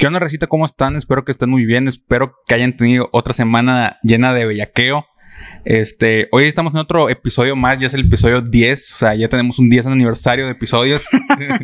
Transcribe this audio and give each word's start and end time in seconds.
¿Qué 0.00 0.06
onda, 0.06 0.20
recita? 0.20 0.46
¿Cómo 0.46 0.64
están? 0.64 0.94
Espero 0.94 1.24
que 1.24 1.32
estén 1.32 1.50
muy 1.50 1.66
bien. 1.66 1.88
Espero 1.88 2.32
que 2.46 2.54
hayan 2.54 2.76
tenido 2.76 3.08
otra 3.12 3.32
semana 3.32 3.98
llena 4.04 4.32
de 4.32 4.46
bellaqueo. 4.46 5.04
Este, 5.64 6.28
hoy 6.30 6.44
estamos 6.44 6.72
en 6.72 6.78
otro 6.78 7.10
episodio 7.10 7.56
más, 7.56 7.80
ya 7.80 7.88
es 7.88 7.94
el 7.94 8.02
episodio 8.02 8.40
10, 8.40 8.92
o 8.92 8.96
sea, 8.96 9.16
ya 9.16 9.28
tenemos 9.28 9.58
un 9.58 9.68
10 9.68 9.86
aniversario 9.86 10.44
de 10.44 10.52
episodios. 10.52 11.04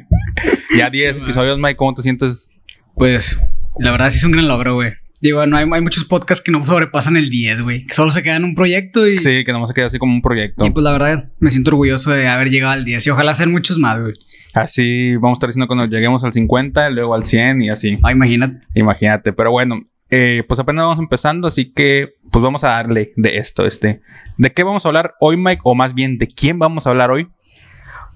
ya 0.76 0.90
10 0.90 1.18
episodios, 1.18 1.60
Mike, 1.60 1.76
¿cómo 1.76 1.94
te 1.94 2.02
sientes? 2.02 2.48
Pues, 2.96 3.38
la 3.78 3.92
verdad 3.92 4.10
sí 4.10 4.18
es 4.18 4.24
un 4.24 4.32
gran 4.32 4.48
logro, 4.48 4.74
güey. 4.74 4.94
Digo, 5.20 5.46
no 5.46 5.56
hay, 5.56 5.66
hay 5.72 5.80
muchos 5.80 6.02
podcasts 6.02 6.42
que 6.42 6.50
no 6.50 6.66
sobrepasan 6.66 7.16
el 7.16 7.30
10, 7.30 7.62
güey. 7.62 7.84
Que 7.84 7.94
solo 7.94 8.10
se 8.10 8.24
quedan 8.24 8.38
en 8.38 8.44
un 8.46 8.54
proyecto 8.56 9.06
y... 9.06 9.18
Sí, 9.18 9.44
que 9.44 9.52
no 9.52 9.64
se 9.68 9.74
queda 9.74 9.86
así 9.86 9.98
como 9.98 10.12
un 10.12 10.22
proyecto. 10.22 10.66
Y 10.66 10.70
pues 10.70 10.82
la 10.82 10.90
verdad, 10.90 11.30
me 11.38 11.52
siento 11.52 11.70
orgulloso 11.70 12.10
de 12.10 12.26
haber 12.26 12.50
llegado 12.50 12.72
al 12.72 12.84
10 12.84 13.06
y 13.06 13.10
ojalá 13.10 13.32
sean 13.34 13.52
muchos 13.52 13.78
más, 13.78 14.00
güey. 14.00 14.12
Así 14.54 15.16
vamos 15.16 15.32
a 15.32 15.38
estar 15.38 15.48
diciendo 15.48 15.66
cuando 15.66 15.86
lleguemos 15.86 16.22
al 16.24 16.32
50, 16.32 16.90
luego 16.90 17.14
al 17.14 17.24
100 17.24 17.62
y 17.62 17.68
así. 17.70 17.98
Ah, 18.02 18.12
imagínate. 18.12 18.60
Imagínate, 18.74 19.32
pero 19.32 19.50
bueno, 19.50 19.80
eh, 20.10 20.44
pues 20.46 20.60
apenas 20.60 20.84
vamos 20.84 20.98
empezando, 21.00 21.48
así 21.48 21.72
que 21.72 22.14
pues 22.30 22.42
vamos 22.42 22.62
a 22.64 22.68
darle 22.68 23.12
de 23.16 23.38
esto, 23.38 23.66
este. 23.66 24.00
¿De 24.38 24.50
qué 24.52 24.62
vamos 24.62 24.84
a 24.84 24.88
hablar 24.88 25.14
hoy, 25.20 25.36
Mike? 25.36 25.60
O 25.64 25.74
más 25.74 25.94
bien, 25.94 26.18
¿de 26.18 26.28
quién 26.28 26.58
vamos 26.58 26.86
a 26.86 26.90
hablar 26.90 27.10
hoy? 27.10 27.28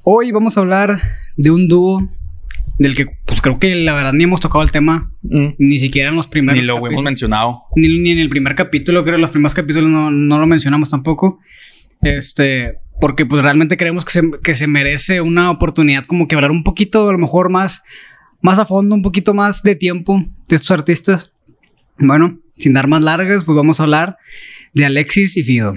Hoy 0.04 0.30
vamos 0.32 0.56
a 0.56 0.60
hablar 0.60 0.98
de 1.36 1.50
un 1.50 1.66
dúo 1.68 2.08
del 2.78 2.94
que 2.94 3.06
pues 3.26 3.40
creo 3.40 3.58
que 3.58 3.74
la 3.74 3.92
verdad 3.94 4.12
ni 4.12 4.22
hemos 4.24 4.40
tocado 4.40 4.62
el 4.62 4.70
tema, 4.70 5.12
Mm. 5.22 5.48
ni 5.58 5.78
siquiera 5.80 6.10
en 6.10 6.16
los 6.16 6.28
primeros 6.28 6.60
Ni 6.60 6.66
lo 6.66 6.76
hemos 6.86 7.02
mencionado. 7.02 7.62
ni, 7.74 7.88
ni 7.98 8.12
en 8.12 8.18
el 8.20 8.28
primer 8.28 8.54
capítulo, 8.54 9.02
creo 9.02 9.16
que 9.16 9.20
los 9.20 9.30
primeros 9.30 9.54
capítulos 9.54 9.90
no, 9.90 10.10
no 10.12 10.38
lo 10.38 10.46
mencionamos 10.46 10.88
tampoco. 10.88 11.40
Este, 12.02 12.78
porque 13.00 13.26
pues 13.26 13.42
realmente 13.42 13.76
creemos 13.76 14.04
que 14.04 14.12
se, 14.12 14.30
que 14.42 14.54
se 14.54 14.66
merece 14.66 15.20
una 15.20 15.50
oportunidad 15.50 16.04
como 16.04 16.26
que 16.26 16.34
hablar 16.34 16.50
un 16.50 16.64
poquito, 16.64 17.08
a 17.08 17.12
lo 17.12 17.18
mejor 17.18 17.50
más, 17.50 17.82
más 18.40 18.58
a 18.58 18.64
fondo, 18.64 18.94
un 18.94 19.02
poquito 19.02 19.34
más 19.34 19.62
de 19.62 19.76
tiempo 19.76 20.24
de 20.48 20.56
estos 20.56 20.70
artistas. 20.70 21.32
Bueno, 21.98 22.38
sin 22.56 22.72
dar 22.72 22.88
más 22.88 23.02
largas, 23.02 23.44
pues 23.44 23.56
vamos 23.56 23.80
a 23.80 23.84
hablar 23.84 24.16
de 24.74 24.84
Alexis 24.84 25.36
y 25.36 25.42
Fido. 25.42 25.74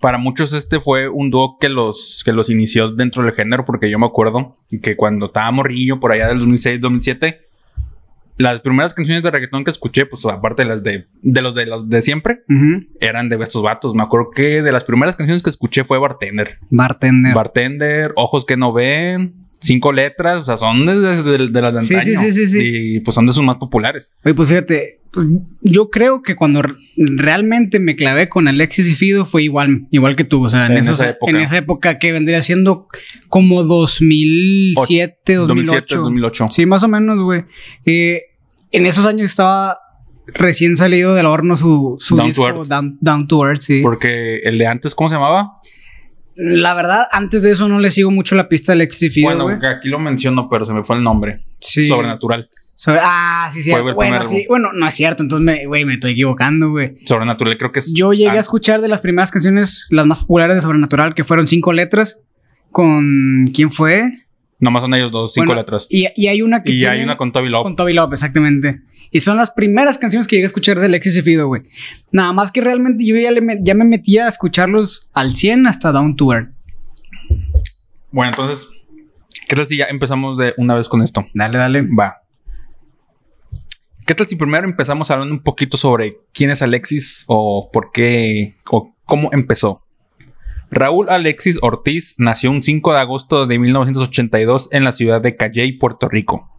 Para 0.00 0.18
muchos 0.18 0.52
este 0.52 0.78
fue 0.78 1.08
un 1.08 1.30
dúo 1.30 1.58
que 1.58 1.68
los, 1.68 2.22
que 2.24 2.32
los 2.32 2.50
inició 2.50 2.90
dentro 2.90 3.24
del 3.24 3.34
género, 3.34 3.64
porque 3.64 3.90
yo 3.90 3.98
me 3.98 4.06
acuerdo 4.06 4.56
que 4.82 4.96
cuando 4.96 5.26
estaba 5.26 5.50
morrillo 5.50 5.98
por 5.98 6.12
allá 6.12 6.28
del 6.28 6.40
2006-2007, 6.40 7.47
las 8.38 8.60
primeras 8.60 8.94
canciones 8.94 9.22
de 9.22 9.30
reggaetón 9.30 9.64
que 9.64 9.70
escuché, 9.70 10.06
pues 10.06 10.24
aparte 10.26 10.62
de 10.62 10.68
las 10.68 10.82
de, 10.82 11.06
de 11.22 11.42
los 11.42 11.54
de 11.54 11.66
los 11.66 11.88
de 11.90 12.02
siempre, 12.02 12.40
eran 13.00 13.28
de 13.28 13.36
estos 13.42 13.62
vatos. 13.62 13.94
Me 13.94 14.02
acuerdo 14.02 14.30
que 14.34 14.62
de 14.62 14.72
las 14.72 14.84
primeras 14.84 15.16
canciones 15.16 15.42
que 15.42 15.50
escuché 15.50 15.84
fue 15.84 15.98
Bartender. 15.98 16.58
Bartender. 16.70 17.34
Bartender, 17.34 18.12
Ojos 18.16 18.44
que 18.46 18.56
no 18.56 18.72
ven, 18.72 19.34
cinco 19.60 19.92
letras, 19.92 20.38
o 20.38 20.44
sea, 20.44 20.56
son 20.56 20.86
de, 20.86 20.98
de- 20.98 21.22
de- 21.22 21.48
de 21.48 21.62
las 21.62 21.74
de 21.74 21.80
Sí, 21.80 21.86
sí, 21.88 21.94
antaño. 21.96 22.20
sí, 22.20 22.32
sí, 22.32 22.46
sí. 22.46 22.58
Y 22.62 23.00
pues 23.00 23.14
son 23.14 23.26
de 23.26 23.32
sus 23.32 23.42
más 23.44 23.56
populares. 23.56 24.12
Oye, 24.24 24.34
pues 24.34 24.48
fíjate, 24.48 25.00
pues, 25.12 25.26
yo 25.62 25.90
creo 25.90 26.22
que 26.22 26.36
cuando 26.36 26.62
realmente 26.96 27.80
me 27.80 27.96
clavé 27.96 28.28
con 28.28 28.46
Alexis 28.46 28.86
y 28.88 28.94
Fido 28.94 29.24
fue 29.26 29.42
igual, 29.42 29.88
igual 29.90 30.14
que 30.14 30.22
tú. 30.24 30.44
O 30.44 30.50
sea, 30.50 30.66
en, 30.66 30.72
En 30.72 30.78
esos- 30.78 31.00
esa 31.00 31.10
época. 31.10 31.30
en 31.32 31.36
esa 31.38 31.56
época 31.58 31.98
que 31.98 32.12
vendría 32.12 32.40
siendo 32.40 32.86
como 33.28 33.64
2007, 33.64 35.34
2008. 35.34 35.46
2007, 35.46 35.96
2008. 35.96 36.46
Sí, 36.50 36.66
más 36.66 36.82
o 36.82 36.88
menos, 36.88 37.20
güey. 37.22 37.44
Eh, 37.84 38.20
en 38.72 38.86
esos 38.86 39.06
años 39.06 39.26
estaba 39.26 39.78
recién 40.26 40.76
salido 40.76 41.14
del 41.14 41.26
horno 41.26 41.56
su, 41.56 41.96
su 41.98 42.16
Down 42.16 42.26
to 42.26 42.28
disco 42.42 42.48
Earth. 42.48 42.68
Down, 42.68 42.98
Down 43.00 43.28
to 43.28 43.46
Earth, 43.46 43.62
sí. 43.62 43.80
Porque 43.82 44.38
el 44.44 44.58
de 44.58 44.66
antes, 44.66 44.94
¿cómo 44.94 45.08
se 45.08 45.14
llamaba? 45.16 45.52
La 46.36 46.74
verdad, 46.74 47.04
antes 47.10 47.42
de 47.42 47.50
eso 47.50 47.66
no 47.68 47.80
le 47.80 47.90
sigo 47.90 48.10
mucho 48.10 48.34
la 48.36 48.48
pista 48.48 48.72
de 48.72 48.76
Alexis 48.76 49.02
y 49.02 49.10
Fido, 49.10 49.28
bueno, 49.30 49.44
güey. 49.44 49.56
aquí 49.72 49.88
lo 49.88 49.98
menciono, 49.98 50.48
pero 50.48 50.64
se 50.64 50.72
me 50.72 50.84
fue 50.84 50.96
el 50.96 51.02
nombre. 51.02 51.42
Sí. 51.60 51.86
Sobrenatural. 51.86 52.48
Sobre- 52.76 53.00
ah, 53.02 53.48
sí, 53.50 53.56
Fue 53.58 53.64
cierto. 53.64 53.88
el 53.88 53.94
Bueno, 53.96 54.18
primer 54.20 54.40
sí. 54.42 54.46
Bueno, 54.48 54.68
no 54.72 54.86
es 54.86 54.94
cierto. 54.94 55.24
Entonces, 55.24 55.44
me- 55.44 55.66
güey, 55.66 55.84
me 55.84 55.94
estoy 55.94 56.12
equivocando, 56.12 56.70
güey. 56.70 56.94
Sobrenatural 57.06 57.58
creo 57.58 57.72
que 57.72 57.80
es... 57.80 57.92
Yo 57.92 58.12
llegué 58.12 58.36
a 58.36 58.40
escuchar 58.40 58.80
de 58.80 58.86
las 58.86 59.00
primeras 59.00 59.32
canciones, 59.32 59.88
las 59.90 60.06
más 60.06 60.18
populares 60.20 60.54
de 60.54 60.62
Sobrenatural, 60.62 61.14
que 61.16 61.24
fueron 61.24 61.48
cinco 61.48 61.72
letras. 61.72 62.20
Con. 62.70 63.46
¿Quién 63.52 63.72
fue? 63.72 64.08
Nomás 64.60 64.82
son 64.82 64.92
ellos 64.94 65.12
dos, 65.12 65.32
cinco 65.34 65.46
Bueno, 65.46 65.60
letras. 65.60 65.86
Y, 65.88 66.06
y 66.16 66.26
hay 66.26 66.42
una 66.42 66.62
que. 66.62 66.72
Y 66.72 66.84
hay 66.84 67.02
una 67.02 67.16
con 67.16 67.30
Toby 67.32 67.48
Love. 67.48 67.62
Con 67.62 67.76
Toby 67.76 67.92
Love, 67.92 68.12
exactamente. 68.12 68.80
Y 69.10 69.20
son 69.20 69.36
las 69.36 69.50
primeras 69.52 69.98
canciones 69.98 70.26
que 70.26 70.36
llegué 70.36 70.46
a 70.46 70.48
escuchar 70.48 70.78
de 70.80 70.86
Alexis 70.86 71.16
y 71.16 71.22
Fido, 71.22 71.46
güey. 71.46 71.62
Nada 72.10 72.32
más 72.32 72.50
que 72.50 72.60
realmente 72.60 73.06
yo 73.06 73.16
ya, 73.16 73.30
le 73.30 73.40
me- 73.40 73.58
ya 73.62 73.74
me 73.74 73.84
metía 73.84 74.26
a 74.26 74.28
escucharlos 74.28 75.08
al 75.12 75.32
100 75.32 75.66
hasta 75.66 75.92
Down 75.92 76.16
to 76.16 76.32
Earth. 76.32 76.50
Bueno, 78.10 78.30
entonces, 78.32 78.68
¿qué 79.48 79.54
tal 79.54 79.66
si 79.68 79.76
ya 79.76 79.84
empezamos 79.86 80.36
de 80.36 80.54
una 80.56 80.74
vez 80.74 80.88
con 80.88 81.02
esto? 81.02 81.24
Dale, 81.34 81.56
dale. 81.58 81.82
Va. 81.82 82.22
¿Qué 84.06 84.14
tal 84.14 84.26
si 84.26 84.36
primero 84.36 84.66
empezamos 84.66 85.10
hablando 85.10 85.34
un 85.34 85.42
poquito 85.42 85.76
sobre 85.76 86.16
quién 86.32 86.50
es 86.50 86.62
Alexis 86.62 87.24
o 87.28 87.70
por 87.72 87.92
qué 87.92 88.56
o 88.70 88.94
cómo 89.04 89.28
empezó? 89.32 89.82
Raúl 90.70 91.08
Alexis 91.08 91.58
Ortiz 91.62 92.14
nació 92.18 92.50
un 92.50 92.62
5 92.62 92.92
de 92.92 93.00
agosto 93.00 93.46
de 93.46 93.58
1982 93.58 94.68
en 94.72 94.84
la 94.84 94.92
ciudad 94.92 95.20
de 95.20 95.34
Calley, 95.36 95.72
Puerto 95.72 96.08
Rico. 96.08 96.50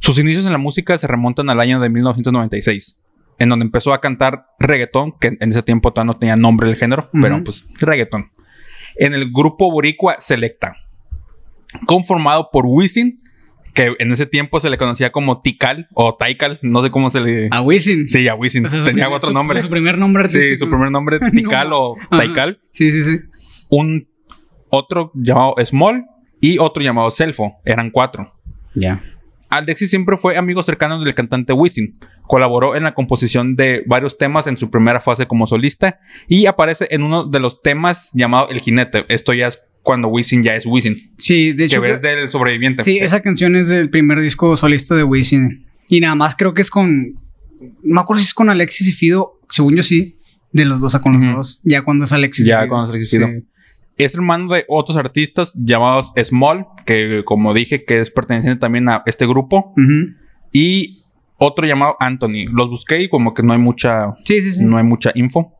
Sus 0.00 0.18
inicios 0.18 0.44
en 0.46 0.52
la 0.52 0.58
música 0.58 0.96
se 0.98 1.06
remontan 1.06 1.48
al 1.50 1.60
año 1.60 1.78
de 1.80 1.88
1996, 1.88 2.98
en 3.38 3.48
donde 3.48 3.64
empezó 3.64 3.92
a 3.92 4.00
cantar 4.00 4.46
reggaetón, 4.58 5.12
que 5.20 5.36
en 5.40 5.50
ese 5.50 5.62
tiempo 5.62 5.92
todavía 5.92 6.12
no 6.12 6.18
tenía 6.18 6.36
nombre 6.36 6.68
el 6.68 6.76
género, 6.76 7.10
pero 7.12 7.42
pues 7.44 7.68
reggaetón, 7.80 8.30
en 8.96 9.14
el 9.14 9.30
grupo 9.32 9.70
boricua 9.70 10.16
Selecta, 10.18 10.74
conformado 11.86 12.50
por 12.52 12.64
Wisin, 12.66 13.22
que 13.74 13.94
en 13.98 14.10
ese 14.12 14.26
tiempo 14.26 14.58
se 14.58 14.70
le 14.70 14.78
conocía 14.78 15.12
como 15.12 15.40
Tikal 15.40 15.88
o 15.94 16.14
Taikal, 16.16 16.58
no 16.62 16.82
sé 16.82 16.90
cómo 16.90 17.10
se 17.10 17.20
le... 17.20 17.48
A 17.52 17.60
Wisin. 17.60 18.08
Sí, 18.08 18.26
a 18.26 18.34
Wisin, 18.34 18.66
O 18.66 18.70
sea, 18.70 18.80
su 18.80 18.84
tenía 18.84 19.04
primer- 19.04 19.16
otro 19.18 19.30
nombre. 19.30 19.62
Su 19.62 19.68
primer 19.68 19.98
nombre 19.98 20.28
Sí, 20.28 20.56
su 20.56 20.68
primer 20.68 20.90
nombre 20.90 21.18
No. 21.20 21.30
Tikal 21.30 21.72
o 21.72 21.94
Ajá. 21.96 22.08
Taikal. 22.10 22.60
Sí, 22.70 22.90
sí, 22.90 23.04
sí. 23.04 23.20
Un 23.68 24.08
otro 24.70 25.10
llamado 25.14 25.54
Small 25.64 26.06
y 26.40 26.58
otro 26.58 26.82
llamado 26.82 27.10
Selfo. 27.10 27.54
Eran 27.64 27.90
cuatro. 27.90 28.32
Ya. 28.74 29.02
Alexis 29.50 29.88
siempre 29.90 30.16
fue 30.18 30.36
amigo 30.36 30.62
cercano 30.62 31.02
del 31.02 31.14
cantante 31.14 31.52
Wisin. 31.54 31.98
Colaboró 32.22 32.76
en 32.76 32.82
la 32.84 32.92
composición 32.94 33.56
de 33.56 33.82
varios 33.86 34.18
temas 34.18 34.46
en 34.46 34.58
su 34.58 34.70
primera 34.70 35.00
fase 35.00 35.26
como 35.26 35.46
solista 35.46 35.98
y 36.28 36.44
aparece 36.46 36.86
en 36.90 37.02
uno 37.02 37.24
de 37.26 37.40
los 37.40 37.62
temas 37.62 38.10
llamado 38.12 38.48
El 38.50 38.60
Jinete. 38.60 39.06
Esto 39.08 39.32
ya 39.32 39.46
es 39.46 39.62
cuando 39.82 40.08
Wisin 40.08 40.42
ya 40.42 40.54
es 40.54 40.66
Wisin. 40.66 41.14
Sí, 41.18 41.52
de 41.52 41.56
Que 41.56 41.64
hecho. 41.64 41.80
ves 41.80 42.02
del 42.02 42.28
sobreviviente. 42.28 42.84
Sí, 42.84 42.98
esa 42.98 43.20
canción 43.20 43.56
es 43.56 43.68
del 43.68 43.88
primer 43.88 44.20
disco 44.20 44.54
solista 44.58 44.94
de 44.94 45.02
Wisin. 45.04 45.66
Y 45.88 46.00
nada 46.00 46.14
más 46.14 46.36
creo 46.36 46.52
que 46.52 46.60
es 46.60 46.68
con. 46.70 47.14
No 47.82 47.94
me 47.94 48.00
acuerdo 48.02 48.20
si 48.20 48.26
es 48.26 48.34
con 48.34 48.50
Alexis 48.50 48.86
y 48.88 48.92
Fido. 48.92 49.40
Según 49.48 49.74
yo 49.76 49.82
sí. 49.82 50.18
De 50.52 50.66
los 50.66 50.80
dos 50.80 50.94
a 50.94 51.00
con 51.00 51.18
los 51.24 51.34
dos. 51.36 51.60
Ya 51.62 51.80
cuando 51.82 52.04
es 52.04 52.12
Alexis 52.12 52.44
Ya 52.44 52.56
y 52.56 52.58
Fido. 52.58 52.68
cuando 52.68 52.84
es 52.84 52.90
Alexis 52.90 53.12
y 53.14 53.16
Fido. 53.16 53.28
Sí. 53.28 53.46
Es 53.98 54.14
hermano 54.14 54.54
de 54.54 54.64
otros 54.68 54.96
artistas 54.96 55.52
llamados 55.54 56.12
Small, 56.22 56.66
que 56.86 57.22
como 57.24 57.52
dije 57.52 57.84
que 57.84 58.00
es 58.00 58.10
perteneciente 58.10 58.60
también 58.60 58.88
a 58.88 59.02
este 59.06 59.26
grupo. 59.26 59.74
Y 60.52 61.04
otro 61.36 61.66
llamado 61.66 61.96
Anthony. 62.00 62.46
Los 62.52 62.68
busqué 62.68 63.02
y 63.02 63.08
como 63.08 63.34
que 63.34 63.42
no 63.42 63.52
hay 63.52 63.58
mucha, 63.58 64.14
Sí, 64.22 64.40
sí, 64.40 64.52
sí. 64.52 64.64
no 64.64 64.76
hay 64.76 64.84
mucha 64.84 65.10
info. 65.14 65.54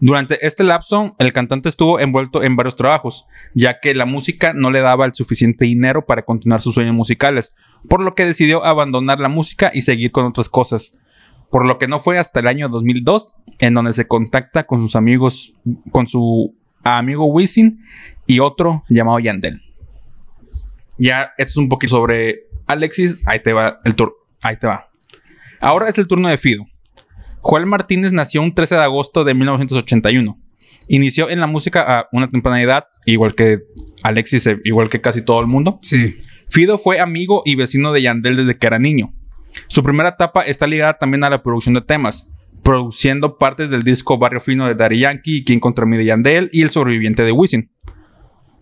Durante 0.00 0.44
este 0.44 0.64
lapso, 0.64 1.14
el 1.20 1.32
cantante 1.32 1.68
estuvo 1.68 2.00
envuelto 2.00 2.42
en 2.42 2.56
varios 2.56 2.74
trabajos, 2.74 3.24
ya 3.54 3.78
que 3.78 3.94
la 3.94 4.04
música 4.04 4.52
no 4.52 4.72
le 4.72 4.80
daba 4.80 5.06
el 5.06 5.14
suficiente 5.14 5.64
dinero 5.64 6.06
para 6.06 6.24
continuar 6.24 6.60
sus 6.60 6.74
sueños 6.74 6.94
musicales, 6.94 7.54
por 7.88 8.00
lo 8.00 8.16
que 8.16 8.24
decidió 8.24 8.64
abandonar 8.64 9.20
la 9.20 9.28
música 9.28 9.70
y 9.72 9.82
seguir 9.82 10.10
con 10.10 10.26
otras 10.26 10.48
cosas. 10.48 10.98
Por 11.52 11.66
lo 11.66 11.78
que 11.78 11.86
no 11.86 12.00
fue 12.00 12.18
hasta 12.18 12.40
el 12.40 12.48
año 12.48 12.68
2002 12.68 13.32
en 13.60 13.74
donde 13.74 13.92
se 13.92 14.08
contacta 14.08 14.64
con 14.66 14.80
sus 14.80 14.96
amigos, 14.96 15.54
con 15.92 16.08
su 16.08 16.56
amigo 16.84 17.26
Wisin 17.26 17.84
y 18.26 18.40
otro 18.40 18.84
llamado 18.88 19.18
Yandel. 19.18 19.62
Ya, 20.98 21.32
esto 21.38 21.50
es 21.50 21.56
un 21.56 21.68
poquito 21.68 21.96
sobre 21.96 22.44
Alexis. 22.66 23.22
Ahí 23.26 23.40
te 23.40 23.52
va 23.52 23.80
el 23.84 23.94
tour. 23.94 24.14
Ahí 24.40 24.56
te 24.56 24.66
va. 24.66 24.88
Ahora 25.60 25.88
es 25.88 25.98
el 25.98 26.06
turno 26.06 26.28
de 26.28 26.38
Fido. 26.38 26.66
Joel 27.40 27.66
Martínez 27.66 28.12
nació 28.12 28.42
un 28.42 28.54
13 28.54 28.76
de 28.76 28.82
agosto 28.82 29.24
de 29.24 29.34
1981. 29.34 30.38
Inició 30.88 31.30
en 31.30 31.40
la 31.40 31.46
música 31.46 31.82
a 31.82 32.08
una 32.12 32.28
temprana 32.28 32.60
edad, 32.60 32.84
igual 33.06 33.34
que 33.34 33.60
Alexis, 34.02 34.46
eh, 34.46 34.60
igual 34.64 34.88
que 34.88 35.00
casi 35.00 35.22
todo 35.22 35.40
el 35.40 35.46
mundo. 35.46 35.78
Sí. 35.82 36.16
Fido 36.48 36.78
fue 36.78 37.00
amigo 37.00 37.42
y 37.44 37.54
vecino 37.54 37.92
de 37.92 38.02
Yandel 38.02 38.36
desde 38.36 38.58
que 38.58 38.66
era 38.66 38.78
niño. 38.78 39.12
Su 39.68 39.82
primera 39.82 40.10
etapa 40.10 40.42
está 40.42 40.66
ligada 40.66 40.98
también 40.98 41.24
a 41.24 41.30
la 41.30 41.42
producción 41.42 41.74
de 41.74 41.82
temas, 41.82 42.28
produciendo 42.62 43.38
partes 43.38 43.70
del 43.70 43.82
disco 43.82 44.18
Barrio 44.18 44.40
Fino 44.40 44.66
de 44.66 44.74
Daddy 44.74 45.00
Yankee, 45.00 45.44
Quien 45.44 45.60
contra 45.60 45.86
mí 45.86 45.96
de 45.96 46.04
Yandel 46.04 46.50
y 46.52 46.62
El 46.62 46.70
sobreviviente 46.70 47.22
de 47.24 47.32
Wisin. 47.32 47.70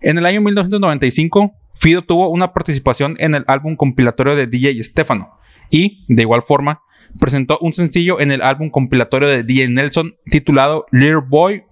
En 0.01 0.19
el 0.19 0.27
año 0.27 0.41
1995, 0.41 1.53
Fido 1.75 2.03
tuvo 2.03 2.29
una 2.29 2.53
participación 2.53 3.17
en 3.19 3.35
el 3.35 3.45
álbum 3.47 3.77
compilatorio 3.77 4.37
de 4.37 4.47
DJ 4.47 4.83
Stefano 4.83 5.31
y, 5.71 6.05
de 6.09 6.23
igual 6.23 6.43
forma, 6.43 6.83
presentó 7.19 7.59
un 7.61 7.73
sencillo 7.73 8.21
en 8.21 8.31
el 8.31 8.43
álbum 8.43 8.71
compilatorio 8.71 9.29
de 9.29 9.43
DJ 9.43 9.69
Nelson 9.69 10.15
titulado 10.31 10.87
Little 10.91 11.23
Boy 11.29 11.65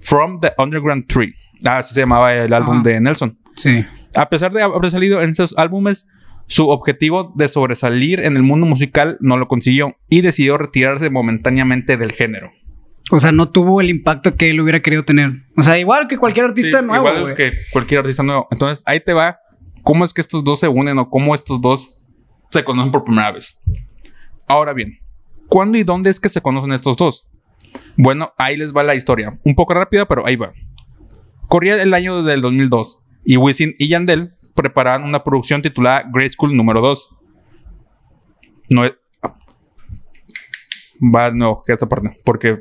from 0.00 0.40
the 0.40 0.52
Underground 0.58 1.06
Tree. 1.06 1.34
Ah, 1.64 1.78
así 1.78 1.94
se 1.94 2.00
llamaba 2.00 2.34
el 2.34 2.52
álbum 2.52 2.80
Ajá. 2.80 2.88
de 2.88 3.00
Nelson. 3.00 3.38
Sí. 3.54 3.84
A 4.16 4.28
pesar 4.28 4.52
de 4.52 4.62
haber 4.62 4.90
salido 4.90 5.20
en 5.20 5.30
esos 5.30 5.54
álbumes, 5.56 6.06
Su 6.48 6.68
objetivo 6.70 7.32
de 7.36 7.46
sobresalir 7.46 8.20
en 8.20 8.36
el 8.36 8.42
mundo 8.42 8.66
musical 8.66 9.18
no 9.20 9.36
lo 9.36 9.48
consiguió 9.48 9.96
y 10.08 10.22
decidió 10.22 10.56
retirarse 10.58 11.10
momentáneamente 11.10 11.96
del 11.96 12.12
género. 12.12 12.50
O 13.10 13.20
sea, 13.20 13.32
no 13.32 13.50
tuvo 13.50 13.80
el 13.80 13.90
impacto 13.90 14.34
que 14.34 14.50
él 14.50 14.60
hubiera 14.60 14.80
querido 14.80 15.04
tener. 15.04 15.30
O 15.56 15.62
sea, 15.62 15.78
igual 15.78 16.08
que 16.08 16.16
cualquier 16.18 16.46
artista 16.46 16.80
Sí, 16.80 16.86
nuevo. 16.86 17.08
Igual 17.08 17.34
que 17.34 17.52
cualquier 17.72 18.00
artista 18.00 18.22
nuevo. 18.22 18.46
Entonces, 18.50 18.82
ahí 18.86 19.00
te 19.00 19.12
va. 19.12 19.38
¿Cómo 19.82 20.04
es 20.04 20.12
que 20.12 20.20
estos 20.20 20.42
dos 20.42 20.60
se 20.60 20.68
unen 20.68 20.98
o 20.98 21.08
cómo 21.08 21.34
estos 21.34 21.60
dos 21.60 21.96
se 22.50 22.64
conocen 22.64 22.92
por 22.92 23.04
primera 23.04 23.32
vez? 23.32 23.58
Ahora 24.46 24.72
bien, 24.72 24.98
¿cuándo 25.48 25.78
y 25.78 25.84
dónde 25.84 26.10
es 26.10 26.18
que 26.18 26.28
se 26.28 26.40
conocen 26.40 26.72
estos 26.72 26.96
dos? 26.96 27.28
Bueno, 27.96 28.32
ahí 28.38 28.56
les 28.56 28.72
va 28.74 28.82
la 28.82 28.94
historia. 28.94 29.38
Un 29.44 29.54
poco 29.54 29.74
rápida, 29.74 30.06
pero 30.06 30.26
ahí 30.26 30.36
va. 30.36 30.52
Corría 31.48 31.80
el 31.82 31.92
año 31.94 32.22
del 32.22 32.40
2002 32.40 33.02
y 33.24 33.36
Wisin 33.36 33.74
y 33.78 33.88
Yandel 33.88 34.34
preparaban 34.58 35.04
una 35.04 35.22
producción 35.22 35.62
titulada 35.62 36.02
Grade 36.12 36.30
School 36.30 36.56
número 36.56 36.80
2. 36.80 37.08
No 38.70 38.84
es... 38.84 38.92
Va, 41.14 41.30
no, 41.30 41.62
que 41.64 41.72
esta 41.72 41.88
parte, 41.88 42.18
porque 42.24 42.58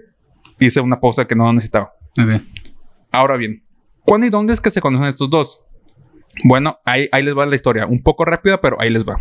hice 0.59 0.79
una 0.79 0.99
pausa 0.99 1.25
que 1.25 1.33
no 1.33 1.51
necesitaba. 1.51 1.91
Ahora 3.11 3.35
bien, 3.35 3.63
¿cuándo 4.01 4.27
y 4.27 4.29
dónde 4.29 4.53
es 4.53 4.61
que 4.61 4.69
se 4.69 4.79
conocen 4.79 5.07
estos 5.07 5.27
dos? 5.27 5.63
Bueno, 6.43 6.77
ahí, 6.85 7.09
ahí 7.11 7.23
les 7.23 7.35
va 7.35 7.47
la 7.47 7.55
historia. 7.55 7.87
Un 7.87 8.03
poco 8.03 8.25
rápida, 8.25 8.61
pero 8.61 8.79
ahí 8.79 8.91
les 8.91 9.03
va. 9.03 9.15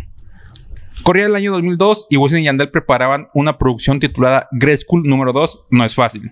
Corría 1.01 1.25
el 1.25 1.35
año 1.35 1.53
2002 1.53 2.05
y 2.11 2.17
Wisin 2.17 2.39
y 2.39 2.43
Yandel 2.43 2.69
preparaban 2.69 3.29
una 3.33 3.57
producción 3.57 3.99
titulada 3.99 4.47
Grade 4.51 4.77
School 4.77 5.01
número 5.03 5.33
2, 5.33 5.65
No 5.71 5.83
es 5.83 5.95
fácil. 5.95 6.31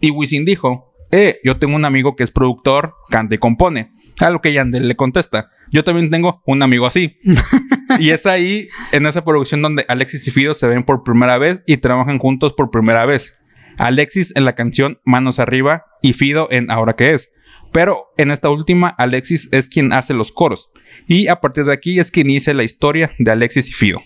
Y 0.00 0.10
Wisin 0.10 0.44
dijo, 0.44 0.96
eh, 1.12 1.38
yo 1.44 1.60
tengo 1.60 1.76
un 1.76 1.84
amigo 1.84 2.16
que 2.16 2.24
es 2.24 2.32
productor, 2.32 2.96
canta 3.08 3.36
y 3.36 3.38
compone. 3.38 3.92
A 4.18 4.30
lo 4.30 4.40
que 4.40 4.52
Yandel 4.52 4.88
le 4.88 4.96
contesta, 4.96 5.50
yo 5.70 5.84
también 5.84 6.10
tengo 6.10 6.42
un 6.46 6.62
amigo 6.62 6.86
así. 6.86 7.18
y 7.98 8.10
es 8.10 8.26
ahí, 8.26 8.68
en 8.92 9.06
esa 9.06 9.24
producción, 9.24 9.60
donde 9.62 9.84
Alexis 9.88 10.26
y 10.28 10.30
Fido 10.30 10.54
se 10.54 10.66
ven 10.66 10.84
por 10.84 11.04
primera 11.04 11.36
vez 11.38 11.62
y 11.66 11.76
trabajan 11.76 12.18
juntos 12.18 12.54
por 12.54 12.70
primera 12.70 13.04
vez. 13.04 13.38
Alexis 13.78 14.34
en 14.36 14.46
la 14.46 14.54
canción 14.54 15.00
Manos 15.04 15.38
Arriba 15.38 15.84
y 16.00 16.14
Fido 16.14 16.48
en 16.50 16.70
Ahora 16.70 16.94
que 16.94 17.12
es. 17.12 17.30
Pero 17.72 18.06
en 18.16 18.30
esta 18.30 18.48
última, 18.48 18.88
Alexis 18.88 19.50
es 19.52 19.68
quien 19.68 19.92
hace 19.92 20.14
los 20.14 20.32
coros. 20.32 20.70
Y 21.06 21.28
a 21.28 21.40
partir 21.40 21.64
de 21.64 21.74
aquí 21.74 21.98
es 21.98 22.10
quien 22.10 22.30
inicia 22.30 22.54
la 22.54 22.64
historia 22.64 23.12
de 23.18 23.30
Alexis 23.30 23.68
y 23.68 23.72
Fido. 23.72 24.00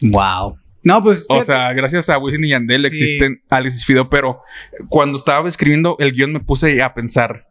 Wow. 0.00 0.58
No, 0.82 1.02
pues. 1.02 1.26
O 1.28 1.42
sea, 1.42 1.72
gracias 1.72 2.08
a 2.08 2.18
Wisin 2.18 2.44
y 2.44 2.50
Yandel 2.50 2.82
Sí. 2.82 2.86
existen 2.86 3.42
Alexis 3.50 3.82
y 3.82 3.84
Fido. 3.84 4.08
Pero 4.08 4.40
cuando 4.88 5.18
estaba 5.18 5.48
escribiendo 5.48 5.96
el 5.98 6.12
guion 6.12 6.32
me 6.32 6.40
puse 6.40 6.80
a 6.82 6.94
pensar, 6.94 7.45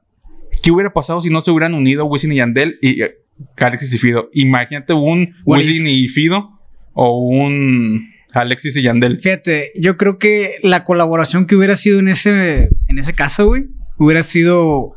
¿qué 0.66 0.72
hubiera 0.72 0.92
pasado 0.92 1.22
si 1.22 1.30
no 1.30 1.40
se 1.42 1.52
hubieran 1.52 1.76
unido 1.76 2.06
Wisin 2.06 2.32
y 2.32 2.38
Yandel 2.38 2.78
y 2.82 3.02
eh, 3.04 3.16
Alexis 3.58 3.94
y 3.94 4.00
Fido? 4.00 4.30
Imagínate 4.34 4.94
un 4.94 5.36
What 5.46 5.60
Wisin 5.60 5.86
y 5.88 6.08
Fido 6.08 6.60
o 6.94 7.20
un 7.20 8.10
Alexis 8.34 8.76
y 8.76 8.82
Yandel. 8.82 9.22
Fíjate, 9.22 9.72
yo 9.76 9.96
creo 9.96 10.18
que 10.18 10.56
la 10.64 10.84
colaboración 10.84 11.46
que 11.46 11.56
hubiera 11.56 11.76
sido 11.76 12.00
en 12.00 12.08
ese, 12.08 12.70
en 12.88 12.98
ese 12.98 13.14
caso, 13.14 13.46
güey, 13.48 13.68
hubiera 13.98 14.24
sido 14.24 14.96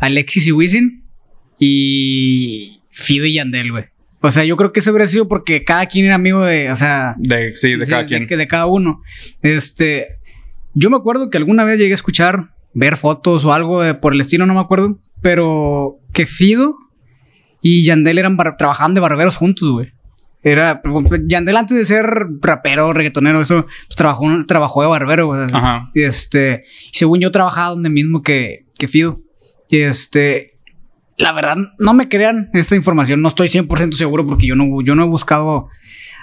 Alexis 0.00 0.46
y 0.46 0.52
Wisin 0.52 1.04
y 1.58 2.80
Fido 2.90 3.26
y 3.26 3.34
Yandel, 3.34 3.70
güey. 3.72 3.84
O 4.22 4.30
sea, 4.30 4.44
yo 4.44 4.56
creo 4.56 4.72
que 4.72 4.80
eso 4.80 4.90
hubiera 4.90 5.06
sido 5.06 5.28
porque 5.28 5.64
cada 5.64 5.86
quien 5.86 6.06
era 6.06 6.14
amigo 6.16 6.42
de, 6.44 6.70
o 6.70 6.76
sea, 6.76 7.14
De, 7.18 7.54
sí, 7.54 7.76
de 7.76 7.84
sí, 7.86 7.90
cada 7.90 8.06
quien. 8.06 8.26
que 8.26 8.36
de 8.36 8.46
cada 8.48 8.66
uno. 8.66 9.02
Este, 9.42 10.18
yo 10.74 10.90
me 10.90 10.96
acuerdo 10.96 11.30
que 11.30 11.38
alguna 11.38 11.64
vez 11.64 11.78
llegué 11.78 11.92
a 11.92 11.94
escuchar, 11.94 12.50
ver 12.74 12.96
fotos 12.96 13.44
o 13.44 13.52
algo 13.54 13.82
de- 13.82 13.94
por 13.94 14.12
el 14.12 14.20
estilo, 14.20 14.44
no 14.46 14.54
me 14.54 14.60
acuerdo, 14.60 14.98
pero 15.22 15.98
que 16.12 16.26
Fido 16.26 16.76
y 17.62 17.84
Yandel 17.84 18.18
eran 18.18 18.36
trabajaban 18.58 18.94
de 18.94 19.00
barberos 19.00 19.36
juntos, 19.36 19.70
güey. 19.70 19.92
Era 20.42 20.80
Yandel 21.26 21.56
antes 21.58 21.76
de 21.76 21.84
ser 21.84 22.06
rapero, 22.40 22.92
reggaetonero, 22.94 23.42
eso 23.42 23.66
pues, 23.66 23.96
trabajó, 23.96 24.26
trabajó 24.46 24.80
de 24.82 24.88
barbero, 24.88 25.26
güey. 25.26 25.42
Ajá. 25.52 25.90
Y 25.94 26.02
este, 26.02 26.64
según 26.92 27.20
yo 27.20 27.30
trabajaba 27.30 27.70
donde 27.70 27.90
mismo 27.90 28.22
que, 28.22 28.64
que 28.78 28.88
Fido. 28.88 29.20
Y 29.68 29.78
este, 29.80 30.46
la 31.18 31.32
verdad, 31.32 31.56
no 31.78 31.92
me 31.92 32.08
crean 32.08 32.48
esta 32.54 32.74
información, 32.74 33.20
no 33.20 33.28
estoy 33.28 33.48
100% 33.48 33.92
seguro 33.92 34.26
porque 34.26 34.46
yo 34.46 34.56
no, 34.56 34.64
yo 34.82 34.94
no 34.94 35.04
he 35.04 35.08
buscado 35.08 35.68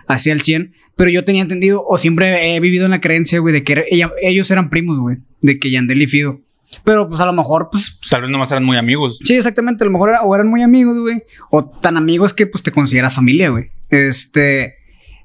hacia 0.07 0.33
el 0.33 0.41
100, 0.41 0.73
pero 0.95 1.11
yo 1.11 1.23
tenía 1.23 1.44
entendido 1.44 1.83
o 1.88 1.97
siempre 1.99 2.55
he 2.55 2.59
vivido 2.59 2.85
en 2.85 2.91
la 2.91 3.01
creencia, 3.01 3.38
güey, 3.39 3.53
de 3.53 3.63
que 3.63 3.73
era- 3.73 3.83
ella- 3.89 4.11
ellos 4.23 4.49
eran 4.49 4.69
primos, 4.71 4.97
güey, 4.99 5.17
de 5.41 5.59
que 5.59 5.69
Yandel 5.69 6.01
y 6.01 6.07
Fido. 6.07 6.41
Pero 6.83 7.07
pues 7.07 7.21
a 7.21 7.25
lo 7.27 7.33
mejor, 7.33 7.69
pues 7.71 7.96
Tal 8.09 8.21
vez 8.21 8.31
nomás 8.31 8.51
eran 8.51 8.63
muy 8.65 8.77
amigos. 8.77 9.19
Sí, 9.24 9.36
exactamente. 9.36 9.83
A 9.83 9.86
lo 9.86 9.92
mejor 9.92 10.09
era- 10.09 10.21
o 10.21 10.33
eran 10.36 10.48
muy 10.48 10.62
amigos, 10.62 10.98
güey. 11.00 11.24
O 11.50 11.65
tan 11.69 11.98
amigos 11.98 12.33
que 12.33 12.48
pues 12.48 12.63
te 12.63 12.71
consideras 12.71 13.15
familia, 13.15 13.50
güey. 13.50 13.71
Este. 13.89 14.75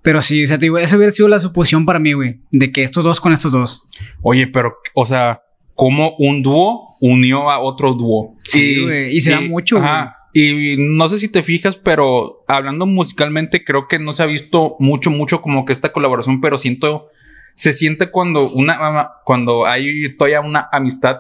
Pero 0.02 0.20
sí, 0.20 0.42
o 0.44 0.46
sea, 0.48 0.58
te 0.58 0.66
digo, 0.66 0.78
esa 0.78 0.96
hubiera 0.96 1.12
sido 1.12 1.28
la 1.28 1.38
suposición 1.38 1.86
para 1.86 2.00
mí, 2.00 2.12
güey. 2.12 2.40
De 2.50 2.72
que 2.72 2.82
estos 2.82 3.04
dos 3.04 3.20
con 3.20 3.32
estos 3.32 3.52
dos. 3.52 3.84
Oye, 4.20 4.48
pero, 4.48 4.74
o 4.94 5.06
sea, 5.06 5.42
como 5.74 6.16
un 6.18 6.42
dúo 6.42 6.96
unió 7.00 7.50
a 7.50 7.60
otro 7.60 7.94
dúo. 7.94 8.36
Sí, 8.42 8.82
güey, 8.82 9.16
y 9.16 9.20
se 9.20 9.30
da 9.30 9.40
mucho, 9.40 9.78
ajá. 9.78 10.16
Y 10.34 10.76
no 10.78 11.08
sé 11.08 11.18
si 11.18 11.28
te 11.28 11.42
fijas, 11.42 11.76
pero 11.76 12.42
hablando 12.48 12.86
musicalmente, 12.86 13.64
creo 13.64 13.86
que 13.86 13.98
no 13.98 14.12
se 14.14 14.22
ha 14.22 14.26
visto 14.26 14.76
mucho, 14.80 15.10
mucho 15.10 15.40
como 15.42 15.64
que 15.66 15.72
esta 15.74 15.92
colaboración, 15.92 16.40
pero 16.40 16.56
siento, 16.56 17.08
se 17.54 17.72
siente 17.74 18.10
cuando 18.10 18.48
una, 18.50 19.10
cuando 19.24 19.66
hay 19.66 20.16
todavía 20.16 20.40
una 20.40 20.68
amistad 20.72 21.18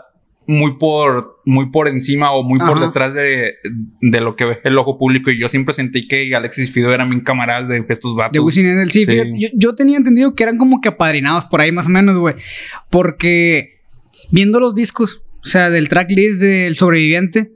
muy 0.52 0.76
por, 0.78 1.40
muy 1.44 1.70
por 1.70 1.88
encima 1.88 2.30
o 2.32 2.42
muy 2.44 2.58
por 2.58 2.78
detrás 2.80 3.14
de, 3.14 3.54
de 4.00 4.20
lo 4.20 4.36
que 4.36 4.44
ve 4.44 4.58
el 4.64 4.76
ojo 4.78 4.98
público. 4.98 5.30
Y 5.30 5.40
yo 5.40 5.48
siempre 5.48 5.74
sentí 5.74 6.06
que 6.06 6.34
Alexis 6.34 6.68
y 6.68 6.72
Fido 6.72 6.92
eran 6.92 7.08
bien 7.10 7.22
camaradas 7.22 7.68
de 7.68 7.84
estos 7.88 8.14
vatos. 8.14 8.32
De 8.32 8.40
Wisin. 8.40 8.66
Sí, 8.90 9.04
Sí. 9.04 9.06
fíjate, 9.10 9.32
yo, 9.38 9.48
yo 9.54 9.74
tenía 9.74 9.96
entendido 9.96 10.34
que 10.34 10.42
eran 10.42 10.58
como 10.58 10.80
que 10.80 10.88
apadrinados 10.90 11.44
por 11.46 11.60
ahí 11.60 11.72
más 11.72 11.86
o 11.86 11.90
menos, 11.90 12.16
güey. 12.18 12.34
Porque 12.90 13.80
viendo 14.30 14.60
los 14.60 14.74
discos, 14.74 15.22
o 15.42 15.46
sea, 15.46 15.70
del 15.70 15.88
tracklist 15.88 16.40
del 16.40 16.76
sobreviviente, 16.76 17.52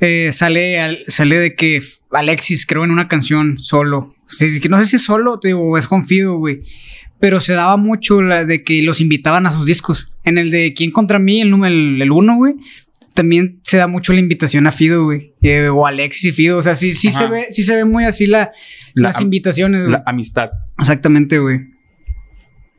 eh, 0.00 0.30
sale, 0.32 0.80
al- 0.80 0.98
sale 1.08 1.38
de 1.38 1.54
que 1.54 1.80
Alexis 2.10 2.66
creó 2.66 2.84
en 2.84 2.90
una 2.90 3.08
canción 3.08 3.58
solo. 3.58 4.14
Que 4.60 4.68
no 4.68 4.78
sé 4.78 4.84
si 4.84 4.96
es 4.96 5.02
solo 5.02 5.40
te 5.40 5.48
digo, 5.48 5.60
o 5.70 5.78
es 5.78 5.86
con 5.86 6.04
Fido, 6.06 6.36
güey. 6.36 6.60
Pero 7.20 7.40
se 7.40 7.52
daba 7.54 7.76
mucho 7.76 8.22
la 8.22 8.44
de 8.44 8.62
que 8.62 8.80
los 8.82 9.00
invitaban 9.00 9.46
a 9.46 9.50
sus 9.50 9.66
discos. 9.66 10.12
En 10.24 10.38
el 10.38 10.50
de 10.50 10.72
¿Quién 10.74 10.90
contra 10.92 11.18
mí? 11.18 11.40
El 11.40 11.50
número, 11.50 11.74
el, 11.74 12.00
el 12.00 12.10
uno, 12.12 12.36
güey. 12.36 12.54
También 13.14 13.58
se 13.64 13.78
da 13.78 13.88
mucho 13.88 14.12
la 14.12 14.20
invitación 14.20 14.66
a 14.68 14.72
Fido, 14.72 15.04
güey. 15.04 15.32
Eh, 15.42 15.68
o 15.68 15.86
Alexis 15.86 16.26
y 16.26 16.32
Fido. 16.32 16.58
O 16.58 16.62
sea, 16.62 16.76
sí, 16.76 16.92
sí 16.92 17.08
Ajá. 17.08 17.18
se 17.18 17.26
ve, 17.26 17.46
sí 17.50 17.62
se 17.64 17.74
ve 17.74 17.84
muy 17.84 18.04
así 18.04 18.26
la, 18.26 18.52
La- 18.94 19.08
las 19.08 19.20
invitaciones, 19.20 19.80
güey. 19.80 19.92
La 19.92 20.04
amistad. 20.06 20.50
Exactamente, 20.78 21.38
güey. 21.40 21.58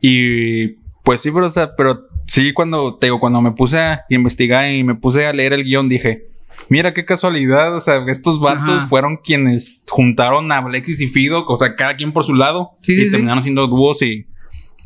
Y 0.00 0.68
pues 1.04 1.20
sí, 1.20 1.30
pero, 1.30 1.46
o 1.46 1.50
sea, 1.50 1.74
pero 1.76 2.06
sí, 2.26 2.52
cuando 2.52 2.96
te 2.96 3.06
digo, 3.08 3.18
cuando 3.18 3.40
me 3.42 3.52
puse 3.52 3.78
a 3.78 4.04
investigar 4.08 4.70
y 4.72 4.82
me 4.84 4.94
puse 4.94 5.26
a 5.26 5.32
leer 5.32 5.52
el 5.52 5.64
guion, 5.64 5.88
dije, 5.88 6.22
mira 6.68 6.94
qué 6.94 7.04
casualidad, 7.04 7.74
o 7.76 7.80
sea, 7.80 8.04
estos 8.08 8.40
vatos 8.40 8.68
Ajá. 8.78 8.86
fueron 8.88 9.16
quienes 9.18 9.82
juntaron 9.88 10.50
a 10.52 10.58
Alexis 10.58 11.00
y 11.00 11.08
Fido, 11.08 11.44
o 11.46 11.56
sea, 11.56 11.76
cada 11.76 11.96
quien 11.96 12.12
por 12.12 12.24
su 12.24 12.34
lado, 12.34 12.70
Sí, 12.82 12.92
y 12.92 12.96
sí, 12.96 13.04
sí. 13.06 13.10
terminaron 13.12 13.42
siendo 13.42 13.66
dúos 13.66 14.02
y 14.02 14.26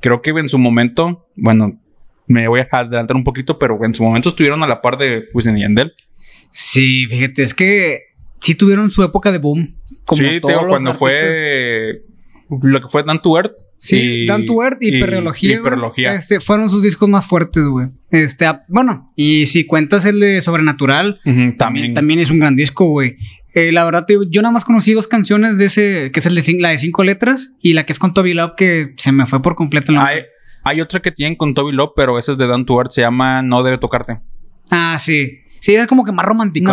creo 0.00 0.22
que 0.22 0.30
en 0.30 0.48
su 0.48 0.58
momento, 0.58 1.26
bueno, 1.36 1.78
me 2.26 2.48
voy 2.48 2.60
a 2.60 2.68
adelantar 2.70 3.16
un 3.16 3.24
poquito, 3.24 3.58
pero 3.58 3.78
en 3.84 3.94
su 3.94 4.02
momento 4.02 4.30
estuvieron 4.30 4.62
a 4.62 4.66
la 4.66 4.80
par 4.80 4.96
de 4.96 5.24
Wisin 5.34 5.58
y 5.58 5.62
Yandel. 5.62 5.92
Sí, 6.50 7.06
fíjate, 7.08 7.42
es 7.42 7.52
que 7.52 8.00
sí 8.40 8.54
tuvieron 8.54 8.90
su 8.90 9.02
época 9.02 9.30
de 9.32 9.38
boom. 9.38 9.76
Como 10.06 10.22
sí, 10.22 10.40
todos 10.40 10.54
digo, 10.54 10.68
cuando 10.68 10.90
artistas. 10.90 10.98
fue 10.98 12.02
lo 12.62 12.80
que 12.80 12.88
fue 12.88 13.02
Dan 13.02 13.20
to 13.20 13.36
Earth. 13.36 13.52
Sí, 13.84 13.96
y- 14.22 14.26
Dan 14.26 14.46
to 14.46 14.62
Earth 14.62 14.78
y, 14.80 14.98
Perreología. 14.98 15.52
Y 15.52 15.62
Perreología. 15.62 16.14
Este, 16.14 16.40
fueron 16.40 16.70
sus 16.70 16.82
discos 16.82 17.06
más 17.06 17.26
fuertes, 17.26 17.64
güey. 17.66 17.88
Este, 18.10 18.46
ah, 18.46 18.64
bueno, 18.68 19.12
y 19.14 19.44
si 19.44 19.66
cuentas 19.66 20.06
el 20.06 20.20
de 20.20 20.40
Sobrenatural, 20.40 21.20
también, 21.24 21.56
también. 21.56 21.94
también 21.94 22.20
es 22.20 22.30
un 22.30 22.38
gran 22.38 22.56
disco, 22.56 22.86
güey. 22.86 23.16
Eh, 23.54 23.72
la 23.72 23.84
verdad, 23.84 24.06
yo 24.30 24.40
nada 24.40 24.52
más 24.52 24.64
conocí 24.64 24.94
dos 24.94 25.06
canciones 25.06 25.58
de 25.58 25.66
ese, 25.66 26.10
que 26.12 26.20
es 26.20 26.26
el 26.26 26.34
de 26.34 26.56
la 26.60 26.70
de 26.70 26.78
cinco 26.78 27.04
letras 27.04 27.52
y 27.60 27.74
la 27.74 27.84
que 27.84 27.92
es 27.92 27.98
con 27.98 28.14
Toby 28.14 28.32
Love, 28.32 28.52
que 28.56 28.94
se 28.96 29.12
me 29.12 29.26
fue 29.26 29.42
por 29.42 29.54
completo 29.54 29.92
el. 29.92 29.98
Hay, 29.98 30.22
hay 30.64 30.80
otra 30.80 31.00
que 31.00 31.12
tienen 31.12 31.36
con 31.36 31.52
Toby 31.52 31.72
Love, 31.72 31.92
pero 31.94 32.18
esa 32.18 32.32
es 32.32 32.38
de 32.38 32.46
Dan 32.46 32.64
to 32.64 32.78
Earth, 32.78 32.90
se 32.90 33.02
llama 33.02 33.42
No 33.42 33.62
debe 33.62 33.76
tocarte. 33.76 34.18
Ah, 34.70 34.96
sí. 34.98 35.40
Sí, 35.64 35.74
es 35.74 35.86
como 35.86 36.04
que 36.04 36.12
más 36.12 36.26
romántico. 36.26 36.70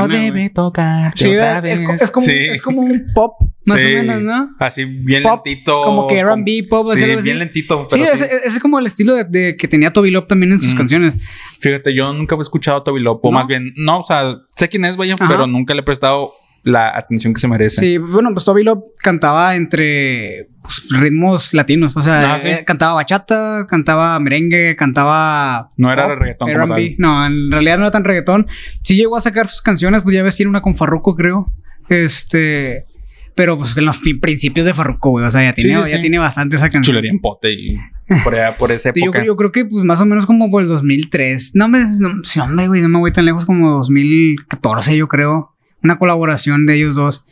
tocarte 0.54 1.24
Sí, 1.24 1.32
es, 1.32 1.80
co- 1.80 1.94
es 1.94 2.12
como, 2.12 2.26
Sí. 2.26 2.34
es 2.34 2.62
como 2.62 2.82
un 2.82 3.06
pop, 3.16 3.36
más 3.66 3.80
Sí. 3.80 3.88
o 3.88 3.98
menos, 4.04 4.22
¿no? 4.22 4.50
Así 4.60 4.84
bien 4.84 5.24
Pop, 5.24 5.46
lentito. 5.46 5.82
Como 5.84 6.08
que 6.08 6.18
R&B, 6.20 6.66
pop, 6.70 6.90
así, 6.90 6.98
Sí, 6.98 7.04
algo 7.06 7.20
así. 7.20 7.24
bien 7.30 7.40
lentito. 7.40 7.88
Sí, 7.90 8.00
Pero 8.00 8.18
sí, 8.18 8.24
ese, 8.26 8.36
ese 8.36 8.48
es 8.50 8.60
como 8.60 8.80
el 8.80 8.88
estilo 8.88 9.14
de, 9.16 9.24
de 9.24 9.56
que 9.56 9.70
tenía 9.70 9.94
Toby 9.94 10.12
Love 10.12 10.28
también 10.28 10.52
en 10.52 10.60
sus 10.60 10.74
Mm. 10.74 10.78
canciones. 10.78 11.16
Fíjate, 11.62 11.96
yo 11.96 12.12
nunca 12.12 12.36
he 12.36 12.40
escuchado 12.42 12.80
a 12.80 12.84
Toby 12.84 13.00
Love. 13.00 13.20
O 13.24 13.32
¿No? 13.32 13.38
más 13.38 13.48
bien, 13.48 13.72
no, 13.78 14.00
o 14.00 14.04
sea, 14.04 14.36
sé 14.58 14.68
quién 14.68 14.84
es, 14.84 14.98
vaya, 14.98 15.16
Ajá. 15.18 15.26
pero 15.26 15.48
nunca 15.48 15.74
le 15.74 15.80
he 15.80 15.84
prestado 15.84 16.34
la 16.64 16.96
atención 16.96 17.34
que 17.34 17.40
se 17.40 17.48
merece. 17.48 17.78
Sí, 17.80 17.98
bueno, 17.98 18.30
pues 18.34 18.46
Toby 18.46 18.64
Love 18.64 18.84
cantaba 19.02 19.56
entre 19.56 20.48
pues, 20.62 20.84
ritmos 20.92 21.54
latinos. 21.56 21.98
O 21.98 22.02
sea, 22.04 22.36
Ah, 22.36 22.40
sí. 22.40 22.50
eh, 22.50 22.64
cantaba 22.66 22.94
bachata, 22.94 23.66
cantaba 23.68 24.20
merengue, 24.20 24.76
cantaba. 24.76 25.72
No 25.78 25.92
era 25.92 26.08
pop, 26.08 26.20
reggaetón 26.20 26.52
como 26.54 26.68
tal. 26.76 26.96
No, 27.00 27.26
en 27.26 27.52
realidad 27.52 27.78
no 27.78 27.84
era 27.86 27.92
tan 27.92 28.04
reggaetón. 28.04 28.48
Sí 28.84 28.96
llegó 28.96 29.18
a 29.18 29.22
sacar 29.22 29.48
sus 29.48 29.62
canciones, 29.62 30.04
pues 30.04 30.16
ya 30.16 30.22
ves, 30.24 30.36
tiene 30.36 30.50
una 30.50 30.62
con 30.62 30.76
Farruko, 30.76 31.16
creo. 31.16 31.52
Este. 31.90 32.86
Pero 33.34 33.58
pues 33.58 33.76
en 33.78 33.86
los 33.86 34.00
principios 34.22 34.66
de 34.66 34.74
Farruko, 34.74 35.12
güey. 35.12 35.26
O 35.26 35.32
sea, 35.32 35.42
ya 35.42 35.54
tiene, 35.54 35.82
sí, 35.86 35.92
ya 35.92 36.02
tiene 36.02 36.20
bastante 36.20 36.58
esa 36.58 36.70
canción. 36.70 36.84
Chulería 36.96 37.12
en 37.12 37.20
pote 37.22 37.54
y 37.54 37.78
por, 38.26 38.36
allá, 38.36 38.56
por 38.58 38.72
esa 38.74 38.90
Yo, 38.96 39.04
época. 39.06 39.20
creo- 39.20 39.26
yo 39.28 39.36
creo 39.38 39.52
que 39.54 39.66
pues, 39.66 39.84
más 39.86 40.02
o 40.02 40.06
menos 40.06 40.26
como 40.26 40.52
por 40.52 40.62
el 40.62 40.68
2003. 40.70 41.52
No 41.56 41.70
me, 41.70 41.80
no, 42.00 42.22
sí, 42.24 42.40
hombre, 42.42 42.68
güey, 42.68 42.82
no 42.82 42.90
me 42.90 43.00
voy 43.00 43.12
tan 43.14 43.24
lejos 43.26 43.46
como 43.46 43.72
2014, 43.72 44.96
yo 44.98 45.08
creo. 45.08 45.51
Una 45.84 45.98
colaboración 45.98 46.66
de 46.66 46.76
ellos 46.76 46.96
dos. 46.96 47.26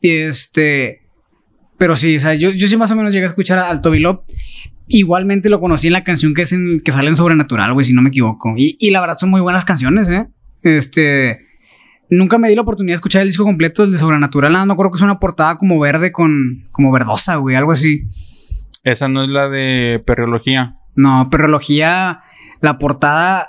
Y 0.00 0.10
este. 0.10 1.02
Pero 1.78 1.96
sí, 1.96 2.16
o 2.16 2.20
sea, 2.20 2.34
yo, 2.34 2.50
yo 2.50 2.68
sí 2.68 2.76
más 2.76 2.90
o 2.90 2.96
menos 2.96 3.12
llegué 3.12 3.26
a 3.26 3.28
escuchar 3.28 3.58
al 3.58 3.80
Toby 3.80 3.98
Lop. 3.98 4.24
Igualmente 4.88 5.48
lo 5.48 5.60
conocí 5.60 5.86
en 5.86 5.94
la 5.94 6.04
canción 6.04 6.34
que 6.34 6.42
es 6.42 6.52
en, 6.52 6.80
que 6.84 6.92
sale 6.92 7.08
en 7.08 7.16
Sobrenatural, 7.16 7.72
güey, 7.72 7.84
si 7.84 7.92
no 7.92 8.02
me 8.02 8.08
equivoco. 8.08 8.54
Y, 8.56 8.76
y 8.78 8.90
la 8.90 9.00
verdad 9.00 9.16
son 9.18 9.30
muy 9.30 9.40
buenas 9.40 9.64
canciones, 9.64 10.08
¿eh? 10.08 10.26
Este. 10.62 11.40
Nunca 12.10 12.36
me 12.36 12.50
di 12.50 12.54
la 12.54 12.60
oportunidad 12.60 12.92
de 12.92 12.96
escuchar 12.96 13.22
el 13.22 13.28
disco 13.28 13.44
completo, 13.44 13.84
el 13.84 13.92
de 13.92 13.98
Sobrenatural. 13.98 14.52
Nada, 14.52 14.66
me 14.66 14.74
acuerdo 14.74 14.92
que 14.92 14.96
es 14.96 15.02
una 15.02 15.18
portada 15.18 15.56
como 15.56 15.80
verde 15.80 16.12
con. 16.12 16.68
como 16.70 16.92
verdosa, 16.92 17.36
güey, 17.36 17.56
algo 17.56 17.72
así. 17.72 18.06
Esa 18.84 19.08
no 19.08 19.22
es 19.22 19.30
la 19.30 19.48
de 19.48 20.00
perreología. 20.04 20.76
No, 20.94 21.30
perrología, 21.30 22.20
la 22.60 22.78
portada, 22.78 23.48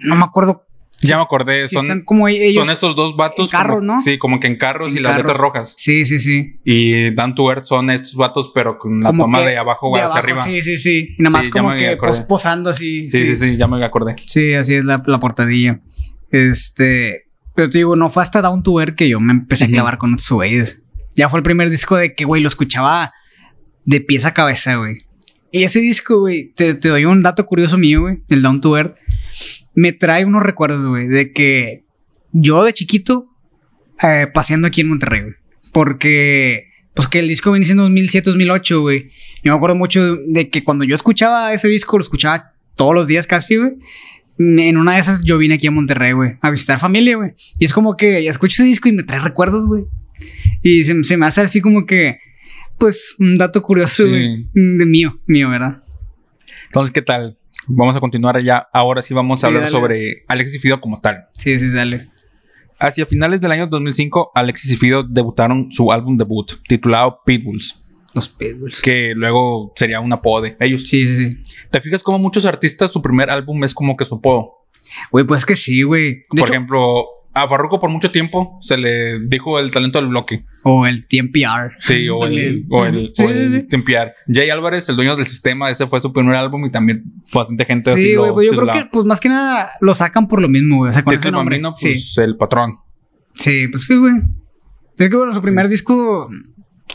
no 0.00 0.14
me 0.14 0.24
acuerdo. 0.24 0.66
Ya 1.02 1.16
me 1.16 1.22
acordé. 1.22 1.66
son, 1.66 1.84
están 1.84 2.02
como 2.02 2.28
ellos. 2.28 2.54
son 2.62 2.70
estos 2.72 2.94
dos 2.94 3.16
vatos. 3.16 3.52
en 3.52 3.58
carros, 3.58 3.78
como- 3.80 3.94
¿no? 3.94 4.00
Sí, 4.00 4.18
como 4.18 4.38
que 4.38 4.46
en 4.48 4.56
carros 4.58 4.92
En 4.92 4.98
y 4.98 5.00
las 5.00 5.16
letras 5.16 5.36
rojas. 5.38 5.74
Sí, 5.78 6.04
sí, 6.04 6.18
sí. 6.18 6.60
Y 6.64 7.14
Dan 7.14 7.34
to 7.34 7.50
Earth 7.50 7.64
son 7.64 7.88
estos 7.90 8.16
vatos, 8.16 8.52
pero 8.54 8.76
con 8.78 9.00
la 9.00 9.08
Como 9.08 9.24
toma 9.24 9.40
de 9.40 9.56
abajo 9.56 9.88
de 9.94 10.02
hacia 10.02 10.12
abajo, 10.12 10.18
arriba. 10.18 10.44
Sí, 10.44 10.60
sí, 10.62 10.76
sí. 10.76 11.14
Y 11.18 11.22
nada 11.22 11.32
más 11.38 11.46
Sí, 11.46 11.50
como 11.50 11.70
que 11.72 11.96
posando 12.28 12.70
así. 12.70 13.06
Sí, 13.06 13.26
sí, 13.26 13.36
sí, 13.36 13.56
ya 13.56 13.66
me 13.66 13.82
acordé. 13.84 14.14
Sí, 14.26 14.52
así 14.54 14.74
es 14.74 14.84
la, 14.84 15.02
la 15.06 15.18
portadilla. 15.18 15.80
Este. 16.30 17.26
Pero 17.54 17.68
te 17.70 17.78
digo, 17.78 17.96
no 17.96 18.10
fue 18.10 18.22
hasta 18.22 18.40
Down 18.42 18.62
to 18.62 18.80
Earth 18.80 18.94
que 18.94 19.08
yo 19.08 19.20
me 19.20 19.32
empecé 19.32 19.64
a 19.64 19.68
clavar 19.68 19.98
con 19.98 20.14
estos 20.14 20.32
güeyes. 20.36 20.84
Ya 21.16 21.28
fue 21.28 21.38
el 21.38 21.42
primer 21.42 21.68
disco 21.68 21.96
de 21.96 22.14
que, 22.14 22.24
güey, 22.24 22.40
lo 22.42 22.48
escuchaba 22.48 23.12
de 23.84 24.00
pies 24.00 24.24
a 24.24 24.32
cabeza, 24.34 24.76
güey. 24.76 24.98
Y 25.52 25.64
ese 25.64 25.80
disco, 25.80 26.20
güey, 26.20 26.52
te, 26.54 26.74
te 26.74 26.88
doy 26.88 27.04
un 27.06 27.22
dato 27.22 27.44
curioso 27.44 27.76
mío, 27.76 28.02
güey, 28.02 28.22
el 28.28 28.42
Down 28.42 28.60
to 28.60 28.76
Earth. 28.76 28.96
Me 29.80 29.92
trae 29.92 30.24
unos 30.24 30.42
recuerdos, 30.42 30.84
güey, 30.86 31.06
de 31.08 31.32
que 31.32 31.84
yo 32.32 32.62
de 32.64 32.72
chiquito, 32.72 33.28
eh, 34.02 34.26
paseando 34.32 34.66
aquí 34.68 34.80
en 34.82 34.88
Monterrey, 34.88 35.20
güey. 35.22 35.34
Porque, 35.72 36.66
pues 36.94 37.08
que 37.08 37.18
el 37.20 37.28
disco 37.28 37.50
viene 37.52 37.64
siendo 37.64 37.84
2007, 37.84 38.28
2008, 38.30 38.80
güey. 38.80 39.08
Yo 39.42 39.52
me 39.52 39.56
acuerdo 39.56 39.76
mucho 39.76 40.16
de 40.16 40.50
que 40.50 40.62
cuando 40.62 40.84
yo 40.84 40.96
escuchaba 40.96 41.52
ese 41.54 41.68
disco, 41.68 41.96
lo 41.98 42.02
escuchaba 42.02 42.52
todos 42.76 42.94
los 42.94 43.06
días 43.06 43.26
casi, 43.26 43.56
güey. 43.56 43.72
En 44.38 44.76
una 44.76 44.94
de 44.94 45.00
esas 45.00 45.22
yo 45.24 45.38
vine 45.38 45.54
aquí 45.54 45.66
a 45.66 45.70
Monterrey, 45.70 46.12
güey, 46.12 46.36
a 46.40 46.50
visitar 46.50 46.78
familia, 46.78 47.16
güey. 47.16 47.32
Y 47.58 47.64
es 47.64 47.72
como 47.72 47.96
que 47.96 48.26
escucho 48.26 48.54
ese 48.54 48.64
disco 48.64 48.88
y 48.88 48.92
me 48.92 49.02
trae 49.02 49.20
recuerdos, 49.20 49.66
güey. 49.66 49.84
Y 50.62 50.84
se, 50.84 51.02
se 51.04 51.16
me 51.16 51.26
hace 51.26 51.40
así 51.42 51.60
como 51.60 51.86
que, 51.86 52.18
pues, 52.78 53.16
un 53.18 53.36
dato 53.36 53.62
curioso, 53.62 54.04
Sí. 54.04 54.08
güey. 54.08 54.46
De 54.54 54.86
mío, 54.86 55.20
mío, 55.26 55.48
¿verdad? 55.50 55.82
Entonces, 56.66 56.92
¿qué 56.92 57.02
tal? 57.02 57.38
Vamos 57.72 57.96
a 57.96 58.00
continuar 58.00 58.40
ya. 58.42 58.66
Ahora 58.72 59.00
sí 59.02 59.14
vamos 59.14 59.38
a 59.38 59.40
Sí, 59.40 59.46
hablar 59.46 59.62
dale. 59.62 59.70
sobre 59.70 60.24
Alexis 60.28 60.56
y 60.56 60.58
Fido 60.58 60.80
como 60.80 61.00
tal. 61.00 61.26
Sí, 61.38 61.58
sí, 61.58 61.70
dale. 61.72 62.08
Hacia 62.78 63.06
finales 63.06 63.40
del 63.40 63.52
año 63.52 63.66
2005, 63.66 64.32
Alexis 64.34 64.72
y 64.72 64.76
Fido 64.76 65.02
debutaron 65.02 65.70
su 65.70 65.92
álbum 65.92 66.16
debut, 66.16 66.52
titulado 66.66 67.20
Pitbulls, 67.26 67.84
Los 68.14 68.28
Pitbulls. 68.28 68.80
que 68.80 69.12
luego 69.14 69.72
sería 69.76 70.00
un 70.00 70.12
apodo 70.12 70.42
de 70.42 70.56
ellos. 70.60 70.88
Sí, 70.88 71.04
sí, 71.06 71.16
sí. 71.44 71.54
¿Te 71.70 71.80
fijas 71.80 72.02
cómo 72.02 72.18
muchos 72.18 72.44
artistas 72.46 72.90
su 72.90 73.02
primer 73.02 73.30
álbum 73.30 73.62
es 73.64 73.74
como 73.74 73.96
que 73.96 74.04
su 74.06 74.14
apodo? 74.16 74.64
Güey, 75.12 75.24
pues 75.26 75.44
que 75.46 75.56
sí, 75.56 75.82
güey. 75.82 76.24
Por 76.28 76.40
hecho- 76.40 76.52
ejemplo, 76.52 77.04
a 77.34 77.46
Farruko 77.46 77.78
por 77.78 77.90
mucho 77.90 78.10
tiempo 78.10 78.58
se 78.62 78.76
le 78.78 79.20
dijo 79.20 79.60
el 79.60 79.70
talento 79.70 80.00
del 80.00 80.08
bloque. 80.08 80.44
O 80.62 80.86
el 80.86 81.06
TMPR. 81.06 81.76
Sí, 81.80 82.08
o 82.08 82.26
el, 82.26 82.66
o 82.68 82.84
el, 82.84 83.12
Sí, 83.14 83.24
o 83.24 83.28
sí, 83.28 83.34
el 83.34 83.60
sí. 83.60 83.66
Tempiar. 83.66 84.14
Jay 84.30 84.50
Álvarez, 84.50 84.88
el 84.88 84.96
dueño 84.96 85.16
del 85.16 85.26
sistema, 85.26 85.70
ese 85.70 85.86
fue 85.86 86.00
su 86.00 86.12
primer 86.12 86.36
álbum 86.36 86.66
y 86.66 86.70
también 86.70 87.04
bastante 87.32 87.64
gente 87.64 87.90
así 87.90 88.02
Sí, 88.02 88.14
güey, 88.14 88.32
pues 88.32 88.50
yo 88.50 88.56
creo 88.56 88.72
que, 88.72 88.88
pues 88.92 89.04
más 89.06 89.20
que 89.20 89.30
nada, 89.30 89.70
lo 89.80 89.94
sacan 89.94 90.28
por 90.28 90.42
lo 90.42 90.48
mismo, 90.48 90.78
güey. 90.78 90.90
O 90.90 90.92
sea, 90.92 91.02
con 91.02 91.14
ese 91.14 91.28
el 91.28 91.34
nombre. 91.34 91.56
Bambino, 91.56 91.74
sí. 91.74 91.88
pues 91.88 92.18
el 92.18 92.36
patrón. 92.36 92.78
Sí, 93.34 93.68
pues 93.68 93.86
sí, 93.86 93.96
güey. 93.96 94.14
Es 94.98 95.08
que 95.08 95.16
bueno, 95.16 95.34
su 95.34 95.40
primer 95.40 95.68
disco 95.68 96.28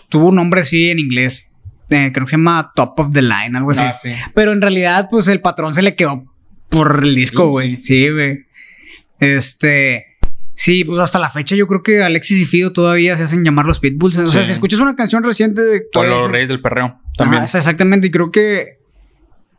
tuvo 0.10 0.30
un 0.30 0.36
nombre 0.36 0.62
así 0.62 0.90
en 0.92 1.00
inglés. 1.00 1.52
Eh, 1.90 2.12
creo 2.14 2.26
que 2.26 2.32
se 2.32 2.38
llama 2.38 2.72
Top 2.76 3.00
of 3.00 3.12
the 3.12 3.22
Line, 3.22 3.58
algo 3.58 3.72
así. 3.72 3.84
Ah. 3.84 4.32
Pero 4.34 4.52
en 4.52 4.62
realidad, 4.62 5.08
pues 5.10 5.28
el 5.28 5.42
patrón 5.42 5.74
se 5.74 5.82
le 5.82 5.96
quedó 5.96 6.24
por 6.70 7.02
el 7.04 7.16
disco, 7.16 7.48
güey. 7.48 7.82
Sí, 7.82 8.10
güey. 8.10 8.46
Este. 9.20 10.15
Sí, 10.56 10.84
pues 10.86 11.00
hasta 11.00 11.20
la 11.20 11.30
fecha 11.30 11.56
yo 11.56 11.68
creo 11.68 11.84
que 11.84 12.02
Alexis 12.02 12.42
y 12.42 12.46
Fido 12.46 12.72
todavía 12.72 13.16
se 13.18 13.24
hacen 13.24 13.44
llamar 13.44 13.66
los 13.66 13.80
Pitbulls. 13.80 14.18
O 14.18 14.26
sea, 14.28 14.42
Sí. 14.42 14.48
si 14.48 14.54
escuchas 14.54 14.80
una 14.80 14.96
canción 14.96 15.22
reciente 15.24 15.62
de. 15.62 15.84
O 15.96 16.04
los 16.04 16.32
Reyes 16.32 16.48
del 16.48 16.62
Perreo. 16.62 16.98
También. 17.18 17.44
exactamente. 17.44 18.08
Y 18.08 18.12
creo 18.12 18.32
que. 18.32 18.80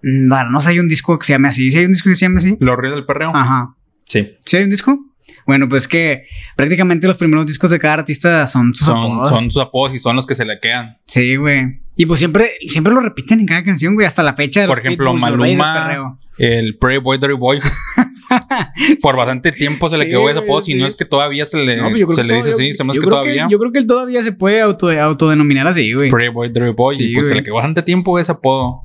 mm, 0.02 0.24
No, 0.24 0.50
no 0.50 0.60
sé, 0.60 0.70
hay 0.70 0.78
un 0.80 0.88
disco 0.88 1.18
que 1.18 1.26
se 1.26 1.34
llame 1.34 1.48
así. 1.48 1.70
¿Sí 1.70 1.78
hay 1.78 1.84
un 1.84 1.92
disco 1.92 2.08
que 2.08 2.16
se 2.16 2.24
llame 2.24 2.38
así? 2.38 2.56
Los 2.60 2.76
Reyes 2.76 2.96
del 2.96 3.04
Perreo. 3.06 3.30
Ajá. 3.34 3.74
Sí. 4.06 4.36
¿Sí 4.44 4.56
hay 4.56 4.64
un 4.64 4.70
disco? 4.70 4.98
Bueno, 5.44 5.68
pues 5.68 5.86
que 5.86 6.24
prácticamente 6.56 7.06
los 7.06 7.16
primeros 7.16 7.46
discos 7.46 7.70
de 7.70 7.78
cada 7.78 7.94
artista 7.94 8.46
son 8.46 8.74
sus 8.74 8.86
Son, 8.86 8.98
apodos. 8.98 9.28
son 9.30 9.50
sus 9.50 9.62
apodos 9.62 9.94
y 9.94 9.98
son 9.98 10.16
los 10.16 10.26
que 10.26 10.34
se 10.34 10.44
le 10.44 10.58
quedan. 10.60 10.98
Sí, 11.04 11.36
güey. 11.36 11.80
Y 11.96 12.06
pues 12.06 12.18
siempre, 12.20 12.50
siempre 12.68 12.92
lo 12.94 13.00
repiten 13.00 13.40
en 13.40 13.46
cada 13.46 13.62
canción, 13.64 13.94
güey, 13.94 14.06
hasta 14.06 14.22
la 14.22 14.34
fecha 14.34 14.60
de 14.62 14.66
Por 14.68 14.78
los 14.78 14.84
ejemplo, 14.86 15.12
Pitbulls, 15.14 15.20
Maluma, 15.22 16.18
el 16.38 16.76
Pretty 16.78 16.98
Boy, 17.02 17.18
Dirty 17.18 17.34
Boy. 17.34 17.60
Por 19.02 19.16
bastante 19.16 19.52
tiempo 19.52 19.88
se 19.88 19.98
le 19.98 20.04
Sí, 20.04 20.10
quedó 20.10 20.28
ese 20.28 20.38
apodo. 20.38 20.62
Si 20.62 20.74
no 20.74 20.86
es 20.86 20.96
que 20.96 21.04
todavía 21.04 21.46
se 21.46 21.58
le, 21.58 21.76
No, 21.76 21.90
creo 21.90 22.12
se 22.12 22.22
que 22.22 22.28
le 22.28 22.34
dice 22.36 22.50
así. 22.52 22.74
Se 22.74 22.84
que 22.84 22.90
creo 22.90 23.08
todavía. 23.10 23.46
yo 23.50 23.58
creo 23.58 23.72
que 23.72 23.78
él 23.78 23.86
todavía 23.86 24.22
se 24.22 24.32
puede 24.32 24.60
auto, 24.60 24.90
autodenominar 24.90 25.66
así, 25.66 25.92
güey. 25.92 26.10
Pretty 26.10 26.32
Boy, 26.32 26.48
Dirty 26.52 26.72
Boy. 26.72 26.94
Sí, 26.94 27.10
y 27.10 27.14
pues 27.14 27.28
se 27.28 27.34
le 27.34 27.42
quedó 27.42 27.54
bastante 27.54 27.82
tiempo 27.82 28.18
ese 28.18 28.32
apodo. 28.32 28.82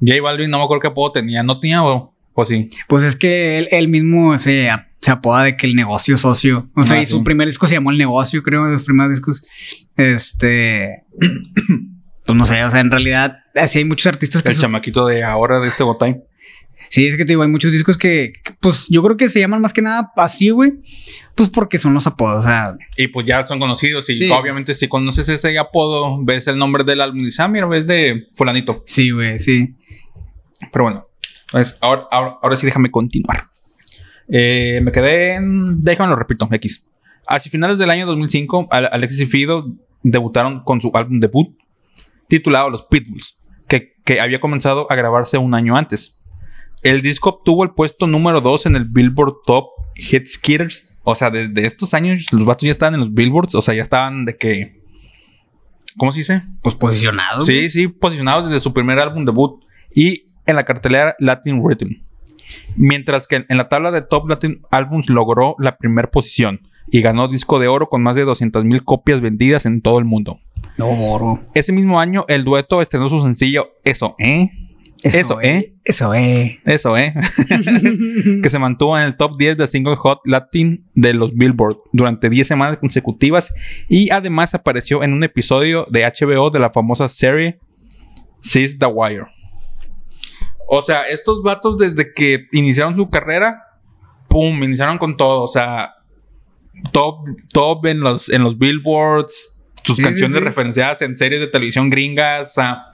J 0.00 0.20
Balvin, 0.22 0.50
no 0.50 0.58
me 0.58 0.64
acuerdo 0.64 0.80
qué 0.80 0.88
apodo 0.88 1.12
tenía. 1.12 1.42
¿No 1.42 1.58
tenía 1.58 1.82
o, 1.84 2.14
o 2.32 2.44
sí? 2.44 2.70
Pues 2.88 3.04
es 3.04 3.16
que 3.16 3.58
él, 3.58 3.68
él 3.70 3.88
mismo 3.88 4.38
se, 4.38 4.70
se 5.00 5.10
apoda 5.10 5.44
de 5.44 5.56
que 5.56 5.66
el 5.66 5.74
negocio 5.74 6.16
socio. 6.16 6.68
O 6.74 6.82
sea, 6.82 6.96
Ah, 6.98 7.02
y 7.02 7.06
su 7.06 7.22
primer 7.22 7.46
disco 7.46 7.66
se 7.66 7.74
llamó 7.74 7.90
El 7.90 7.98
Negocio, 7.98 8.42
creo, 8.42 8.64
de 8.66 8.72
los 8.72 8.82
primeros 8.82 9.10
discos. 9.10 9.44
Este. 9.96 11.04
pues 12.26 12.36
no 12.38 12.46
sé, 12.46 12.64
o 12.64 12.70
sea, 12.70 12.80
en 12.80 12.90
realidad, 12.90 13.38
así 13.54 13.78
hay 13.80 13.84
muchos 13.84 14.06
artistas 14.06 14.42
que. 14.42 14.50
El 14.50 14.58
chamaquito 14.58 15.06
de 15.06 15.22
ahora 15.24 15.60
de 15.60 15.68
este 15.68 15.84
Gotay. 15.84 16.22
Sí, 16.92 17.06
es 17.06 17.16
que 17.16 17.24
te 17.24 17.32
digo, 17.32 17.42
hay 17.42 17.48
muchos 17.48 17.70
discos 17.70 17.96
que, 17.96 18.32
que, 18.44 18.52
pues 18.60 18.86
yo 18.88 19.00
creo 19.04 19.16
que 19.16 19.30
se 19.30 19.38
llaman 19.38 19.60
más 19.60 19.72
que 19.72 19.80
nada 19.80 20.10
así, 20.16 20.50
güey. 20.50 20.72
Pues 21.36 21.48
porque 21.48 21.78
son 21.78 21.94
los 21.94 22.06
apodos, 22.08 22.44
o 22.44 22.48
sea, 22.48 22.76
Y 22.96 23.06
pues 23.08 23.24
ya 23.26 23.44
son 23.44 23.60
conocidos. 23.60 24.10
Y 24.10 24.16
Sí. 24.16 24.28
obviamente, 24.30 24.74
si 24.74 24.88
conoces 24.88 25.28
ese 25.28 25.56
apodo, 25.56 26.18
ves 26.24 26.48
el 26.48 26.58
nombre 26.58 26.82
del 26.82 27.00
álbum 27.00 27.20
y 27.20 27.24
dices, 27.26 27.38
ah, 27.40 27.46
mira, 27.48 27.66
ves 27.66 27.86
de 27.86 28.26
Fulanito. 28.34 28.82
sí, 28.86 29.10
güey, 29.12 29.38
sí. 29.38 29.76
Pero 30.72 30.84
bueno, 30.84 31.06
pues 31.52 31.78
ahora, 31.80 32.02
ahora, 32.10 32.36
ahora 32.42 32.56
sí 32.56 32.66
déjame 32.66 32.90
continuar. 32.90 33.46
Eh, 34.28 34.80
me 34.82 34.92
quedé 34.92 35.34
en... 35.36 35.82
Déjame 35.82 36.10
lo 36.10 36.16
repito, 36.16 36.48
X. 36.50 36.86
Hacia 37.26 37.50
finales 37.52 37.78
del 37.78 37.90
año 37.90 38.04
2005, 38.06 38.66
Al- 38.70 38.88
Alexis 38.92 39.20
y 39.20 39.26
Fido 39.26 39.64
debutaron 40.02 40.64
con 40.64 40.80
su 40.80 40.90
álbum 40.94 41.20
debut 41.20 41.56
titulado 42.28 42.68
Los 42.70 42.82
Pitbulls, 42.84 43.36
que, 43.68 43.94
que 44.04 44.20
había 44.20 44.40
comenzado 44.40 44.90
a 44.90 44.94
grabarse 44.96 45.38
un 45.38 45.54
año 45.54 45.76
antes. 45.76 46.16
El 46.82 47.02
disco 47.02 47.30
obtuvo 47.30 47.64
el 47.64 47.70
puesto 47.70 48.06
número 48.06 48.40
2 48.40 48.66
en 48.66 48.76
el 48.76 48.86
Billboard 48.86 49.34
Top 49.46 49.66
Hit 49.94 50.26
Skitters. 50.26 50.90
O 51.02 51.14
sea, 51.14 51.30
desde 51.30 51.66
estos 51.66 51.94
años 51.94 52.26
los 52.32 52.44
vatos 52.44 52.64
ya 52.64 52.72
estaban 52.72 52.94
en 52.94 53.00
los 53.00 53.12
Billboards. 53.12 53.54
O 53.54 53.62
sea, 53.62 53.74
ya 53.74 53.82
estaban 53.82 54.24
de 54.24 54.36
que... 54.36 54.80
¿Cómo 55.98 56.12
se 56.12 56.20
dice? 56.20 56.42
Pues 56.62 56.74
posicionados. 56.76 57.46
Sí, 57.46 57.68
sí, 57.68 57.88
posicionados 57.88 58.46
desde 58.46 58.60
su 58.60 58.72
primer 58.72 58.98
álbum 58.98 59.24
debut 59.24 59.62
y 59.94 60.24
en 60.46 60.56
la 60.56 60.64
cartelera 60.64 61.16
Latin 61.18 61.62
Rhythm. 61.66 62.02
Mientras 62.76 63.26
que 63.26 63.44
en 63.48 63.56
la 63.56 63.68
tabla 63.68 63.90
de 63.90 64.02
Top 64.02 64.28
Latin 64.28 64.62
Albums 64.70 65.08
logró 65.10 65.56
la 65.58 65.76
primera 65.76 66.10
posición 66.10 66.60
y 66.90 67.02
ganó 67.02 67.28
disco 67.28 67.58
de 67.58 67.68
oro 67.68 67.88
con 67.88 68.02
más 68.02 68.16
de 68.16 68.24
200.000 68.24 68.82
copias 68.84 69.20
vendidas 69.20 69.66
en 69.66 69.82
todo 69.82 69.98
el 69.98 70.04
mundo. 70.04 70.40
No, 70.78 70.92
morro. 70.92 71.40
Ese 71.54 71.72
mismo 71.72 72.00
año 72.00 72.24
el 72.28 72.44
dueto 72.44 72.80
estrenó 72.80 73.08
su 73.08 73.20
sencillo 73.20 73.70
Eso, 73.84 74.14
¿eh? 74.18 74.50
Eso, 75.02 75.40
¿eh? 75.40 75.74
Eso, 75.84 76.14
eh. 76.14 76.60
Eso, 76.64 76.96
¿eh? 76.98 77.14
que 78.42 78.50
se 78.50 78.58
mantuvo 78.58 78.98
en 78.98 79.04
el 79.04 79.16
top 79.16 79.38
10 79.38 79.56
de 79.56 79.66
Single 79.66 79.96
Hot 79.96 80.20
Latin 80.24 80.86
de 80.94 81.14
los 81.14 81.34
Billboard 81.34 81.78
durante 81.92 82.28
10 82.28 82.46
semanas 82.46 82.78
consecutivas 82.78 83.52
y 83.88 84.10
además 84.10 84.54
apareció 84.54 85.02
en 85.02 85.12
un 85.14 85.24
episodio 85.24 85.86
de 85.90 86.04
HBO 86.04 86.50
de 86.50 86.58
la 86.58 86.70
famosa 86.70 87.08
serie 87.08 87.58
Seize 88.40 88.76
the 88.78 88.86
Wire. 88.86 89.26
O 90.68 90.82
sea, 90.82 91.02
estos 91.08 91.42
vatos 91.42 91.78
desde 91.78 92.12
que 92.14 92.46
iniciaron 92.52 92.94
su 92.94 93.08
carrera, 93.10 93.62
pum, 94.28 94.62
iniciaron 94.62 94.98
con 94.98 95.16
todo, 95.16 95.42
o 95.42 95.48
sea, 95.48 95.94
top, 96.92 97.26
top 97.52 97.86
en 97.86 98.00
los, 98.00 98.28
en 98.28 98.42
los 98.42 98.58
Billboards, 98.58 99.62
sus 99.82 99.96
Sí, 99.96 100.02
sí, 100.02 100.08
canciones 100.08 100.38
sí. 100.38 100.44
referenciadas 100.44 101.02
en 101.02 101.16
series 101.16 101.40
de 101.40 101.46
televisión 101.48 101.90
gringas, 101.90 102.50
o 102.50 102.54
sea, 102.54 102.89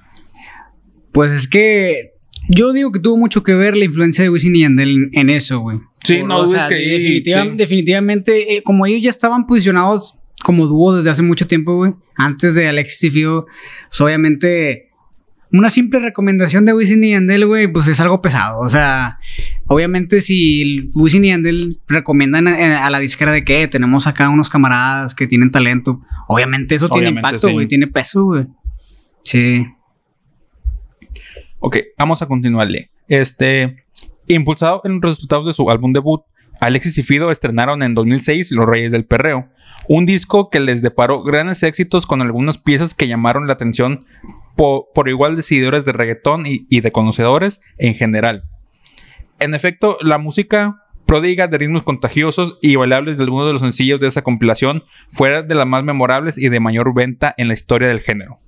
Pues 1.16 1.32
es 1.32 1.48
que 1.48 2.12
yo 2.50 2.74
digo 2.74 2.92
que 2.92 3.00
tuvo 3.00 3.16
mucho 3.16 3.42
que 3.42 3.54
ver 3.54 3.74
la 3.74 3.86
influencia 3.86 4.22
de 4.22 4.28
Wisin 4.28 4.54
y 4.54 4.60
Yandel 4.60 4.90
en, 4.90 5.10
en 5.14 5.30
eso, 5.30 5.60
güey. 5.60 5.78
Sí, 6.04 6.18
Por- 6.18 6.28
no 6.28 6.36
o 6.36 6.42
dudes 6.44 6.60
sea, 6.60 6.68
que 6.68 6.74
ahí, 6.74 6.90
definitiva- 6.90 7.42
sí. 7.44 7.50
definitivamente, 7.54 8.56
eh, 8.56 8.62
como 8.62 8.84
ellos 8.84 9.00
ya 9.00 9.08
estaban 9.08 9.46
posicionados 9.46 10.18
como 10.44 10.66
dúo 10.66 10.94
desde 10.94 11.08
hace 11.08 11.22
mucho 11.22 11.46
tiempo, 11.46 11.74
güey. 11.74 11.94
Antes 12.16 12.54
de 12.54 12.68
Alexis 12.68 13.04
y 13.04 13.10
Fio, 13.10 13.46
pues, 13.88 13.98
obviamente 14.02 14.90
una 15.52 15.70
simple 15.70 16.00
recomendación 16.00 16.66
de 16.66 16.74
Wisin 16.74 17.02
y 17.02 17.12
Yandel, 17.12 17.46
güey, 17.46 17.66
pues 17.72 17.88
es 17.88 17.98
algo 17.98 18.20
pesado. 18.20 18.58
O 18.58 18.68
sea, 18.68 19.18
obviamente 19.68 20.20
si 20.20 20.86
Wisin 20.94 21.24
y 21.24 21.28
Yandel 21.28 21.80
recomiendan 21.88 22.46
a, 22.46 22.90
la 22.90 22.98
disquera 23.00 23.32
de 23.32 23.42
que 23.42 23.66
tenemos 23.68 24.06
acá 24.06 24.28
unos 24.28 24.50
camaradas 24.50 25.14
que 25.14 25.26
tienen 25.26 25.50
talento, 25.50 26.02
obviamente 26.28 26.74
eso 26.74 26.90
tiene 26.90 27.08
impacto, 27.08 27.50
güey, 27.52 27.66
tiene 27.66 27.86
peso, 27.86 28.24
güey. 28.26 28.44
Sí. 29.24 29.64
Ok, 31.58 31.78
vamos 31.98 32.22
a 32.22 32.26
continuarle. 32.26 32.90
Este, 33.08 33.84
impulsado 34.28 34.82
en 34.84 35.00
los 35.00 35.02
resultados 35.02 35.46
de 35.46 35.52
su 35.52 35.70
álbum 35.70 35.92
debut, 35.92 36.22
Alexis 36.60 36.98
y 36.98 37.02
Fido 37.02 37.30
estrenaron 37.30 37.82
en 37.82 37.94
2006 37.94 38.50
Los 38.52 38.66
Reyes 38.66 38.92
del 38.92 39.04
Perreo, 39.04 39.48
un 39.88 40.06
disco 40.06 40.50
que 40.50 40.60
les 40.60 40.82
deparó 40.82 41.22
grandes 41.22 41.62
éxitos 41.62 42.06
con 42.06 42.22
algunas 42.22 42.58
piezas 42.58 42.94
que 42.94 43.08
llamaron 43.08 43.46
la 43.46 43.52
atención 43.52 44.06
por, 44.56 45.08
igual 45.08 45.36
de 45.36 45.42
seguidores 45.42 45.84
de 45.84 45.92
reggaetón 45.92 46.44
y, 46.46 46.80
de 46.80 46.92
conocedores 46.92 47.60
en 47.78 47.94
general. 47.94 48.44
En 49.38 49.54
efecto, 49.54 49.98
la 50.00 50.18
música 50.18 50.82
prodiga 51.04 51.46
de 51.46 51.58
ritmos 51.58 51.82
contagiosos 51.82 52.58
y 52.62 52.74
bailables 52.74 53.16
de 53.16 53.24
algunos 53.24 53.46
de 53.46 53.52
los 53.52 53.62
sencillos 53.62 54.00
de 54.00 54.08
esa 54.08 54.22
compilación 54.22 54.82
fuera 55.10 55.42
de 55.42 55.54
las 55.54 55.66
más 55.66 55.84
memorables 55.84 56.36
y 56.38 56.48
de 56.48 56.58
mayor 56.58 56.94
venta 56.94 57.34
en 57.36 57.48
la 57.48 57.54
historia 57.54 57.88
del 57.88 58.00
género. 58.00 58.40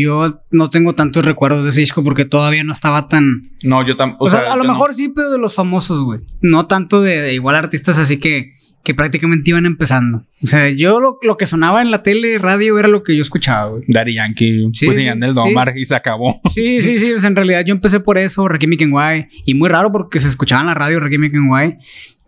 Yo 0.00 0.42
no 0.50 0.70
tengo 0.70 0.94
tantos 0.94 1.24
recuerdos 1.24 1.64
de 1.64 1.70
ese 1.70 1.80
disco 1.80 2.02
porque 2.04 2.24
todavía 2.24 2.64
no 2.64 2.72
estaba 2.72 3.08
tan. 3.08 3.50
No, 3.62 3.86
yo 3.86 3.96
tampoco. 3.96 4.24
O, 4.24 4.30
sea, 4.30 4.52
a 4.52 4.56
lo 4.56 4.64
mejor 4.64 4.94
sí, 4.94 5.08
pero 5.08 5.30
de 5.30 5.38
los 5.38 5.54
famosos, 5.54 6.00
güey. 6.00 6.20
No 6.40 6.66
tanto 6.66 7.02
de, 7.02 7.34
igual 7.34 7.56
artistas 7.56 7.98
así 7.98 8.18
que 8.18 8.54
que 8.82 8.94
prácticamente 8.94 9.50
iban 9.50 9.64
empezando. 9.64 10.26
O 10.42 10.46
sea, 10.46 10.68
yo 10.70 10.98
lo, 11.00 11.36
que 11.36 11.46
sonaba 11.46 11.82
en 11.82 11.90
la 11.90 12.02
tele, 12.02 12.38
radio, 12.38 12.78
era 12.78 12.88
lo 12.88 13.04
que 13.04 13.14
yo 13.14 13.22
escuchaba, 13.22 13.70
güey. 13.70 13.84
Daddy 13.86 14.14
Yankee, 14.14 14.68
sí, 14.72 14.86
pues 14.86 14.98
en 14.98 15.22
el 15.22 15.34
Domar 15.34 15.72
y 15.76 15.84
se 15.84 15.94
acabó. 15.94 16.40
Sí, 16.52 16.80
sí, 16.80 16.98
sí. 16.98 17.12
O 17.12 17.20
sea, 17.20 17.28
en 17.28 17.36
realidad 17.36 17.64
yo 17.64 17.72
empecé 17.72 18.00
por 18.00 18.18
eso, 18.18 18.46
Rakim 18.48 18.76
Kenway. 18.76 19.28
Y 19.44 19.54
muy 19.54 19.68
raro 19.68 19.92
porque 19.92 20.18
se 20.18 20.28
escuchaba 20.28 20.62
en 20.62 20.66
la 20.66 20.74
radio 20.74 20.98
Rakim 20.98 21.30
Kenway. 21.30 21.78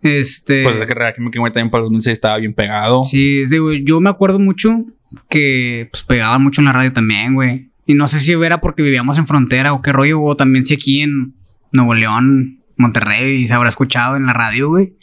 Este... 0.01 0.63
Pues 0.63 0.77
es 0.77 0.85
que 0.85 0.93
Rakim 0.93 1.29
Kenway 1.29 1.51
también 1.51 1.71
para 1.71 1.81
los 1.81 1.89
2006 1.89 2.13
estaba 2.13 2.37
bien 2.37 2.53
pegado. 2.53 3.03
Sí, 3.03 3.45
sí, 3.47 3.57
güey. 3.57 3.83
Yo 3.83 3.99
me 3.99 4.09
acuerdo 4.09 4.39
mucho 4.39 4.85
que 5.29 5.87
pues 5.91 6.03
pegaba 6.03 6.39
mucho 6.39 6.61
en 6.61 6.65
la 6.65 6.73
radio 6.73 6.93
también, 6.93 7.33
güey. 7.33 7.71
Y 7.85 7.93
no 7.93 8.07
sé 8.07 8.19
si 8.19 8.31
era 8.33 8.61
porque 8.61 8.83
vivíamos 8.83 9.17
en 9.17 9.27
frontera 9.27 9.73
o 9.73 9.81
qué 9.81 9.93
rollo, 9.93 10.21
o 10.21 10.35
también 10.35 10.65
si 10.65 10.73
aquí 10.73 11.01
en 11.01 11.35
Nuevo 11.71 11.93
León 11.93 12.63
Monterrey 12.77 13.47
se 13.47 13.53
habrá 13.53 13.69
escuchado 13.69 14.15
en 14.15 14.25
la 14.25 14.33
radio, 14.33 14.69
güey. 14.69 14.95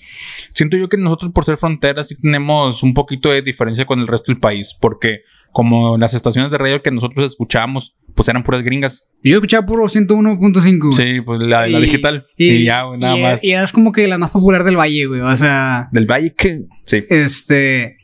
Siento 0.54 0.76
yo 0.76 0.88
que 0.88 0.97
nosotros 0.97 1.32
por 1.32 1.44
ser 1.44 1.56
frontera 1.56 2.04
sí 2.04 2.16
tenemos 2.16 2.82
un 2.82 2.94
poquito 2.94 3.30
de 3.30 3.42
diferencia 3.42 3.85
con 3.87 4.00
el 4.00 4.09
resto 4.09 4.32
del 4.32 4.40
país, 4.40 4.76
porque 4.78 5.21
como 5.52 5.99
las 5.99 6.14
estaciones 6.14 6.50
de 6.50 6.59
radio 6.59 6.82
que 6.82 6.90
nosotros 6.90 7.25
escuchábamos, 7.26 7.94
pues 8.14 8.28
eran 8.28 8.42
puras 8.42 8.62
gringas. 8.62 9.06
Yo 9.23 9.37
escuchaba 9.37 9.64
puro 9.64 9.85
101.5. 9.85 10.92
Sí, 10.92 11.21
pues 11.21 11.40
la, 11.40 11.64
digital. 11.64 12.26
Y, 12.37 12.64
ya, 12.64 12.82
güey, 12.82 12.99
nada 12.99 13.16
más. 13.16 13.44
Y 13.44 13.52
es 13.52 13.73
como 13.73 13.92
que 13.92 14.09
la 14.09 14.18
más 14.18 14.30
popular 14.30 14.64
del 14.64 14.76
Valle, 14.76 15.06
güey. 15.06 15.21
O 15.21 15.37
sea. 15.37 15.88
Del 15.92 16.11
Valle, 16.11 16.35
¿qué? 16.37 16.64
Sí. 16.87 17.04
Este. 17.09 17.99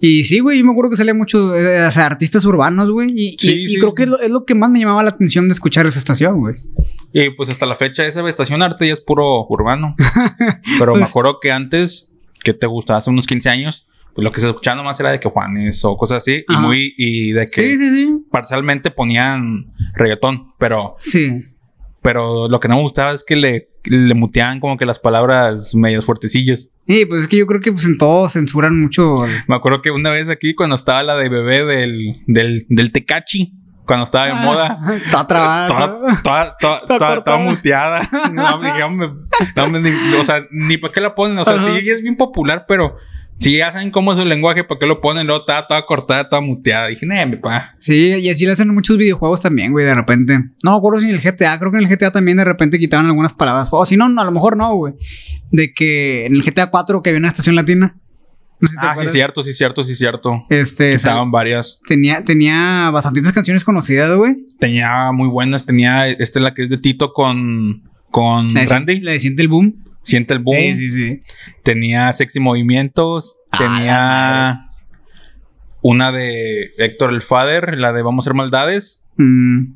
Y 0.00 0.24
sí, 0.24 0.40
güey, 0.40 0.58
yo 0.58 0.64
me 0.64 0.72
acuerdo 0.72 0.90
que 0.90 0.96
salía 0.96 1.14
mucho, 1.14 1.56
eh, 1.56 1.86
o 1.86 1.90
sea, 1.90 2.06
artistas 2.06 2.44
urbanos, 2.44 2.90
güey. 2.90 3.08
Y, 3.14 3.36
y, 3.40 3.78
creo 3.78 3.94
que 3.94 4.02
es 4.02 4.30
lo, 4.30 4.44
que 4.44 4.54
más 4.54 4.70
me 4.70 4.80
llamaba 4.80 5.02
la 5.02 5.10
atención 5.10 5.48
de 5.48 5.54
escuchar 5.54 5.86
esa 5.86 5.98
estación, 5.98 6.40
güey. 6.40 6.56
Y 7.12 7.30
pues 7.30 7.48
hasta 7.48 7.64
la 7.64 7.76
fecha 7.76 8.04
esa 8.04 8.26
estación 8.28 8.62
arte 8.62 8.86
ya 8.86 8.92
es 8.92 9.00
puro 9.00 9.46
urbano. 9.48 9.94
Pero 10.78 10.92
me 10.92 11.00
pues 11.00 11.10
acuerdo 11.10 11.38
que 11.40 11.50
antes, 11.50 12.10
que 12.44 12.52
te 12.52 12.66
gustaba 12.66 12.98
hace 12.98 13.10
unos 13.10 13.26
15 13.26 13.48
años, 13.48 13.86
pues 14.14 14.24
lo 14.24 14.32
que 14.32 14.40
se 14.40 14.48
escuchaba 14.48 14.76
nomás 14.76 15.00
era 15.00 15.10
de 15.10 15.20
que 15.20 15.28
Juanes 15.28 15.82
o 15.84 15.96
cosas 15.96 16.18
así. 16.18 16.42
Y 16.46 16.56
muy, 16.56 16.94
y 16.98 17.32
de 17.32 17.46
que 17.46 17.48
sí, 17.48 17.76
sí, 17.76 17.90
sí. 17.90 18.26
parcialmente 18.30 18.90
ponían 18.90 19.72
reggaetón, 19.94 20.52
pero. 20.58 20.94
Sí. 20.98 21.44
Pero 22.02 22.48
lo 22.48 22.60
que 22.60 22.68
no 22.68 22.76
me 22.76 22.82
gustaba 22.82 23.12
es 23.12 23.24
que 23.24 23.34
le, 23.34 23.68
le 23.86 24.14
muteaban 24.14 24.60
como 24.60 24.76
que 24.76 24.86
las 24.86 24.98
palabras 24.98 25.74
medio 25.74 26.02
fuertecillas. 26.02 26.70
Sí, 26.86 27.06
pues 27.06 27.22
es 27.22 27.28
que 27.28 27.38
yo 27.38 27.46
creo 27.46 27.60
que 27.60 27.72
pues 27.72 27.84
en 27.86 27.98
todo 27.98 28.28
censuran 28.28 28.78
mucho. 28.78 29.16
Me 29.48 29.56
acuerdo 29.56 29.82
que 29.82 29.90
una 29.90 30.10
vez 30.10 30.28
aquí, 30.28 30.54
cuando 30.54 30.76
estaba 30.76 31.02
la 31.02 31.16
de 31.16 31.28
bebé 31.28 31.64
del, 31.64 32.22
del, 32.26 32.66
del 32.68 32.92
Tecachi, 32.92 33.54
cuando 33.86 34.04
estaba 34.04 34.26
de 34.26 34.32
ah, 34.32 34.34
moda. 34.34 34.78
Toda 35.10 35.26
trabada. 35.26 35.68
Toda, 36.22 36.56
toda, 36.60 36.86
toda, 36.86 37.24
toda, 37.24 37.38
muteada. 37.38 38.08
no, 38.32 38.58
no, 38.58 40.20
o 40.20 40.24
sea, 40.24 40.46
ni 40.50 40.76
para 40.76 40.92
qué 40.92 41.00
la 41.00 41.14
ponen. 41.14 41.38
O 41.38 41.44
sea, 41.44 41.58
sí 41.60 41.88
es 41.88 42.02
bien 42.02 42.16
popular, 42.16 42.66
pero 42.68 42.96
si 43.38 43.56
ya 43.56 43.70
saben 43.70 43.90
cómo 43.90 44.12
es 44.12 44.18
el 44.18 44.28
lenguaje, 44.28 44.64
¿para 44.64 44.78
qué 44.78 44.86
lo 44.86 45.00
ponen? 45.00 45.26
Luego 45.26 45.42
estaba 45.42 45.66
toda 45.66 45.84
cortada, 45.84 46.28
toda 46.28 46.40
muteada. 46.40 46.88
Dije, 46.88 47.04
nee, 47.04 47.26
mi 47.26 47.36
pa. 47.36 47.74
Sí, 47.78 48.14
y 48.14 48.30
así 48.30 48.46
lo 48.46 48.52
hacen 48.52 48.68
en 48.68 48.74
muchos 48.74 48.96
videojuegos 48.96 49.40
también, 49.40 49.72
güey, 49.72 49.84
de 49.84 49.94
repente. 49.94 50.38
No 50.64 50.70
me 50.70 50.76
acuerdo 50.76 51.00
si 51.00 51.08
en 51.08 51.14
el 51.14 51.20
GTA, 51.20 51.58
creo 51.58 51.70
que 51.70 51.78
en 51.78 51.84
el 51.84 51.90
GTA 51.90 52.10
también 52.10 52.38
de 52.38 52.44
repente 52.44 52.78
quitaban 52.78 53.06
algunas 53.06 53.34
palabras. 53.34 53.68
O 53.72 53.84
si 53.84 53.96
no, 53.96 54.08
no 54.08 54.22
a 54.22 54.24
lo 54.24 54.32
mejor 54.32 54.56
no, 54.56 54.74
güey. 54.74 54.94
De 55.50 55.74
que 55.74 56.26
en 56.26 56.34
el 56.34 56.42
GTA 56.42 56.70
4 56.70 57.02
que 57.02 57.10
había 57.10 57.18
una 57.18 57.28
estación 57.28 57.54
latina. 57.56 57.96
ah, 58.78 58.96
sí, 58.96 59.06
cierto, 59.08 59.42
sí, 59.42 59.52
cierto, 59.52 59.84
sí, 59.84 59.94
cierto. 59.94 60.44
Este. 60.48 60.96
Quitaban 60.96 61.30
varias. 61.30 61.78
Tenía, 61.86 62.24
tenía 62.24 62.90
bastantes 62.90 63.30
canciones 63.32 63.64
conocidas, 63.64 64.16
güey. 64.16 64.34
Tenía 64.58 65.12
muy 65.12 65.28
buenas. 65.28 65.66
Tenía, 65.66 66.08
esta 66.08 66.38
es 66.38 66.42
la 66.42 66.54
que 66.54 66.62
es 66.62 66.70
de 66.70 66.78
Tito 66.78 67.12
con, 67.12 67.82
con 68.10 68.54
Randy. 68.54 69.00
La 69.00 69.12
de 69.12 69.20
Siente 69.20 69.42
el 69.42 69.48
Boom. 69.48 69.84
Siente 70.06 70.34
el 70.34 70.38
boom. 70.38 70.56
Sí, 70.56 70.76
sí, 70.76 70.90
sí. 70.92 71.20
Tenía 71.64 72.12
sexy 72.12 72.38
movimientos. 72.38 73.38
Ah, 73.50 73.58
tenía 73.58 74.70
una 75.82 76.12
de 76.12 76.70
Héctor 76.78 77.12
el 77.12 77.22
Father, 77.22 77.76
la 77.76 77.92
de 77.92 78.02
Vamos 78.02 78.24
a 78.24 78.30
hacer 78.30 78.36
maldades. 78.36 79.04
Mm. 79.16 79.72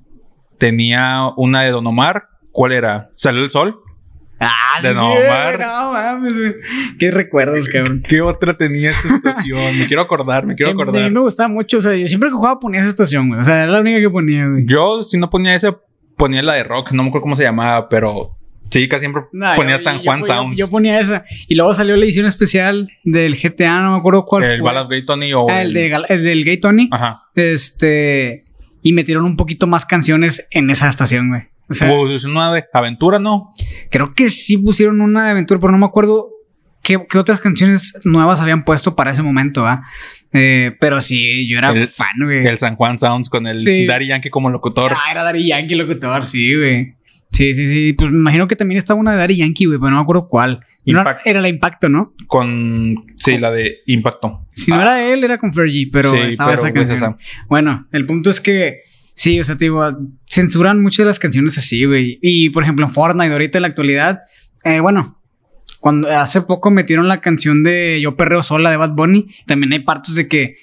Tenía 0.56 1.22
una 1.36 1.62
de 1.62 1.72
Don 1.72 1.84
Omar. 1.84 2.28
¿Cuál 2.52 2.70
era? 2.70 3.10
¿Salió 3.16 3.42
el 3.42 3.50
sol? 3.50 3.80
Ah, 4.38 4.80
de 4.80 4.94
Don 4.94 5.04
Omar. 5.04 5.58
No 5.58 5.92
mames, 5.94 6.32
Qué 7.00 7.10
recuerdos, 7.10 7.66
cabrón. 7.66 8.00
¿Qué 8.08 8.20
otra 8.20 8.56
tenía 8.56 8.92
esa 8.92 9.12
estación? 9.12 9.76
me 9.80 9.88
quiero 9.88 10.02
acordar, 10.02 10.46
me 10.46 10.54
quiero 10.54 10.70
acordar. 10.70 11.02
A 11.02 11.08
mí 11.08 11.12
me 11.12 11.22
gustaba 11.22 11.48
mucho. 11.48 11.78
O 11.78 11.80
sea, 11.80 11.96
yo 11.96 12.06
siempre 12.06 12.28
que 12.28 12.36
jugaba 12.36 12.60
ponía 12.60 12.82
esa 12.82 12.90
estación, 12.90 13.30
güey. 13.30 13.40
O 13.40 13.44
sea, 13.44 13.64
era 13.64 13.72
la 13.72 13.80
única 13.80 13.98
que 13.98 14.10
ponía, 14.10 14.46
güey. 14.46 14.64
Yo, 14.64 15.02
si 15.02 15.18
no 15.18 15.28
ponía 15.28 15.56
esa, 15.56 15.76
ponía 16.16 16.40
la 16.40 16.54
de 16.54 16.62
rock. 16.62 16.92
No 16.92 17.02
me 17.02 17.08
acuerdo 17.08 17.22
cómo 17.22 17.34
se 17.34 17.42
llamaba, 17.42 17.88
pero 17.88 18.36
Sí, 18.70 18.88
casi 18.88 19.00
siempre 19.00 19.22
ponía 19.56 19.78
San 19.78 20.02
Juan 20.02 20.24
Sounds. 20.24 20.58
Yo, 20.58 20.70
ponía 20.70 21.00
esa. 21.00 21.24
Y 21.48 21.56
luego 21.56 21.74
salió 21.74 21.96
la 21.96 22.04
edición 22.04 22.26
especial 22.26 22.88
del 23.04 23.36
GTA, 23.36 23.82
no 23.82 23.92
me 23.92 23.98
acuerdo 23.98 24.24
cuál 24.24 24.44
el 24.44 24.60
fue. 24.60 24.70
El 24.70 24.88
Gay 24.88 25.04
Tony 25.04 25.32
o. 25.32 25.46
Ah, 25.50 25.62
el, 25.62 25.72
del 25.72 26.44
Gay 26.44 26.58
Tony. 26.58 26.88
Ajá. 26.92 27.22
Este. 27.34 28.44
Y 28.82 28.92
metieron 28.92 29.24
un 29.24 29.36
poquito 29.36 29.66
más 29.66 29.84
canciones 29.84 30.46
en 30.52 30.70
esa 30.70 30.88
estación, 30.88 31.28
güey. 31.28 31.42
O 31.68 31.74
sea, 31.74 31.92
una 32.24 32.52
de 32.52 32.64
aventura, 32.72 33.18
¿no? 33.18 33.52
Creo 33.90 34.14
que 34.14 34.30
sí 34.30 34.58
pusieron 34.58 35.00
una 35.00 35.26
de 35.26 35.30
aventura, 35.32 35.60
pero 35.60 35.70
no 35.70 35.78
me 35.78 35.86
acuerdo 35.86 36.30
qué, 36.82 36.96
otras 37.16 37.38
canciones 37.40 38.00
nuevas 38.04 38.40
habían 38.40 38.64
puesto 38.64 38.96
para 38.96 39.12
ese 39.12 39.22
momento, 39.22 39.66
¿ah? 39.66 39.84
pero 40.32 41.00
sí, 41.00 41.48
yo 41.48 41.58
era 41.58 41.72
fan, 41.86 42.08
güey. 42.24 42.46
El 42.46 42.58
San 42.58 42.76
Juan 42.76 42.98
Sounds 42.98 43.28
con 43.28 43.46
el 43.46 43.86
Daddy 43.86 44.08
Yankee 44.08 44.30
como 44.30 44.50
locutor. 44.50 44.92
Ah, 44.94 45.10
era 45.10 45.22
Daddy 45.22 45.46
Yankee 45.46 45.74
locutor, 45.76 46.26
sí, 46.26 46.54
güey. 46.56 46.94
Sí, 47.30 47.54
sí, 47.54 47.66
sí. 47.66 47.92
Pues 47.92 48.10
me 48.10 48.18
imagino 48.18 48.48
que 48.48 48.56
también 48.56 48.78
estaba 48.78 49.00
una 49.00 49.12
de 49.12 49.18
Daddy 49.18 49.36
Yankee, 49.36 49.66
güey, 49.66 49.78
pero 49.78 49.90
no 49.90 49.96
me 49.96 50.02
acuerdo 50.02 50.28
cuál. 50.28 50.64
era 51.24 51.40
la 51.40 51.48
Impacto, 51.48 51.88
¿no? 51.88 52.14
Con. 52.26 53.06
Sí, 53.18 53.38
la 53.38 53.50
de 53.50 53.80
Impacto. 53.86 54.46
Si 54.52 54.70
no 54.70 54.80
era 54.80 55.12
él, 55.12 55.24
era 55.24 55.38
con 55.38 55.52
Fergie, 55.52 55.88
pero 55.92 56.14
estaba 56.14 56.54
esa 56.54 56.72
pues 56.72 56.88
canción. 56.88 57.16
Bueno, 57.48 57.86
el 57.92 58.06
punto 58.06 58.30
es 58.30 58.40
que. 58.40 58.82
Sí, 59.14 59.38
o 59.38 59.44
sea, 59.44 59.56
te 59.56 59.66
digo, 59.66 59.86
censuran 60.26 60.80
muchas 60.82 61.04
de 61.04 61.10
las 61.10 61.18
canciones 61.18 61.58
así, 61.58 61.84
güey. 61.84 62.18
Y 62.22 62.50
por 62.50 62.62
ejemplo, 62.62 62.86
en 62.86 62.92
Fortnite, 62.92 63.32
ahorita 63.32 63.58
en 63.58 63.62
la 63.62 63.68
actualidad, 63.68 64.20
eh, 64.64 64.80
bueno, 64.80 65.20
cuando 65.78 66.08
hace 66.08 66.42
poco 66.42 66.70
metieron 66.70 67.06
la 67.08 67.20
canción 67.20 67.62
de 67.62 68.00
Yo 68.00 68.16
Perreo 68.16 68.42
Sola 68.42 68.70
de 68.70 68.78
Bad 68.78 68.92
Bunny, 68.92 69.26
también 69.46 69.72
hay 69.72 69.80
partes 69.80 70.14
de 70.14 70.28
que. 70.28 70.56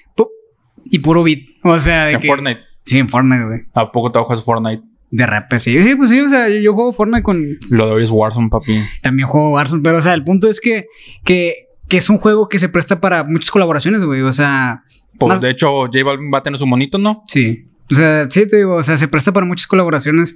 y 0.85 0.99
puro 0.99 1.23
beat. 1.23 1.39
O 1.63 1.77
sea, 1.77 2.05
de 2.05 2.13
en 2.13 2.23
Fortnite. 2.23 2.61
Sí, 2.83 2.99
en 2.99 3.09
Fortnite, 3.09 3.45
güey. 3.45 3.61
¿A 3.73 3.91
poco 3.91 4.11
trabajas 4.11 4.43
Fortnite? 4.43 4.83
De 5.09 5.25
rap, 5.25 5.51
sí. 5.59 5.81
Sí, 5.81 5.95
pues 5.95 6.09
sí, 6.09 6.19
o 6.19 6.29
sea, 6.29 6.49
yo, 6.49 6.73
juego 6.73 6.91
Fortnite 6.91 7.23
con. 7.23 7.57
Lo 7.69 7.87
de 7.87 7.93
hoy 7.93 8.03
es 8.03 8.09
Warzone, 8.09 8.49
papi. 8.49 8.83
También 9.01 9.27
juego 9.27 9.51
Warzone, 9.51 9.81
pero 9.81 9.99
o 9.99 10.01
sea, 10.01 10.13
el 10.13 10.23
punto 10.23 10.49
es 10.49 10.59
que, 10.59 10.87
que, 11.23 11.67
que 11.87 11.97
es 11.97 12.09
un 12.09 12.17
juego 12.17 12.49
que 12.49 12.59
se 12.59 12.69
presta 12.69 12.99
para 12.99 13.23
muchas 13.23 13.51
colaboraciones, 13.51 14.01
güey. 14.01 14.21
O 14.21 14.31
sea. 14.31 14.83
Pues 15.17 15.41
de 15.41 15.49
hecho, 15.49 15.71
J 15.85 16.03
Balvin 16.03 16.31
va 16.31 16.39
a 16.39 16.43
tener 16.43 16.59
su 16.59 16.67
monito, 16.67 16.97
¿no? 16.97 17.23
Sí. 17.27 17.65
O 17.89 17.95
sea, 17.95 18.29
sí, 18.29 18.45
te 18.47 18.57
digo, 18.57 18.75
o 18.75 18.83
sea, 18.83 18.97
se 18.97 19.07
presta 19.07 19.31
para 19.31 19.45
muchas 19.45 19.65
colaboraciones. 19.67 20.35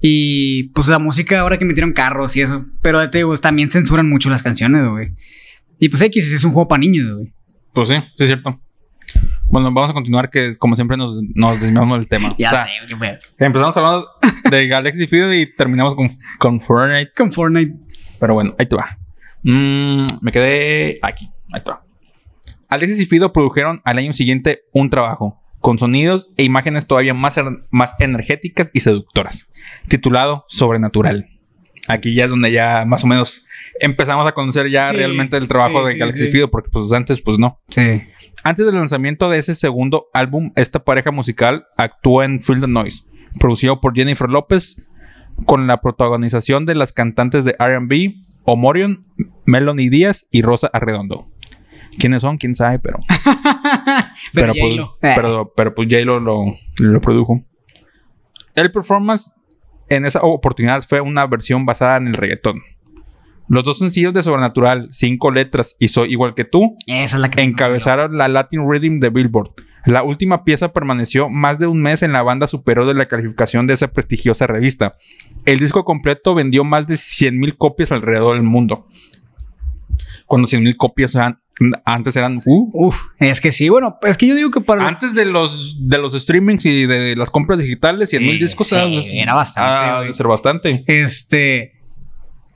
Y 0.00 0.64
pues 0.74 0.88
la 0.88 0.98
música 0.98 1.40
ahora 1.40 1.58
que 1.58 1.64
metieron 1.64 1.92
carros 1.92 2.36
y 2.36 2.40
eso. 2.40 2.64
Pero 2.80 3.08
te 3.10 3.18
digo, 3.18 3.36
también 3.38 3.70
censuran 3.70 4.08
mucho 4.08 4.30
las 4.30 4.42
canciones, 4.42 4.88
güey. 4.88 5.12
Y 5.78 5.88
pues 5.88 6.02
X 6.02 6.32
es 6.32 6.44
un 6.44 6.52
juego 6.52 6.68
para 6.68 6.80
niños, 6.80 7.14
güey. 7.14 7.32
Pues 7.72 7.88
sí, 7.88 7.96
sí 8.16 8.24
es 8.24 8.26
cierto. 8.26 8.60
Bueno, 9.52 9.70
vamos 9.70 9.90
a 9.90 9.92
continuar 9.92 10.30
que 10.30 10.56
como 10.56 10.74
siempre 10.76 10.96
nos, 10.96 11.22
nos 11.34 11.60
desviamos 11.60 11.98
del 11.98 12.08
tema. 12.08 12.34
ya 12.38 12.64
sé, 12.64 12.70
qué 12.88 12.96
pedo. 12.96 13.18
Empezamos 13.38 13.76
hablando 13.76 14.06
de 14.50 14.66
Galaxy 14.66 15.06
Field 15.06 15.34
y 15.34 15.54
terminamos 15.54 15.94
con, 15.94 16.08
con 16.38 16.60
Fortnite. 16.60 17.12
Con 17.16 17.32
Fortnite. 17.32 17.74
Pero 18.18 18.34
bueno, 18.34 18.54
ahí 18.58 18.66
te 18.66 18.74
va. 18.76 18.98
Mm, 19.42 20.06
me 20.22 20.32
quedé 20.32 20.98
aquí. 21.02 21.30
Ahí 21.52 21.60
te 21.62 21.70
va. 21.70 21.84
Alexis 22.68 23.00
y 23.02 23.06
Fido 23.06 23.32
produjeron 23.34 23.82
al 23.84 23.98
año 23.98 24.14
siguiente 24.14 24.62
un 24.72 24.88
trabajo, 24.88 25.38
con 25.60 25.78
sonidos 25.78 26.30
e 26.38 26.44
imágenes 26.44 26.86
todavía 26.86 27.12
más, 27.12 27.36
er- 27.36 27.66
más 27.70 27.94
energéticas 28.00 28.70
y 28.72 28.80
seductoras, 28.80 29.50
titulado 29.88 30.46
Sobrenatural. 30.48 31.28
Aquí 31.88 32.14
ya 32.14 32.24
es 32.24 32.30
donde 32.30 32.52
ya 32.52 32.84
más 32.86 33.02
o 33.02 33.06
menos 33.06 33.44
empezamos 33.80 34.26
a 34.26 34.32
conocer 34.32 34.70
ya 34.70 34.90
Sí, 34.90 34.96
realmente 34.96 35.36
el 35.36 35.48
trabajo 35.48 35.80
sí, 35.80 35.88
de 35.88 35.94
sí, 35.94 36.02
Alexis 36.02 36.22
y 36.22 36.26
sí. 36.26 36.32
Fido, 36.32 36.50
porque 36.50 36.70
pues 36.70 36.92
antes 36.92 37.20
pues 37.20 37.38
no. 37.38 37.60
Sí. 37.70 38.02
Antes 38.44 38.66
del 38.66 38.76
lanzamiento 38.76 39.28
de 39.28 39.38
ese 39.38 39.54
segundo 39.54 40.06
álbum, 40.12 40.52
esta 40.56 40.84
pareja 40.84 41.10
musical 41.10 41.66
actuó 41.76 42.22
en 42.22 42.40
Feel 42.40 42.60
the 42.60 42.68
Noise, 42.68 43.02
producido 43.40 43.80
por 43.80 43.94
Jennifer 43.94 44.28
López, 44.28 44.76
con 45.46 45.66
la 45.66 45.80
protagonización 45.80 46.66
de 46.66 46.74
las 46.74 46.92
cantantes 46.92 47.44
de 47.44 47.52
RB, 47.58 48.20
Omorion, 48.44 49.06
Melanie 49.44 49.90
Díaz 49.90 50.26
y 50.30 50.42
Rosa 50.42 50.70
Arredondo. 50.72 51.28
¿Quiénes 51.98 52.22
son? 52.22 52.38
¿Quién 52.38 52.54
sabe? 52.54 52.78
Pero, 52.78 53.00
Pero, 54.32 54.52
pues, 54.52 54.74
J-Lo. 54.74 54.96
Eh. 55.02 55.12
pero, 55.14 55.52
pero 55.54 55.74
pues 55.74 55.88
J-Lo 55.90 56.20
lo, 56.20 56.44
lo 56.78 57.00
produjo. 57.00 57.42
El 58.54 58.72
performance 58.72 59.30
en 59.88 60.06
esa 60.06 60.20
oportunidad 60.22 60.82
fue 60.82 61.00
una 61.00 61.26
versión 61.26 61.66
basada 61.66 61.96
en 61.96 62.08
el 62.08 62.14
reggaetón. 62.14 62.62
Los 63.48 63.64
dos 63.64 63.78
sencillos 63.78 64.14
de 64.14 64.22
Sobrenatural, 64.22 64.86
Cinco 64.90 65.30
Letras 65.30 65.76
y 65.78 65.88
Soy 65.88 66.12
Igual 66.12 66.34
que 66.34 66.44
Tú, 66.44 66.76
Esa 66.86 67.16
es 67.16 67.20
la 67.20 67.30
que 67.30 67.42
encabezaron 67.42 68.16
la 68.16 68.28
Latin 68.28 68.66
Rhythm 68.70 68.98
de 69.00 69.10
Billboard. 69.10 69.50
La 69.84 70.04
última 70.04 70.44
pieza 70.44 70.72
permaneció 70.72 71.28
más 71.28 71.58
de 71.58 71.66
un 71.66 71.82
mes 71.82 72.02
en 72.04 72.12
la 72.12 72.22
banda 72.22 72.46
superior 72.46 72.86
de 72.86 72.94
la 72.94 73.08
calificación 73.08 73.66
de 73.66 73.74
esa 73.74 73.88
prestigiosa 73.88 74.46
revista. 74.46 74.94
El 75.44 75.58
disco 75.58 75.84
completo 75.84 76.34
vendió 76.36 76.62
más 76.64 76.86
de 76.86 76.94
100.000 76.94 77.56
copias 77.58 77.90
alrededor 77.92 78.34
del 78.36 78.44
mundo. 78.44 78.86
Cuando 80.24 80.46
100.000 80.48 80.76
copias 80.76 81.14
eran- 81.16 81.41
antes 81.84 82.16
eran... 82.16 82.40
uh, 82.44 82.70
Uf, 82.88 82.96
es 83.18 83.40
que 83.40 83.52
sí, 83.52 83.68
bueno, 83.68 83.98
es 84.02 84.16
que 84.16 84.26
yo 84.26 84.34
digo 84.34 84.50
que 84.50 84.60
para. 84.60 84.86
antes 84.88 85.14
de 85.14 85.24
los, 85.26 85.88
de 85.88 85.98
los 85.98 86.12
streamings 86.20 86.64
y 86.64 86.86
de 86.86 87.14
las 87.16 87.30
compras 87.30 87.58
digitales, 87.58 88.12
100.000 88.12 88.32
Sí, 88.32 88.38
discos 88.38 88.68
sí, 88.68 88.76
era 89.12 89.34
bastante, 89.34 89.70
Ah, 89.70 89.98
güey. 90.00 90.12
ser 90.12 90.26
bastante. 90.26 90.82
Este. 90.86 91.72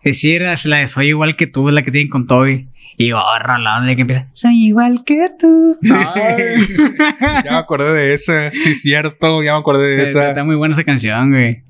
eh, 0.03 0.13
Sí, 0.15 0.35
era 0.35 0.57
la 0.65 0.79
de 0.79 0.89
Soy 0.89 1.09
igual 1.09 1.37
que 1.37 1.47
tú, 1.47 1.69
la 1.71 1.83
que 1.83 1.91
tienen 1.91 2.09
con 2.11 2.27
Toby. 2.27 2.69
Y 2.99 3.13
oh, 3.13 3.21
rolón 3.41 3.87
de 3.87 3.95
que 3.95 4.01
empieza. 4.03 4.29
Soy 4.33 4.55
igual 4.69 5.05
que 5.05 5.29
tú. 5.39 5.77
ya 5.83 7.51
me 7.51 7.57
acordé 7.59 7.93
de 7.93 8.15
esa. 8.15 8.51
Sí, 8.53 8.75
cierto, 8.75 9.43
ya 9.43 9.53
me 9.53 9.59
acordé 9.61 9.97
de 9.97 10.05
Está, 10.05 10.21
esa. 10.21 10.29
está 10.31 10.45
muy 10.45 10.57
buena 10.57 10.75
esa 10.75 10.85
canción, 10.85 11.31
güey. 11.31 11.63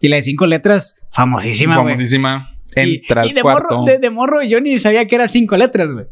Y 0.00 0.08
la 0.08 0.16
de 0.16 0.22
cinco 0.22 0.46
letras, 0.46 0.96
famosísima, 1.10 1.78
güey. 1.78 1.94
Famosísima. 1.94 2.54
Y, 2.76 3.00
Entra 3.00 3.26
y 3.26 3.30
al 3.30 3.34
de, 3.34 3.42
cuarto. 3.42 3.80
morro, 3.80 3.84
de, 3.84 3.98
de 3.98 4.10
morro 4.10 4.42
yo 4.44 4.60
ni 4.60 4.78
sabía 4.78 5.06
que 5.06 5.16
era 5.16 5.26
cinco 5.26 5.56
letras, 5.56 5.90
güey. 5.92 6.06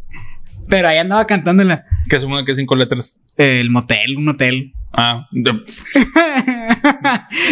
Pero 0.69 0.89
ahí 0.89 0.99
andaba 0.99 1.27
cantándola. 1.27 1.85
Que 2.09 2.21
supone 2.21 2.45
que 2.45 2.53
es 2.53 2.59
cinco 2.59 2.77
letras. 2.77 3.19
El 3.37 3.71
motel, 3.71 4.17
un 4.17 4.25
motel. 4.25 4.73
Ah, 4.91 5.29
de- 5.33 5.65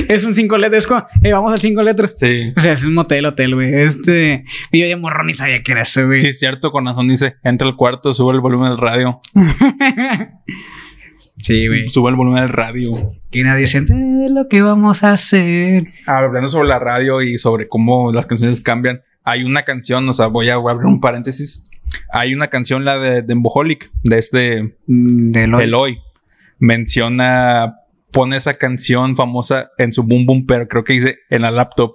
es 0.09 0.25
un 0.25 0.35
cinco 0.35 0.57
letras. 0.57 0.87
Es 0.87 0.91
eh, 1.23 1.33
vamos 1.33 1.53
al 1.53 1.61
cinco 1.61 1.83
letras. 1.83 2.15
sí. 2.17 2.51
O 2.57 2.61
sea, 2.61 2.73
es 2.73 2.85
un 2.85 2.95
motel, 2.95 3.27
hotel, 3.27 3.55
güey. 3.55 3.83
Este. 3.83 4.45
Y 4.73 4.81
yo 4.81 4.87
de 4.87 4.97
morro 4.97 5.23
ni 5.23 5.35
sabía 5.35 5.63
que 5.63 5.73
era 5.73 5.83
eso, 5.83 6.07
güey. 6.07 6.19
Sí, 6.19 6.29
es 6.29 6.39
cierto, 6.39 6.73
con 6.73 6.87
razón 6.87 7.09
dice, 7.09 7.37
entra 7.45 7.69
al 7.69 7.77
cuarto, 7.77 8.15
sube 8.15 8.33
el 8.33 8.41
volumen 8.41 8.71
del 8.71 8.79
radio. 8.79 9.21
sí, 11.43 11.67
güey. 11.67 11.89
Sube 11.89 12.11
el 12.11 12.17
volumen 12.17 12.43
del 12.43 12.53
radio. 12.53 13.15
Que 13.31 13.43
nadie 13.43 13.67
de 13.67 14.29
lo 14.31 14.49
que 14.49 14.63
vamos 14.63 15.05
a 15.05 15.13
hacer. 15.13 15.89
Hablando 16.07 16.49
sobre 16.49 16.69
la 16.69 16.79
radio 16.79 17.21
y 17.23 17.37
sobre 17.39 17.69
cómo 17.69 18.13
las 18.13 18.27
canciones 18.27 18.61
cambian, 18.63 19.03
hay 19.25 19.45
una 19.45 19.65
canción, 19.65 20.09
o 20.09 20.13
sea, 20.13 20.27
voy 20.29 20.49
a, 20.49 20.57
voy 20.57 20.71
a 20.71 20.73
abrir 20.73 20.87
un 20.87 21.01
paréntesis. 21.01 21.69
Hay 22.13 22.35
una 22.35 22.49
canción, 22.49 22.85
la 22.85 22.99
de 22.99 23.23
Demboholic, 23.23 23.91
de 24.03 24.19
este 24.19 24.77
Mm, 24.87 25.33
De 25.33 25.47
lo 25.47 25.61
Eloy. 25.61 25.99
Menciona, 26.59 27.77
pone 28.13 28.37
esa 28.37 28.55
canción 28.55 29.17
famosa 29.17 29.71
en 29.79 29.93
su 29.93 30.03
boom 30.03 30.27
boom, 30.27 30.47
pero 30.47 30.67
creo 30.69 30.85
que 30.85 30.95
dice 30.95 31.19
en 31.31 31.43
la 31.43 31.51
laptop. 31.51 31.95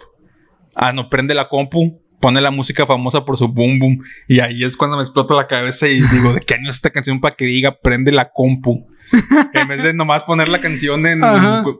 Ah, 0.75 0.93
no, 0.93 1.09
prende 1.09 1.33
la 1.33 1.49
compu, 1.49 2.01
pone 2.19 2.39
la 2.41 2.51
música 2.51 2.85
famosa 2.85 3.25
por 3.25 3.37
su 3.37 3.47
boom 3.47 3.79
boom. 3.79 4.03
Y 4.27 4.39
ahí 4.39 4.63
es 4.63 4.77
cuando 4.77 4.97
me 4.97 5.03
explota 5.03 5.33
la 5.33 5.47
cabeza 5.47 5.87
y 5.87 5.99
digo, 5.99 6.33
¿de 6.33 6.41
qué 6.41 6.53
año 6.53 6.69
es 6.69 6.75
esta 6.75 6.91
canción 6.91 7.19
para 7.19 7.35
que 7.35 7.45
diga 7.45 7.77
prende 7.81 8.11
la 8.11 8.29
compu? 8.31 8.87
en 9.53 9.67
vez 9.67 9.83
de 9.83 9.93
nomás 9.93 10.23
poner 10.23 10.47
la 10.47 10.61
canción 10.61 11.05
en, 11.05 11.21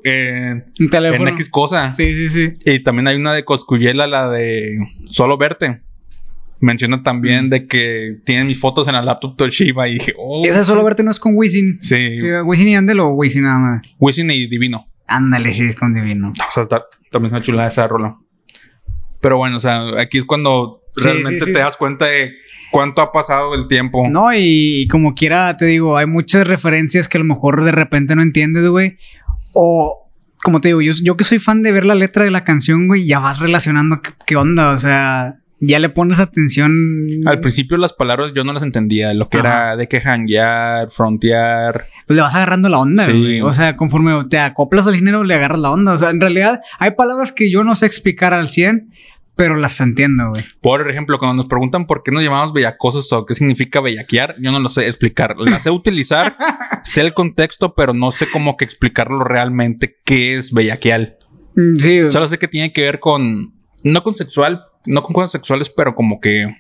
en, 0.03 0.65
en 0.77 1.27
X 1.29 1.49
cosa. 1.49 1.91
Sí, 1.91 2.13
sí, 2.15 2.29
sí. 2.29 2.53
Y 2.65 2.83
también 2.83 3.07
hay 3.07 3.15
una 3.15 3.33
de 3.33 3.45
Coscuyela, 3.45 4.07
la 4.07 4.29
de 4.29 4.79
Solo 5.05 5.37
Verte. 5.37 5.81
Menciona 6.61 7.01
también 7.03 7.49
de 7.49 7.67
que 7.67 8.17
tienen 8.23 8.47
mis 8.47 8.59
fotos 8.59 8.87
en 8.87 8.93
la 8.93 9.01
laptop 9.01 9.35
todo 9.35 9.49
Shiva 9.49 9.87
y 9.89 9.95
dije, 9.95 10.13
oh. 10.17 10.45
Esa 10.45 10.63
solo 10.63 10.83
verte 10.83 11.03
no 11.03 11.11
es 11.11 11.19
con 11.19 11.33
Wisin. 11.35 11.77
Sí, 11.81 12.13
Sí, 12.13 12.23
Wisin 12.45 12.67
y 12.69 12.75
Andel 12.75 12.99
o 12.99 13.09
Wisin 13.09 13.43
nada 13.43 13.59
más. 13.59 13.81
Wisin 13.99 14.29
y 14.31 14.47
Divino. 14.47 14.87
Ándale, 15.07 15.53
sí, 15.53 15.65
es 15.65 15.75
con 15.75 15.93
Divino. 15.93 16.29
O 16.31 16.51
sea, 16.51 16.67
ta- 16.67 16.85
también 17.11 17.31
es 17.33 17.37
una 17.37 17.41
chulada 17.41 17.67
esa 17.67 17.87
rola. 17.87 18.15
Pero 19.19 19.37
bueno, 19.37 19.57
o 19.57 19.59
sea, 19.59 19.99
aquí 19.99 20.17
es 20.19 20.25
cuando 20.25 20.77
Sí, 20.95 21.03
realmente 21.05 21.45
sí. 21.45 21.53
te 21.53 21.59
das 21.59 21.77
cuenta 21.77 22.05
de 22.05 22.31
cuánto 22.71 23.01
ha 23.01 23.11
pasado 23.11 23.55
el 23.55 23.67
tiempo. 23.67 24.07
No, 24.11 24.33
y, 24.33 24.81
y 24.83 24.87
como 24.87 25.13
quiera, 25.15 25.55
te 25.57 25.65
digo, 25.65 25.95
hay 25.97 26.05
muchas 26.05 26.45
referencias 26.47 27.07
que 27.07 27.17
a 27.17 27.21
lo 27.21 27.25
mejor 27.25 27.63
de 27.63 27.71
repente 27.71 28.15
no 28.15 28.21
entiendes, 28.21 28.67
güey. 28.67 28.97
O, 29.53 30.09
como 30.43 30.59
te 30.61 30.69
digo, 30.69 30.81
yo, 30.81 30.93
yo 31.01 31.15
que 31.17 31.23
soy 31.23 31.39
fan 31.39 31.63
de 31.63 31.71
ver 31.71 31.85
la 31.85 31.95
letra 31.95 32.23
de 32.23 32.31
la 32.31 32.43
canción, 32.43 32.87
güey, 32.87 33.05
ya 33.07 33.19
vas 33.19 33.39
relacionando 33.39 34.01
qué, 34.01 34.11
qué 34.25 34.35
onda, 34.35 34.71
o 34.71 34.77
sea, 34.77 35.35
ya 35.61 35.79
le 35.79 35.89
pones 35.89 36.19
atención. 36.19 36.73
Al 37.25 37.39
principio 37.39 37.77
las 37.77 37.93
palabras 37.93 38.33
yo 38.35 38.43
no 38.43 38.51
las 38.51 38.63
entendía. 38.63 39.13
Lo 39.13 39.29
que 39.29 39.37
Ajá. 39.37 39.47
era 39.47 39.75
de 39.77 39.87
que 39.87 40.01
hanguear, 40.03 40.89
frontear. 40.89 41.87
Pues 42.07 42.15
le 42.15 42.21
vas 42.21 42.35
agarrando 42.35 42.67
la 42.67 42.79
onda, 42.79 43.05
Sí. 43.05 43.11
güey. 43.11 43.41
O 43.41 43.53
sea, 43.53 43.77
conforme 43.77 44.25
te 44.29 44.39
acoplas 44.39 44.87
al 44.87 44.95
género, 44.95 45.23
le 45.23 45.35
agarras 45.35 45.59
la 45.59 45.71
onda. 45.71 45.93
O 45.93 45.99
sea, 45.99 46.09
en 46.09 46.19
realidad 46.19 46.59
hay 46.79 46.91
palabras 46.91 47.31
que 47.31 47.49
yo 47.51 47.63
no 47.63 47.75
sé 47.75 47.85
explicar 47.85 48.33
al 48.33 48.49
100, 48.49 48.91
pero 49.35 49.55
las 49.55 49.79
entiendo, 49.79 50.29
güey. 50.29 50.43
Por 50.61 50.89
ejemplo, 50.89 51.17
cuando 51.17 51.35
nos 51.35 51.45
preguntan 51.45 51.85
por 51.87 52.03
qué 52.03 52.11
nos 52.11 52.23
llamamos 52.23 52.53
bellacosos 52.53 53.11
o 53.13 53.25
qué 53.25 53.33
significa 53.35 53.81
bellaquear, 53.81 54.35
yo 54.39 54.51
no 54.51 54.59
lo 54.59 54.67
sé 54.69 54.87
explicar. 54.87 55.35
Las 55.37 55.63
sé 55.63 55.69
utilizar, 55.71 56.35
sé 56.83 57.01
el 57.01 57.13
contexto, 57.13 57.73
pero 57.75 57.93
no 57.93 58.11
sé 58.11 58.27
cómo 58.31 58.57
que 58.57 58.65
explicarlo 58.65 59.23
realmente 59.23 59.97
qué 60.03 60.35
es 60.35 60.51
bellaquear. 60.51 61.17
Mm, 61.55 61.75
Sí, 61.75 62.01
Solo 62.11 62.27
sé 62.27 62.37
que 62.39 62.47
tiene 62.47 62.71
que 62.73 62.81
ver 62.81 62.99
con, 62.99 63.53
no 63.83 64.03
con 64.03 64.13
sexual, 64.13 64.63
no 64.85 65.03
con 65.03 65.13
cosas 65.13 65.31
sexuales, 65.31 65.69
pero 65.69 65.95
como 65.95 66.19
que 66.19 66.55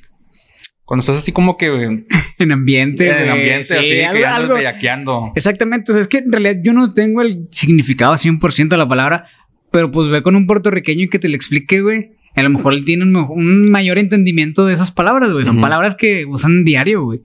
cuando 0.85 1.01
estás 1.01 1.17
así 1.17 1.31
como 1.31 1.57
que 1.57 1.67
en 1.67 2.05
en 2.39 2.51
ambiente, 2.51 3.07
güey. 3.11 3.29
ambiente 3.29 3.63
Sí, 3.65 3.75
así, 3.77 3.89
que 3.89 4.05
algo- 4.05 4.25
andas 4.25 4.41
algo- 4.41 4.55
bellaqueando. 4.55 5.31
Exactamente, 5.35 5.91
o 5.91 5.95
sea, 5.95 6.01
es 6.01 6.07
que 6.07 6.17
en 6.19 6.31
realidad 6.31 6.57
yo 6.63 6.73
no 6.73 6.93
tengo 6.93 7.21
el 7.21 7.47
significado 7.51 8.13
100% 8.17 8.69
de 8.69 8.77
la 8.77 8.87
palabra, 8.87 9.27
pero 9.71 9.89
pues 9.91 10.09
ve 10.09 10.21
con 10.21 10.35
un 10.35 10.47
puertorriqueño 10.47 11.03
y 11.03 11.09
que 11.09 11.19
te 11.19 11.29
lo 11.29 11.35
explique, 11.35 11.81
güey. 11.81 12.11
A 12.35 12.43
lo 12.43 12.49
mejor 12.49 12.73
él 12.73 12.85
tiene 12.85 13.03
un, 13.03 13.71
mayor 13.71 13.97
entendimiento 13.97 14.65
de 14.65 14.73
esas 14.73 14.91
palabras, 14.91 15.31
güey. 15.33 15.43
Son 15.45 15.59
palabras 15.59 15.95
que 15.95 16.25
usan 16.25 16.63
diario, 16.63 17.03
güey. 17.03 17.21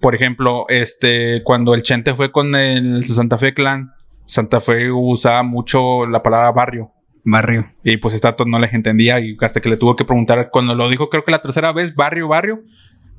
Por 0.00 0.14
ejemplo, 0.14 0.66
este, 0.68 1.42
cuando 1.44 1.74
el 1.74 1.82
Chente 1.82 2.14
fue 2.14 2.30
con 2.30 2.54
el 2.54 3.04
Santa 3.06 3.38
Fe 3.38 3.54
Clan, 3.54 3.92
Santa 4.26 4.60
Fe 4.60 4.90
usaba 4.92 5.42
mucho 5.42 6.06
la 6.06 6.22
palabra 6.22 6.52
barrio. 6.52 6.90
Barrio. 7.24 7.72
Y 7.84 7.96
pues 7.98 8.14
esta 8.14 8.34
no 8.46 8.58
les 8.58 8.72
entendía 8.72 9.20
y 9.20 9.36
hasta 9.40 9.60
que 9.60 9.68
le 9.68 9.76
tuvo 9.76 9.96
que 9.96 10.04
preguntar, 10.04 10.48
cuando 10.50 10.74
lo 10.74 10.88
dijo 10.88 11.08
creo 11.10 11.24
que 11.24 11.30
la 11.30 11.42
tercera 11.42 11.72
vez, 11.72 11.94
barrio, 11.94 12.28
barrio, 12.28 12.62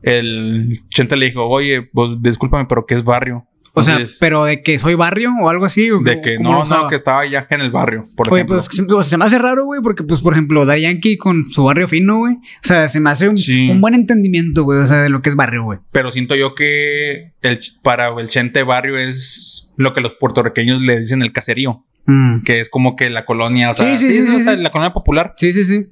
el 0.01 0.79
Chente 0.89 1.15
le 1.15 1.27
dijo, 1.27 1.45
oye, 1.47 1.83
pues 1.93 2.11
discúlpame, 2.21 2.65
pero 2.65 2.85
¿qué 2.85 2.95
es 2.95 3.03
barrio? 3.03 3.45
O 3.73 3.83
sea, 3.83 3.99
pero 4.19 4.43
de 4.43 4.61
que 4.63 4.77
soy 4.79 4.95
barrio 4.95 5.31
o 5.41 5.47
algo 5.47 5.63
así. 5.63 5.89
de 6.03 6.19
que 6.19 6.37
no, 6.39 6.65
no, 6.65 6.89
que 6.89 6.95
estaba 6.95 7.25
ya 7.25 7.47
en 7.49 7.61
el 7.61 7.71
barrio, 7.71 8.09
por 8.17 8.27
Oye, 8.27 8.41
ejemplo. 8.41 8.57
pues 8.57 8.65
se, 8.65 8.81
o 8.81 8.95
sea, 9.01 9.03
se 9.03 9.17
me 9.17 9.23
hace 9.23 9.39
raro, 9.39 9.63
güey, 9.63 9.79
porque, 9.81 10.03
pues, 10.03 10.19
por 10.19 10.33
ejemplo, 10.33 10.65
Daddy 10.65 10.81
Yankee 10.81 11.15
con 11.15 11.45
su 11.45 11.63
barrio 11.63 11.87
fino, 11.87 12.17
güey. 12.17 12.33
O 12.35 12.39
sea, 12.63 12.89
se 12.89 12.99
me 12.99 13.09
hace 13.11 13.29
un, 13.29 13.37
Sí. 13.37 13.69
un 13.69 13.79
buen 13.79 13.93
entendimiento, 13.93 14.65
güey, 14.65 14.79
o 14.79 14.87
sea, 14.87 14.97
de 15.03 15.07
lo 15.09 15.21
que 15.21 15.29
es 15.29 15.37
barrio, 15.37 15.63
güey. 15.63 15.79
Pero 15.93 16.11
siento 16.11 16.35
yo 16.35 16.53
que 16.53 17.31
el, 17.41 17.59
para 17.81 18.09
el 18.19 18.27
Chente 18.27 18.63
barrio 18.63 18.97
es 18.97 19.71
lo 19.77 19.93
que 19.93 20.01
los 20.01 20.15
puertorriqueños 20.15 20.81
le 20.81 20.99
dicen 20.99 21.21
el 21.21 21.31
caserío, 21.31 21.85
Mm. 22.05 22.41
que 22.43 22.59
es 22.59 22.69
como 22.69 22.95
que 22.95 23.09
la 23.09 23.25
colonia, 23.25 23.69
o 23.69 23.73
Sí, 23.73 23.83
sea, 23.83 23.97
sí, 23.97 24.11
sí, 24.11 24.21
o 24.21 24.37
sí, 24.37 24.41
sea, 24.41 24.55
sí. 24.55 24.61
la 24.61 24.71
colonia 24.71 24.91
popular. 24.93 25.33
Sí, 25.37 25.53
sí, 25.53 25.65
sí. 25.65 25.87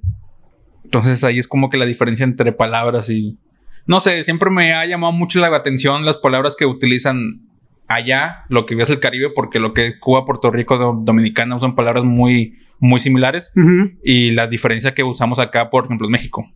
Entonces 0.83 1.23
ahí 1.23 1.37
es 1.39 1.47
como 1.47 1.69
que 1.69 1.77
la 1.77 1.85
diferencia 1.85 2.23
entre 2.23 2.51
palabras 2.51 3.09
y... 3.09 3.37
No 3.85 3.99
sé, 3.99 4.23
siempre 4.23 4.49
me 4.49 4.73
ha 4.73 4.85
llamado 4.85 5.13
mucho 5.13 5.39
la 5.39 5.55
atención 5.55 6.05
las 6.05 6.17
palabras 6.17 6.55
que 6.57 6.65
utilizan 6.65 7.41
allá, 7.87 8.43
lo 8.49 8.65
que 8.65 8.75
es 8.75 8.89
el 8.89 8.99
Caribe, 8.99 9.29
porque 9.33 9.59
lo 9.59 9.73
que 9.73 9.87
es 9.87 9.95
Cuba, 9.99 10.25
Puerto 10.25 10.51
Rico, 10.51 10.77
Do- 10.77 10.99
Dominicana 11.03 11.55
usan 11.55 11.75
palabras 11.75 12.03
muy, 12.03 12.57
muy 12.79 12.99
similares 12.99 13.51
y 14.03 14.31
la 14.31 14.47
diferencia 14.47 14.93
que 14.93 15.03
usamos 15.03 15.39
acá, 15.39 15.69
por 15.69 15.85
ejemplo, 15.85 16.07
en 16.07 16.11
México. 16.11 16.51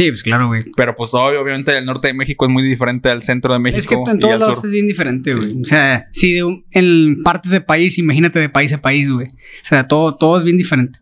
Sí, 0.00 0.08
pues 0.10 0.22
claro, 0.22 0.46
güey. 0.46 0.64
Pero 0.78 0.96
pues 0.96 1.10
ob- 1.12 1.38
obviamente 1.38 1.76
el 1.76 1.84
norte 1.84 2.08
de 2.08 2.14
México 2.14 2.46
es 2.46 2.50
muy 2.50 2.62
diferente 2.62 3.10
al 3.10 3.22
centro 3.22 3.52
de 3.52 3.58
México 3.58 3.78
Es 3.80 3.86
que 4.06 4.10
en 4.12 4.18
todos 4.18 4.40
lados 4.40 4.56
sur. 4.56 4.66
es 4.66 4.72
bien 4.72 4.86
diferente, 4.86 5.34
güey. 5.34 5.52
Sí. 5.52 5.60
O 5.60 5.64
sea, 5.64 6.08
sí, 6.12 6.32
de 6.32 6.44
un- 6.44 6.64
en 6.72 7.22
partes 7.22 7.52
de 7.52 7.60
país, 7.60 7.98
imagínate 7.98 8.38
de 8.38 8.48
país 8.48 8.72
a 8.72 8.80
país, 8.80 9.10
güey. 9.12 9.26
O 9.26 9.64
sea, 9.64 9.86
todo, 9.86 10.16
todo 10.16 10.38
es 10.38 10.44
bien 10.44 10.56
diferente. 10.56 11.00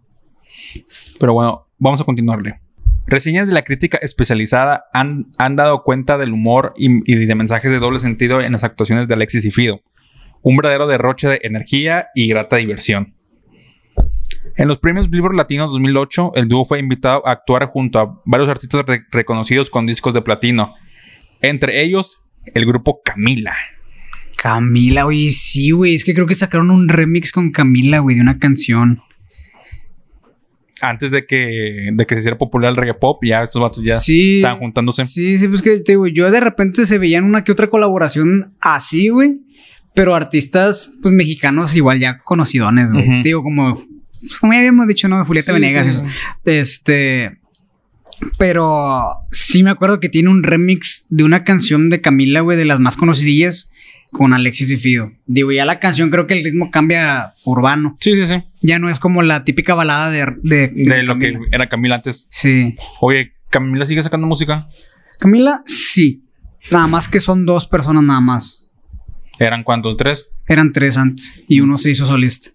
Pero 1.20 1.32
bueno, 1.32 1.68
vamos 1.78 2.00
a 2.00 2.04
continuarle. 2.04 2.60
Reseñas 3.06 3.46
de 3.46 3.54
la 3.54 3.62
crítica 3.62 3.98
especializada 4.02 4.86
han, 4.92 5.28
han 5.38 5.54
dado 5.54 5.84
cuenta 5.84 6.18
del 6.18 6.32
humor 6.32 6.74
y, 6.76 6.88
y 7.10 7.24
de 7.24 7.34
mensajes 7.36 7.70
de 7.70 7.78
doble 7.78 8.00
sentido 8.00 8.40
en 8.40 8.50
las 8.50 8.64
actuaciones 8.64 9.06
de 9.06 9.14
Alexis 9.14 9.44
y 9.44 9.52
Fido. 9.52 9.80
Un 10.42 10.56
verdadero 10.56 10.88
derroche 10.88 11.28
de 11.28 11.38
energía 11.44 12.08
y 12.16 12.26
grata 12.26 12.56
diversión. 12.56 13.14
En 14.58 14.66
los 14.66 14.78
premios 14.78 15.08
Billboard 15.08 15.36
Latino 15.36 15.68
2008, 15.68 16.32
el 16.34 16.48
dúo 16.48 16.64
fue 16.64 16.80
invitado 16.80 17.26
a 17.26 17.30
actuar 17.30 17.66
junto 17.66 18.00
a 18.00 18.20
varios 18.24 18.48
artistas 18.48 18.84
re- 18.84 19.04
reconocidos 19.12 19.70
con 19.70 19.86
discos 19.86 20.12
de 20.14 20.20
platino. 20.20 20.74
Entre 21.40 21.84
ellos, 21.84 22.18
el 22.54 22.66
grupo 22.66 23.00
Camila. 23.04 23.54
Camila, 24.36 25.04
güey, 25.04 25.30
sí, 25.30 25.70
güey. 25.70 25.94
Es 25.94 26.02
que 26.04 26.12
creo 26.12 26.26
que 26.26 26.34
sacaron 26.34 26.70
un 26.72 26.88
remix 26.88 27.30
con 27.30 27.52
Camila, 27.52 28.00
güey, 28.00 28.16
de 28.16 28.22
una 28.22 28.40
canción. 28.40 29.00
Antes 30.80 31.12
de 31.12 31.24
que, 31.24 31.90
de 31.92 32.06
que 32.06 32.14
se 32.16 32.20
hiciera 32.20 32.38
popular 32.38 32.70
el 32.70 32.76
reggae 32.76 32.94
pop, 32.94 33.22
ya 33.24 33.42
estos 33.42 33.62
vatos 33.62 33.82
ya 33.84 33.94
sí. 33.94 34.36
estaban 34.36 34.58
juntándose. 34.58 35.04
Sí, 35.04 35.38
sí, 35.38 35.46
pues 35.48 35.62
que 35.62 35.78
te 35.80 35.92
digo, 35.92 36.06
yo 36.08 36.30
de 36.32 36.40
repente 36.40 36.84
se 36.84 36.98
veían 36.98 37.24
una 37.24 37.44
que 37.44 37.52
otra 37.52 37.68
colaboración 37.68 38.54
así, 38.60 39.08
güey. 39.08 39.40
Pero 39.94 40.14
artistas, 40.16 40.92
pues 41.00 41.14
mexicanos 41.14 41.74
igual 41.76 41.98
ya 42.00 42.18
conocidones, 42.18 42.92
güey. 42.92 43.06
Te 43.22 43.28
Digo, 43.28 43.42
como, 43.42 43.84
pues, 44.20 44.38
como 44.40 44.52
ya 44.52 44.58
habíamos 44.60 44.86
dicho, 44.88 45.08
¿no? 45.08 45.24
Julieta 45.24 45.52
Sí, 45.52 45.60
Venegas 45.60 45.86
sí, 45.86 45.90
eso. 45.90 46.04
Este. 46.44 47.38
Pero 48.36 49.04
sí 49.30 49.62
me 49.62 49.70
acuerdo 49.70 50.00
que 50.00 50.08
tiene 50.08 50.30
un 50.30 50.42
remix 50.42 51.06
de 51.08 51.24
una 51.24 51.44
canción 51.44 51.88
de 51.88 52.00
Camila, 52.00 52.40
güey, 52.40 52.58
de 52.58 52.64
las 52.64 52.80
más 52.80 52.96
conocidillas, 52.96 53.70
con 54.10 54.34
Alexis 54.34 54.70
y 54.72 54.76
Fido. 54.76 55.12
Digo, 55.26 55.52
ya 55.52 55.64
la 55.64 55.78
canción 55.78 56.10
creo 56.10 56.26
que 56.26 56.34
el 56.34 56.42
ritmo 56.42 56.70
cambia 56.70 57.20
a 57.20 57.32
urbano. 57.44 57.96
Sí, 58.00 58.14
sí, 58.16 58.26
sí. 58.26 58.42
Ya 58.60 58.78
no 58.78 58.90
es 58.90 58.98
como 58.98 59.22
la 59.22 59.44
típica 59.44 59.74
balada 59.74 60.10
de. 60.10 60.26
De, 60.42 60.68
De 60.68 61.02
lo 61.04 61.18
que 61.18 61.38
era 61.52 61.68
Camila 61.68 61.96
antes. 61.96 62.26
Sí. 62.30 62.76
Oye, 63.00 63.34
¿Camila 63.50 63.84
sigue 63.84 64.02
sacando 64.02 64.26
música? 64.26 64.68
Camila, 65.20 65.62
sí. 65.66 66.24
Nada 66.70 66.86
más 66.86 67.08
que 67.08 67.20
son 67.20 67.46
dos 67.46 67.66
personas 67.66 68.02
nada 68.02 68.20
más. 68.20 68.68
¿Eran 69.38 69.62
cuántos? 69.62 69.96
¿Tres? 69.96 70.26
Eran 70.46 70.72
tres 70.72 70.96
antes 70.96 71.44
y 71.46 71.60
uno 71.60 71.78
se 71.78 71.90
hizo 71.90 72.06
solista. 72.06 72.50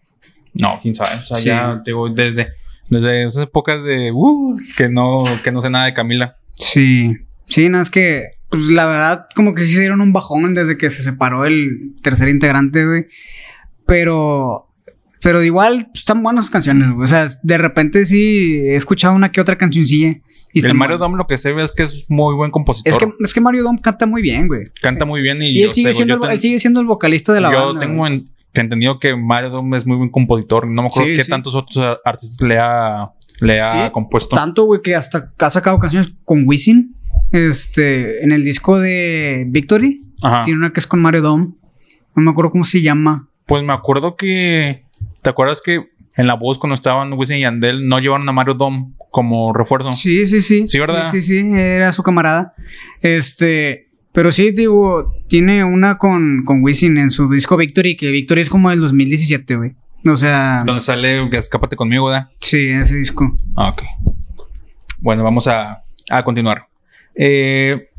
No, 0.53 0.79
quién 0.81 0.95
sabe. 0.95 1.15
O 1.15 1.23
sea, 1.23 1.37
Sí. 1.37 1.45
ya 1.45 1.81
digo, 1.85 2.09
desde, 2.09 2.49
desde 2.89 3.25
esas 3.27 3.43
épocas 3.43 3.83
de 3.83 4.11
uh, 4.13 4.57
que 4.77 4.89
no, 4.89 5.23
que 5.43 5.51
no 5.51 5.61
sé 5.61 5.69
nada 5.69 5.85
de 5.85 5.93
Camila. 5.93 6.37
Sí. 6.53 7.13
Sí, 7.45 7.69
no, 7.69 7.81
es 7.81 7.89
que, 7.89 8.25
pues 8.49 8.63
la 8.65 8.85
verdad, 8.85 9.27
como 9.35 9.53
que 9.55 9.63
sí 9.63 9.73
se 9.73 9.79
dieron 9.81 10.01
un 10.01 10.13
bajón 10.13 10.53
desde 10.53 10.77
que 10.77 10.89
se 10.89 11.01
separó 11.03 11.45
el 11.45 11.93
tercer 12.01 12.29
integrante, 12.29 12.85
güey. 12.85 13.05
Pero, 13.85 14.67
pero 15.21 15.43
igual 15.43 15.87
pues, 15.91 15.99
están 16.01 16.23
buenas 16.23 16.45
sus 16.45 16.51
canciones, 16.51 16.91
güey. 16.91 17.03
O 17.03 17.07
sea, 17.07 17.27
de 17.41 17.57
repente 17.57 18.05
sí 18.05 18.59
he 18.65 18.75
escuchado 18.75 19.15
una 19.15 19.31
que 19.31 19.41
otra 19.41 19.57
cancioncilla. 19.57 20.15
Y 20.55 20.63
el 20.63 20.75
Mario. 20.75 20.99
Dom 20.99 21.15
lo 21.15 21.25
que 21.25 21.39
se 21.39 21.51
ve 21.51 21.63
es 21.63 21.71
que 21.71 21.81
es 21.83 22.05
muy 22.09 22.35
buen 22.35 22.51
compositor. 22.51 22.91
Es 22.93 22.97
que, 22.99 23.11
es 23.23 23.33
que 23.33 23.41
Mario 23.41 23.63
Dom 23.63 23.77
canta 23.79 24.05
muy 24.05 24.21
bien, 24.21 24.47
güey. 24.47 24.67
Canta 24.81 25.03
muy 25.03 25.21
bien 25.23 25.41
y, 25.41 25.49
Y, 25.49 25.63
él, 25.63 25.71
sigue 25.71 25.93
siendo, 25.93 26.23
el- 26.23 26.31
él 26.31 26.39
sigue 26.39 26.59
siendo 26.59 26.79
el 26.79 26.85
vocalista 26.85 27.33
de 27.33 27.41
la 27.41 27.51
yo 27.51 27.65
banda. 27.65 27.79
tengo 27.81 28.05
en- 28.05 28.29
que 28.53 28.61
entendido 28.61 28.99
que 28.99 29.15
Mario 29.15 29.49
Dom 29.49 29.73
es 29.73 29.85
muy 29.85 29.97
buen 29.97 30.09
compositor. 30.09 30.67
No 30.67 30.83
me 30.83 30.87
acuerdo 30.87 31.09
Sí, 31.09 31.17
qué 31.17 31.23
sí. 31.23 31.29
tantos 31.29 31.55
otros 31.55 31.77
ar- 31.77 31.99
artistas 32.05 32.47
le 32.47 32.59
ha, 32.59 33.11
le 33.39 33.59
ha 33.61 33.85
Sí, 33.87 33.91
compuesto. 33.91 34.35
Tanto, 34.35 34.65
güey, 34.65 34.81
que 34.81 34.95
hasta 34.95 35.33
ha 35.39 35.49
sacado 35.49 35.79
canciones 35.79 36.13
con 36.23 36.43
Wisin. 36.47 36.95
Este, 37.31 38.23
en 38.23 38.31
el 38.31 38.43
disco 38.43 38.79
de 38.79 39.45
Victory. 39.47 40.03
Ajá. 40.21 40.43
Tiene 40.43 40.59
una 40.59 40.71
que 40.71 40.79
es 40.79 40.87
con 40.87 41.01
Mario 41.01 41.21
Dom. 41.21 41.55
No 42.15 42.21
me 42.23 42.31
acuerdo 42.31 42.51
cómo 42.51 42.63
se 42.63 42.81
llama. 42.81 43.27
Pues 43.47 43.63
me 43.63 43.73
acuerdo 43.73 44.15
que. 44.15 44.85
¿Te 45.21 45.29
acuerdas 45.29 45.61
que 45.61 45.89
en 46.15 46.27
la 46.27 46.35
voz 46.35 46.59
cuando 46.59 46.75
estaban 46.75 47.13
Wisin 47.13 47.37
y 47.37 47.41
Yandel 47.41 47.87
no 47.87 47.97
llevaron 47.99 48.29
a 48.29 48.31
Mario 48.31 48.53
Dom 48.53 48.93
como 49.09 49.51
refuerzo? 49.53 49.93
Sí, 49.93 50.27
sí, 50.27 50.41
sí. 50.41 50.67
Sí, 50.67 50.79
¿verdad? 50.79 51.09
Sí, 51.11 51.21
sí, 51.21 51.41
sí, 51.41 51.51
era 51.53 51.91
su 51.91 52.03
camarada. 52.03 52.53
Este, 53.01 53.89
pero 54.13 54.32
sí, 54.32 54.52
digo, 54.52 55.13
tiene 55.28 55.63
una 55.63 55.97
con, 55.97 56.43
con 56.45 56.63
Wisin 56.63 56.97
en 56.97 57.10
su 57.10 57.30
disco 57.30 57.58
Victory, 57.58 57.97
que 57.97 58.12
Victory 58.12 58.41
es 58.41 58.49
como 58.49 58.69
del 58.69 58.80
2017, 58.80 59.56
güey. 59.56 59.76
O 60.08 60.15
sea, 60.15 60.63
Donde 60.65 60.82
sale 60.82 61.28
Escápate 61.38 61.76
conmigo, 61.76 62.06
¿verdad? 62.08 62.30
sí, 62.39 62.69
ese 62.69 62.95
disco. 62.95 63.36
Ah, 63.56 63.69
ok. 63.69 63.84
Bueno, 64.99 65.23
vamos 65.23 65.47
a, 65.47 65.82
a 66.10 66.23
continuar. 66.23 66.67
Eh, 67.15 67.89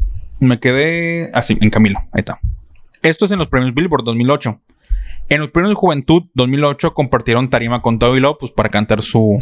me 0.40 0.60
quedé 0.60 1.30
así, 1.34 1.56
en 1.60 1.70
Camilo. 1.70 1.98
Ahí 2.12 2.20
está. 2.20 2.38
Esto 3.02 3.24
es 3.24 3.32
en 3.32 3.38
los 3.38 3.48
premios 3.48 3.74
Billboard 3.74 4.04
2008. 4.04 4.60
En 5.30 5.40
los 5.40 5.50
premios 5.50 5.70
de 5.70 5.74
Juventud 5.76 6.24
2008 6.34 6.94
compartieron 6.94 7.48
tarima 7.50 7.80
con 7.82 7.98
Toby 7.98 8.20
Lopez 8.20 8.50
para 8.50 8.68
cantar 8.68 9.02
su, 9.02 9.38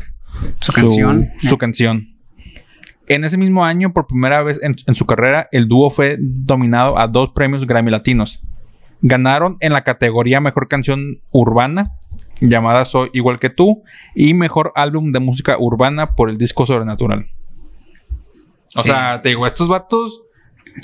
Su 0.60 0.72
canción. 0.72 1.30
Su 1.38 1.58
canción. 1.58 2.08
En 3.14 3.24
ese 3.24 3.36
mismo 3.36 3.64
año, 3.64 3.92
por 3.92 4.06
primera 4.06 4.42
vez 4.42 4.58
en, 4.62 4.76
en 4.86 4.94
su 4.94 5.04
carrera, 5.06 5.48
el 5.52 5.68
dúo 5.68 5.90
fue 5.90 6.16
dominado 6.20 6.98
a 6.98 7.08
dos 7.08 7.30
premios 7.30 7.66
Grammy 7.66 7.90
Latinos. 7.90 8.40
Ganaron 9.02 9.56
en 9.60 9.72
la 9.72 9.82
categoría 9.84 10.40
Mejor 10.40 10.68
Canción 10.68 11.20
Urbana, 11.30 11.92
llamada 12.40 12.84
Soy 12.84 13.10
Igual 13.12 13.38
que 13.38 13.50
Tú, 13.50 13.82
y 14.14 14.32
Mejor 14.34 14.72
Álbum 14.76 15.12
de 15.12 15.20
Música 15.20 15.56
Urbana 15.58 16.14
por 16.14 16.30
el 16.30 16.38
disco 16.38 16.64
Sobrenatural. 16.66 17.26
O 18.76 18.80
Sí. 18.82 18.88
sea, 18.88 19.20
te 19.20 19.28
digo, 19.30 19.46
estos 19.46 19.68
vatos, 19.68 20.22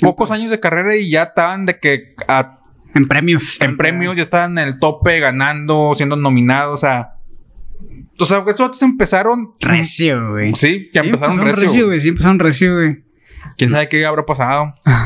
pocos 0.01 0.29
años 0.31 0.51
de 0.51 0.59
carrera 0.59 0.95
y 0.95 1.09
ya 1.09 1.23
estaban 1.23 1.65
de 1.65 1.79
que 1.79 2.13
a- 2.27 2.59
En 2.93 3.07
premios. 3.07 3.59
en 3.61 3.75
premios 3.77 4.15
ya 4.15 4.21
estaban 4.21 4.57
en 4.59 4.67
el 4.67 4.79
tope, 4.79 5.19
ganando, 5.19 5.93
siendo 5.95 6.15
nominados, 6.15 6.73
o 6.75 6.77
sea... 6.77 7.13
O 8.19 8.25
sea, 8.25 8.39
estos 8.39 8.59
vatos 8.59 8.81
empezaron... 8.81 9.51
Recio, 9.59 10.31
güey. 10.31 10.53
Sí, 10.55 10.89
ya 10.93 11.01
Sí, 11.01 11.07
empezaron 11.07 11.39
recio. 11.45 11.67
güey. 11.69 11.85
güey. 11.85 11.99
Sí, 12.01 12.07
empezaron 12.09 12.39
recio, 12.39 12.73
güey. 12.75 13.03
¿Quién 13.57 13.71
sabe 13.71 13.89
qué 13.89 14.05
habrá 14.05 14.25
pasado? 14.25 14.71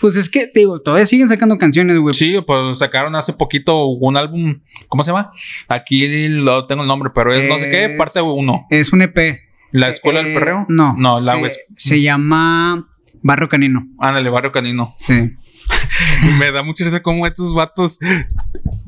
Pues 0.00 0.16
es 0.16 0.30
que, 0.30 0.46
te 0.46 0.60
digo, 0.60 0.80
todavía 0.80 1.04
siguen 1.04 1.28
sacando 1.28 1.58
canciones, 1.58 1.98
güey. 1.98 2.14
Sí, 2.14 2.34
pues 2.46 2.78
sacaron 2.78 3.14
hace 3.14 3.34
poquito 3.34 3.84
un 3.86 4.16
álbum, 4.16 4.60
¿cómo 4.88 5.04
se 5.04 5.10
llama? 5.10 5.30
Aquí 5.68 6.28
lo 6.30 6.66
tengo 6.66 6.80
el 6.82 6.88
nombre, 6.88 7.10
pero 7.14 7.34
es 7.34 7.46
no 7.46 7.58
sé 7.58 7.68
qué, 7.68 7.90
parte 7.90 8.22
1. 8.22 8.66
Es 8.70 8.92
un 8.94 9.02
EP. 9.02 9.40
¿La 9.72 9.88
Escuela 9.90 10.22
del 10.22 10.32
Eh, 10.32 10.34
Perreo? 10.34 10.64
No. 10.68 10.94
No, 10.96 11.20
la 11.20 11.32
se, 11.50 11.60
se 11.76 12.00
llama 12.00 12.88
Barrio 13.22 13.48
Canino. 13.50 13.86
Ándale, 13.98 14.30
Barrio 14.30 14.52
Canino. 14.52 14.94
Sí. 15.00 15.36
Me 16.38 16.50
da 16.50 16.62
mucha 16.62 16.84
risa 16.86 17.02
cómo 17.02 17.26
estos 17.26 17.54
vatos 17.54 17.98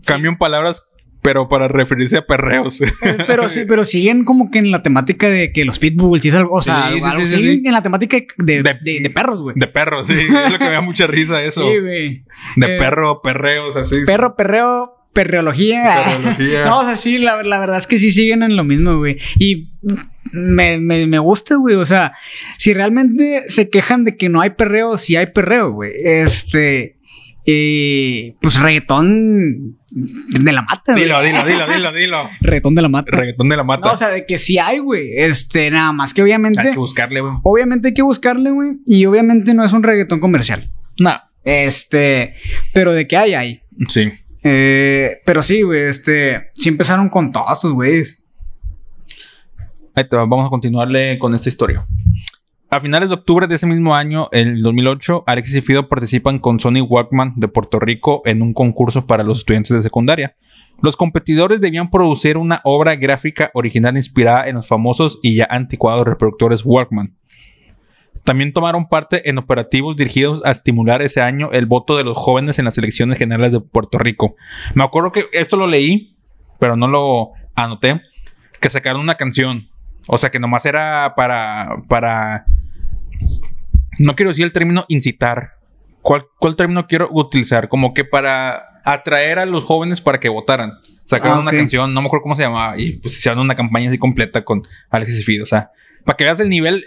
cambian 0.07 0.39
palabras, 0.39 0.83
pero 1.23 1.49
para 1.49 1.69
referirse 1.69 2.17
a 2.19 2.27
perreos. 2.27 2.83
Pero 3.29 3.49
sí, 3.49 3.63
pero 3.69 3.85
siguen 3.85 4.25
como 4.25 4.51
que 4.51 4.59
en 4.59 4.71
la 4.73 4.83
temática 4.83 5.29
de 5.29 5.53
que 5.53 5.65
los 5.65 5.79
pitbulls 5.79 6.25
y 6.25 6.29
es 6.29 6.35
algo, 6.35 6.55
o 6.57 6.63
sea, 6.63 6.91
Sí, 6.93 6.99
sí, 7.01 7.05
algo- 7.07 7.27
sí, 7.27 7.37
siguen 7.37 7.67
en 7.67 7.73
la 7.73 7.83
temática 7.83 8.17
de, 8.39 8.63
De- 8.63 8.75
de- 8.83 9.01
de 9.01 9.11
perros, 9.11 9.41
güey. 9.41 9.55
De 9.57 9.67
perros, 9.69 10.09
sí. 10.09 10.15
Es 10.15 10.51
lo 10.53 10.59
que 10.59 10.65
me 10.65 10.71
da 10.73 10.81
mucha 10.81 11.07
risa 11.07 11.41
eso. 11.45 11.63
Sí, 11.71 11.79
güey. 11.79 12.25
de 12.57 12.75
Eh, 12.75 12.79
perro, 12.79 13.21
perreos, 13.23 13.77
así. 13.77 13.97
Perro, 14.05 14.35
perreo, 14.37 14.95
perreología. 15.13 16.03
Perreología. 16.05 16.65
no, 16.67 16.81
o 16.81 16.85
sea, 16.85 16.97
sí, 16.97 17.19
la, 17.19 17.43
la 17.45 17.61
verdad 17.61 17.79
es 17.79 17.87
que 17.87 17.99
sí 17.99 18.11
siguen 18.11 18.43
en 18.43 18.57
lo 18.57 18.65
mismo, 18.65 18.99
güey. 18.99 19.17
Y 19.39 19.71
me, 20.33 20.79
me, 20.79 21.07
me 21.07 21.19
gusta, 21.21 21.55
güey. 21.57 21.77
O 21.77 21.87
sea, 21.87 22.15
si 22.59 22.73
realmente 22.75 23.45
se 23.47 23.71
quejan 23.71 24.05
de 24.05 24.17
que 24.17 24.29
no 24.29 24.41
hay 24.41 24.51
perreo, 24.51 24.99
sí 24.99 25.15
hay 25.17 25.27
perreo, 25.27 25.71
güey. 25.73 25.93
Este. 26.05 26.97
Eh, 27.45 28.37
pues 28.41 28.61
reggaetón 28.61 29.79
de 29.91 30.53
la 30.53 30.63
mata, 30.63 30.93
güey. 30.93 31.05
Dilo, 31.05 31.23
dilo, 31.23 31.45
dilo, 31.45 31.67
dilo, 31.67 31.93
dilo. 31.93 32.31
Reggaetón 32.41 32.75
de 32.75 32.83
la 32.83 32.89
mata. 32.89 33.11
Reggaetón 33.11 33.49
de 33.49 33.57
la 33.57 33.65
mata. 33.65 33.89
No, 33.89 33.95
o 33.95 33.97
sea, 33.97 34.09
de 34.09 34.27
que 34.27 34.39
sí 34.39 34.59
hay, 34.59 34.79
güey. 34.79 35.11
Este, 35.17 35.71
nada 35.71 35.93
más 35.93 36.15
que 36.15 36.23
obviamente. 36.23 36.61
Hay 36.61 36.73
que 36.73 36.79
buscarle, 36.79 37.21
güey. 37.21 37.35
Obviamente 37.43 37.89
hay 37.89 37.95
que 37.95 38.03
buscarle, 38.03 38.51
güey. 38.51 38.79
Y 38.87 39.05
obviamente 39.07 39.55
no 39.55 39.65
es 39.65 39.73
un 39.73 39.83
reggaetón 39.83 40.21
comercial. 40.21 40.71
Nah. 40.99 41.19
Este, 41.45 42.37
pero 42.73 42.93
de 42.93 43.09
que 43.09 43.17
hay, 43.17 43.35
hay. 43.35 43.63
Sí. 43.89 44.13
Eh, 44.45 45.21
pero 45.25 45.43
sí, 45.43 45.63
güey, 45.63 45.83
este, 45.83 46.51
sí 46.55 46.69
empezaron 46.69 47.09
con 47.09 47.33
todos 47.33 47.53
estos 47.53 47.73
güeyes. 47.73 48.23
Ahí 49.95 50.09
te 50.09 50.17
va, 50.17 50.23
vamos 50.23 50.47
a 50.47 50.51
continuarle 50.51 51.19
con 51.19 51.35
esta 51.35 51.49
historia. 51.49 51.87
A 52.73 52.81
finales 52.81 53.11
de 53.11 53.17
octubre 53.17 53.47
de 53.47 53.57
ese 53.57 53.67
mismo 53.67 53.95
año, 53.95 54.31
el 54.33 54.63
2008, 54.63 55.25
Alexis 55.27 55.57
y 55.57 55.61
Fido 55.61 55.91
participan 55.91 56.39
con 56.39 56.59
Sony 56.59 56.81
Walkman 56.81 57.35
de 57.37 57.47
Puerto 57.47 57.79
Rico 57.79 58.23
en 58.25 58.41
un 58.41 58.55
concurso 58.55 59.07
para 59.07 59.25
los 59.25 59.41
estudiantes 59.41 59.73
de 59.73 59.83
secundaria. 59.83 60.37
Los 60.81 60.97
competidores 60.97 61.61
debían 61.61 61.91
producir 61.91 62.39
una 62.39 62.63
obra 62.65 62.97
gráfica 62.97 63.51
original 63.53 63.99
inspirada 63.99 64.49
en 64.49 64.57
los 64.57 64.69
famosos 64.69 65.19
y 65.23 65.37
ya 65.37 65.47
anticuados 65.51 66.07
reproductores 66.07 66.63
Walkman. 66.65 67.15
También 68.25 68.55
tomaron 68.55 68.89
parte 68.89 69.29
en 69.29 69.37
operativos 69.37 69.95
dirigidos 69.95 70.41
a 70.47 70.51
estimular 70.51 71.03
ese 71.03 71.21
año 71.21 71.51
el 71.53 71.67
voto 71.67 71.99
de 71.99 72.05
los 72.05 72.17
jóvenes 72.17 72.59
en 72.59 72.65
las 72.65 72.79
elecciones 72.79 73.19
generales 73.19 73.53
de 73.53 73.61
Puerto 73.61 73.99
Rico. 73.99 74.35
Me 74.75 74.83
acuerdo 74.83 75.13
que 75.13 75.27
esto 75.35 75.59
lo 75.59 75.67
leí, 75.67 76.17
pero 76.59 76.75
no 76.75 76.89
lo 76.89 77.33
anoté, 77.55 78.01
que 78.63 78.71
sacaron 78.71 79.03
una 79.03 79.17
canción. 79.17 79.69
O 80.09 80.19
sea, 80.19 80.31
que 80.31 80.41
nomás 80.41 80.67
era 80.67 81.15
para. 81.17 81.83
para. 81.89 82.45
No 84.05 84.15
quiero 84.15 84.31
decir 84.31 84.45
el 84.45 84.53
término 84.53 84.85
incitar. 84.89 85.53
¿Cuál, 86.03 86.25
cuál 86.39 86.57
término 86.57 86.87
quiero 86.87 87.09
utilizar? 87.13 87.69
Como 87.69 87.95
que 87.95 88.05
para 88.05 88.81
atraer 88.85 89.39
a 89.39 89.47
los 89.47 89.63
jóvenes 89.65 90.01
para 90.01 90.19
que 90.19 90.29
votaran. 90.29 90.73
Sacaron 91.05 91.39
Ah, 91.39 91.41
una 91.43 91.51
canción, 91.53 91.93
no 91.95 92.01
me 92.01 92.07
acuerdo 92.07 92.23
cómo 92.23 92.37
se 92.37 92.43
llamaba, 92.43 92.79
y 92.79 92.93
pues 92.99 93.17
hicieron 93.19 93.41
una 93.41 93.55
campaña 93.55 93.89
así 93.89 93.99
completa 93.99 94.45
con 94.45 94.63
Alexis 94.91 95.21
y 95.21 95.23
Fido. 95.23 95.43
O 95.43 95.47
sea, 95.47 95.71
para 96.05 96.17
que 96.17 96.25
veas 96.25 96.41
el 96.41 96.49
nivel 96.49 96.85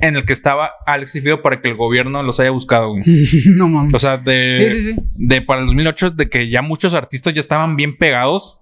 en 0.00 0.16
el 0.16 0.24
que 0.24 0.32
estaba 0.32 0.70
Alex 0.86 1.16
y 1.16 1.20
Fido 1.20 1.42
para 1.42 1.60
que 1.60 1.68
el 1.68 1.74
gobierno 1.76 2.22
los 2.22 2.38
haya 2.40 2.50
buscado, 2.50 2.90
güey. 2.90 3.02
no 3.46 3.68
mames. 3.68 3.94
O 3.94 3.98
sea, 3.98 4.16
de, 4.16 4.70
Sí, 4.72 4.80
sí, 4.80 4.92
sí. 4.94 4.96
de 5.14 5.42
para 5.42 5.60
el 5.60 5.66
2008, 5.66 6.10
de 6.12 6.28
que 6.28 6.48
ya 6.50 6.62
muchos 6.62 6.94
artistas 6.94 7.34
ya 7.34 7.40
estaban 7.40 7.76
bien 7.76 7.96
pegados. 7.96 8.58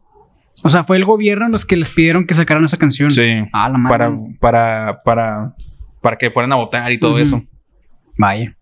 O 0.62 0.70
sea, 0.70 0.84
fue 0.84 0.96
el 0.96 1.04
gobierno 1.04 1.48
los 1.48 1.64
que 1.66 1.76
les 1.76 1.90
pidieron 1.90 2.26
que 2.26 2.34
sacaran 2.34 2.64
esa 2.64 2.78
canción. 2.78 3.10
Sí. 3.10 3.44
Ah, 3.52 3.68
la 3.68 3.78
madre. 3.78 3.98
Para, 3.98 4.16
para, 4.40 5.02
para, 5.04 5.54
para 6.06 6.18
que 6.18 6.30
fueran 6.30 6.52
a 6.52 6.54
votar 6.54 6.92
y 6.92 7.00
todo 7.00 7.18
eso. 7.18 7.42
Vaya. 8.16 8.56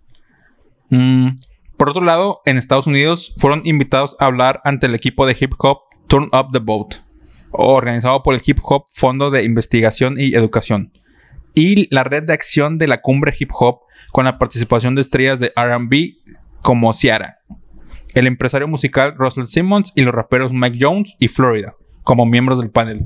Mm, 0.89 1.33
Por 1.77 1.91
otro 1.91 2.03
lado, 2.03 2.41
en 2.47 2.57
Estados 2.57 2.87
Unidos 2.87 3.35
fueron 3.37 3.61
invitados 3.67 4.17
a 4.19 4.25
hablar 4.25 4.63
ante 4.65 4.87
el 4.87 4.95
equipo 4.95 5.27
de 5.27 5.37
hip 5.39 5.53
hop 5.59 5.81
Turn 6.07 6.31
Up 6.33 6.53
the 6.55 6.59
Boat, 6.59 6.95
organizado 7.51 8.23
por 8.23 8.35
el 8.35 8.41
Hip 8.43 8.61
Hop 8.63 8.87
Fondo 8.95 9.31
de 9.31 9.45
Investigación 9.45 10.15
y 10.19 10.35
Educación, 10.35 10.95
y 11.55 11.95
la 11.95 12.03
red 12.03 12.23
de 12.23 12.33
acción 12.33 12.79
de 12.79 12.87
la 12.87 13.03
cumbre 13.03 13.35
hip 13.39 13.51
hop 13.53 13.81
con 14.11 14.25
la 14.25 14.39
participación 14.39 14.95
de 14.95 15.03
estrellas 15.03 15.39
de 15.39 15.53
RB 15.55 16.15
como 16.63 16.95
Ciara, 16.95 17.41
el 18.15 18.27
empresario 18.27 18.69
musical 18.69 19.17
Russell 19.19 19.45
Simmons 19.45 19.93
y 19.95 20.01
los 20.01 20.15
raperos 20.15 20.51
Mike 20.51 20.79
Jones 20.81 21.15
y 21.19 21.29
Florida 21.29 21.75
como 22.05 22.25
miembros 22.25 22.59
del 22.59 22.71
panel. 22.71 23.05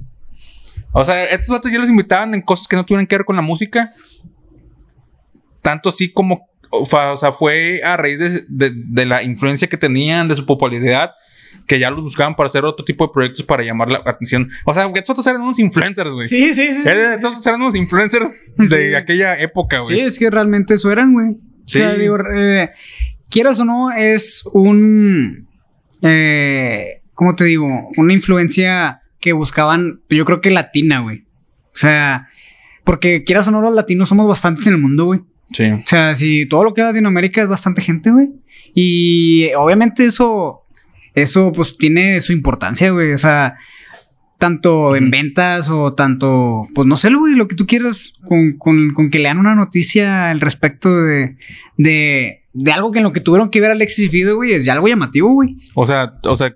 O 0.92 1.05
sea, 1.05 1.24
estos 1.24 1.48
datos 1.48 1.70
ya 1.70 1.79
los 1.79 1.90
invitaban 1.90 2.35
en 2.35 2.42
cosas 2.42 2.66
que 2.66 2.77
no 2.77 2.85
tuvieran 2.85 3.07
que 3.07 3.16
ver 3.16 3.24
con 3.24 3.37
la 3.37 3.42
música. 3.42 3.90
Tanto 5.62 5.88
así 5.90 6.11
como, 6.12 6.48
o 6.70 6.85
sea, 6.87 7.33
fue 7.33 7.83
a 7.83 7.96
raíz 7.96 8.18
de, 8.18 8.44
de- 8.48 8.72
de 8.74 9.07
la 9.07 9.22
influencia 9.22 9.68
que 9.68 9.77
tenían, 9.77 10.29
de 10.29 10.37
su 10.37 10.46
popularidad, 10.46 11.11
que 11.66 11.79
ya 11.79 11.90
los 11.90 12.03
buscaban 12.03 12.35
para 12.37 12.46
hacer 12.46 12.64
otro 12.64 12.85
tipo 12.85 13.07
de 13.07 13.12
proyectos 13.12 13.44
para 13.44 13.62
llamar 13.62 13.90
la 13.90 14.03
atención. 14.07 14.48
O 14.64 14.72
sea, 14.72 14.87
estos 14.94 15.11
otros 15.11 15.27
eran 15.27 15.42
unos 15.42 15.59
influencers, 15.59 16.11
güey. 16.11 16.29
Sí, 16.29 16.55
sí, 16.55 16.72
sí. 16.72 16.83
Estos 16.88 17.33
otros 17.33 17.46
eran 17.46 17.61
unos 17.61 17.74
influencers 17.74 18.38
de 18.57 18.66
Sí. 18.90 18.94
aquella 18.94 19.38
época, 19.38 19.83
Sí, 19.83 19.94
güey. 19.94 20.07
es 20.07 20.18
que 20.18 20.31
realmente 20.31 20.74
eso 20.74 20.90
eran, 20.90 21.12
güey. 21.12 21.37
Sí. 21.66 21.81
O 21.83 21.85
sea, 21.85 21.94
digo, 21.94 22.16
eh, 22.35 22.70
quieras 23.29 23.59
o 23.61 23.64
no, 23.66 23.90
es 23.92 24.42
un. 24.55 25.46
Eh, 26.03 27.03
¿Cómo 27.12 27.35
te 27.35 27.44
digo? 27.44 27.66
Una 27.96 28.12
influencia 28.14 29.03
que 29.20 29.33
buscaban, 29.33 30.00
yo 30.11 30.24
creo 30.24 30.40
que 30.40 30.50
latina, 30.50 31.00
güey. 31.00 31.24
O 31.66 31.76
sea, 31.81 32.28
porque 32.85 33.24
quieras 33.24 33.46
o 33.48 33.50
no, 33.50 33.61
los 33.61 33.74
latinos 33.74 34.09
somos 34.09 34.28
bastantes 34.28 34.66
en 34.66 34.74
el 34.74 34.81
mundo, 34.81 35.04
güey. 35.07 35.20
Sí. 35.52 35.64
O 35.70 35.83
sea, 35.87 36.14
si 36.14 36.46
todo 36.46 36.64
lo 36.64 36.74
que 36.74 36.81
es 36.83 36.87
Latinoamérica 36.88 37.42
es 37.42 37.48
bastante 37.48 37.81
gente, 37.81 38.11
güey. 38.11 38.28
Y 38.74 39.50
obviamente 39.54 40.04
eso, 40.07 40.62
eso 41.14 41.52
pues 41.52 41.76
tiene 41.78 42.20
su 42.20 42.33
importancia, 42.33 42.90
güey. 42.90 43.12
O 43.12 43.18
sea, 43.18 43.57
tanto 44.38 44.94
en 44.94 45.11
ventas 45.11 45.68
o 45.68 45.94
tanto, 45.94 46.62
pues 46.74 46.87
no 46.87 46.96
sé, 46.96 47.12
güey, 47.12 47.35
lo 47.35 47.48
que 47.48 47.57
tú 47.57 47.66
quieras, 47.66 48.14
con, 48.26 48.57
con- 48.59 48.92
con 48.94 49.11
que 49.11 49.18
lean 49.18 49.38
una 49.38 49.54
noticia 49.54 50.31
al 50.31 50.40
respecto 50.40 50.94
de, 51.02 51.37
de, 51.76 52.44
de 52.52 52.72
algo 52.72 52.92
que 52.92 52.98
en 52.98 53.04
lo 53.04 53.12
que 53.12 53.20
tuvieron 53.20 53.50
que 53.50 53.61
ver 53.61 53.70
Alexis 53.72 54.04
y 54.04 54.09
Fido, 54.11 54.37
güey, 54.37 54.52
es 54.52 54.64
ya 54.64 54.74
algo 54.74 54.87
llamativo, 54.87 55.33
güey. 55.33 55.57
O 55.74 55.87
sea, 55.87 56.12
o 56.24 56.37
sea, 56.37 56.54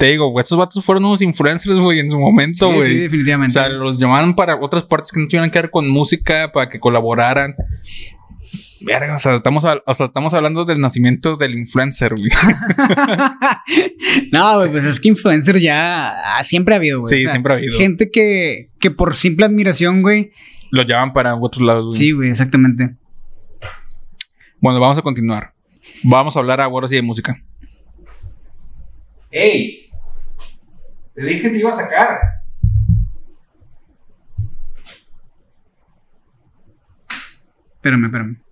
te 0.00 0.06
digo, 0.06 0.28
güey, 0.30 0.42
estos 0.42 0.56
vatos 0.56 0.82
fueron 0.82 1.04
unos 1.04 1.20
influencers, 1.20 1.76
güey, 1.78 1.98
en 2.00 2.08
su 2.08 2.18
momento, 2.18 2.70
Sí, 2.70 2.74
güey. 2.74 2.88
sí, 2.90 2.98
o 2.98 3.02
definitivamente. 3.02 3.52
sea, 3.52 3.68
los 3.68 3.98
llamaron 3.98 4.34
para 4.34 4.56
otras 4.58 4.82
partes 4.84 5.12
que 5.12 5.20
no 5.20 5.26
tuvieran 5.28 5.50
que 5.50 5.60
ver 5.60 5.70
con 5.70 5.90
música, 5.90 6.50
para 6.52 6.70
que 6.70 6.80
colaboraran. 6.80 7.54
Verga, 8.80 9.14
o 9.14 9.18
sea, 9.18 9.34
estamos, 9.34 9.66
a- 9.66 9.82
o 9.86 9.92
sea, 9.92 10.06
estamos 10.06 10.32
hablando 10.32 10.64
del 10.64 10.80
nacimiento 10.80 11.36
del 11.36 11.54
influencer, 11.58 12.14
güey. 12.14 12.30
no, 14.32 14.56
güey, 14.56 14.70
pues 14.72 14.86
es 14.86 14.98
que 14.98 15.08
influencer 15.08 15.58
ya 15.58 16.14
siempre 16.44 16.74
ha 16.74 16.78
habido, 16.78 17.00
güey. 17.00 17.20
Sí, 17.22 17.28
siempre 17.28 17.52
ha 17.52 17.56
habido. 17.56 17.76
Gente 17.76 18.10
que, 18.10 18.70
que 18.78 18.90
por 18.90 19.14
simple 19.14 19.44
admiración, 19.44 20.00
güey. 20.00 20.32
Los 20.70 20.86
llaman 20.86 21.12
para 21.12 21.34
otros 21.34 21.60
lados, 21.62 21.88
güey. 21.88 21.98
Sí, 21.98 22.12
güey, 22.12 22.30
exactamente. 22.30 22.94
Bueno, 24.60 24.80
vamos 24.80 24.96
a 24.96 25.02
continuar. 25.02 25.52
Vamos 26.04 26.34
a 26.34 26.38
hablar 26.40 26.62
ahora 26.62 26.88
sí 26.88 26.94
de 26.94 27.02
música. 27.02 27.36
¡Ey! 29.30 29.89
Te 31.14 31.22
dije 31.22 31.42
que 31.42 31.50
te 31.50 31.58
iba 31.58 31.70
a 31.70 31.74
sacar. 31.74 32.20
Espérame, 37.74 38.04
espérame. 38.04 38.42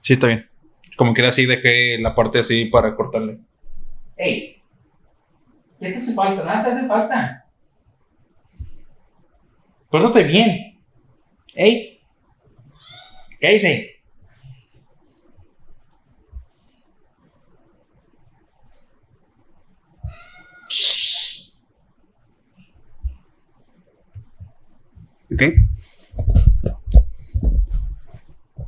Sí, 0.00 0.14
está 0.14 0.26
bien. 0.26 0.48
Como 0.96 1.14
quiera, 1.14 1.28
así 1.28 1.46
dejé 1.46 1.98
la 1.98 2.14
parte 2.14 2.38
así 2.38 2.66
para 2.66 2.94
cortarle. 2.96 3.38
¡Ey! 4.16 4.62
¿Qué 5.78 5.90
te 5.90 5.96
hace 5.96 6.14
falta? 6.14 6.44
Nada 6.44 6.64
te 6.64 6.70
hace 6.70 6.86
falta. 6.86 7.46
Córtate 9.88 10.22
bien. 10.24 10.80
¡Ey! 11.54 12.00
¿Qué 13.40 13.54
hice? 13.54 13.91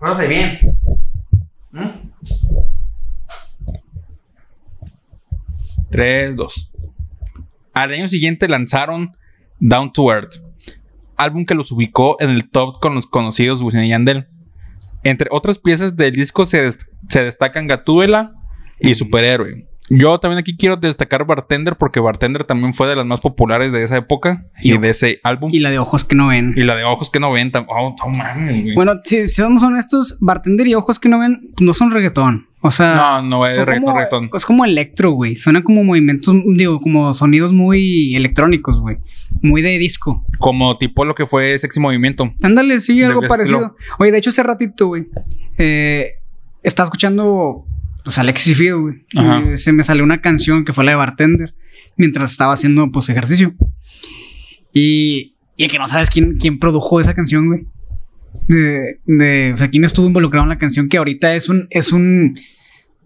Ok. 0.01 0.29
Bien. 0.29 0.59
¿Mm? 1.73 1.89
3, 5.91 6.37
2. 6.37 6.71
Al 7.75 7.93
año 7.93 8.09
siguiente 8.09 8.49
lanzaron 8.49 9.17
Down 9.61 9.93
to 9.93 10.11
Earth, 10.13 10.35
álbum 11.17 11.45
que 11.47 11.55
los 11.55 11.71
ubicó 11.73 12.17
en 12.21 12.31
el 12.31 12.49
top 12.51 12.81
con 12.81 12.95
los 12.95 13.07
conocidos 13.07 13.63
Wisin 13.63 13.85
y 13.85 13.89
Yandel. 13.91 14.27
Entre 15.03 15.29
otras 15.31 15.59
piezas 15.59 15.97
del 15.97 16.13
disco 16.13 16.47
se, 16.47 16.63
des- 16.63 16.91
se 17.09 17.23
destacan 17.23 17.67
Gatúbela 17.67 18.33
y 18.81 18.95
Superhéroe. 18.95 19.67
Yo 19.90 20.18
también 20.18 20.38
aquí 20.38 20.57
quiero 20.57 20.77
destacar 20.77 21.27
Bartender 21.27 21.77
porque 21.77 22.01
Bartender 22.01 22.44
también 22.44 22.73
fue 22.73 22.88
de 22.88 22.97
las 22.97 23.05
más 23.05 23.20
populares 23.20 23.70
de 23.70 23.83
esa 23.83 23.99
época 23.99 24.47
y 24.62 24.73
Y- 24.75 24.79
de 24.79 24.88
ese 24.90 25.20
álbum. 25.23 25.51
Y 25.53 25.59
la 25.61 25.70
de 25.70 25.79
ojos 25.79 26.05
que 26.05 26.14
no 26.14 26.29
ven. 26.29 26.55
Y 26.57 26.62
la 26.62 26.75
de 26.75 26.85
ojos 26.85 27.11
que 27.11 27.20
no 27.20 27.31
ven. 27.31 27.53
Oh, 27.68 27.94
no 28.07 28.11
mames, 28.16 28.62
güey. 28.62 28.75
Bueno, 28.75 28.92
si 29.05 29.27
si 29.29 29.42
somos 29.42 29.62
honestos, 29.62 30.16
bartender 30.20 30.66
y 30.68 30.75
ojos 30.75 30.99
que 30.99 31.09
no 31.11 31.18
ven, 31.18 31.51
no 31.61 31.75
son 31.75 31.90
reggaetón. 31.90 32.49
O 32.62 32.70
sea, 32.70 33.20
no, 33.20 33.23
no 33.40 33.47
es 33.47 33.59
reggaetón, 33.59 33.83
como- 33.85 33.97
reggaetón. 33.99 34.31
es 34.35 34.47
como 34.47 34.64
electro, 34.64 35.11
güey. 35.11 35.37
Suenan 35.37 35.62
como 35.62 35.85
movimientos, 35.85 36.35
digo, 36.55 36.81
como 36.81 37.12
sonidos 37.12 37.53
muy 37.53 38.16
electrónicos, 38.16 38.81
güey. 38.81 38.97
Muy 39.42 39.61
de 39.61 39.77
disco. 39.79 40.25
Como 40.38 40.79
tipo 40.79 41.05
lo 41.05 41.14
que 41.14 41.27
fue 41.27 41.59
Sexy 41.59 41.79
Movimiento. 41.81 42.33
Ándale, 42.42 42.81
sí, 42.81 43.03
algo 43.03 43.20
parecido. 43.29 43.59
estilo. 43.59 43.77
Oye, 43.99 44.12
de 44.12 44.16
hecho, 44.18 44.31
hace 44.31 44.42
ratito, 44.42 44.87
güey, 44.87 45.09
eh, 45.59 46.12
estaba 46.62 46.87
escuchando, 46.87 47.66
pues, 48.05 48.19
Alexis 48.19 48.53
y 48.53 48.55
Fido, 48.55 48.81
güey. 48.81 49.05
Y 49.11 49.57
se 49.57 49.73
me 49.73 49.83
salió 49.83 50.05
una 50.05 50.21
canción 50.21 50.64
que 50.64 50.73
fue 50.73 50.85
la 50.85 50.93
de 50.93 50.97
Bartender 50.97 51.55
mientras 51.97 52.31
estaba 52.31 52.53
haciendo, 52.53 52.90
pues, 52.93 53.09
ejercicio. 53.09 53.55
Y, 54.73 55.37
y 55.57 55.69
que 55.69 55.79
no 55.79 55.88
sabes 55.88 56.11
quién, 56.11 56.37
quién 56.37 56.59
produjo 56.59 57.01
esa 57.01 57.14
canción, 57.14 57.47
güey. 57.47 57.67
De, 58.49 58.99
de, 59.07 59.53
o 59.55 59.57
sea, 59.57 59.71
quién 59.71 59.85
estuvo 59.85 60.07
involucrado 60.07 60.45
en 60.45 60.51
la 60.51 60.59
canción 60.59 60.88
que 60.88 60.99
ahorita 60.99 61.35
es 61.35 61.49
un, 61.49 61.67
es 61.71 61.93
un, 61.93 62.38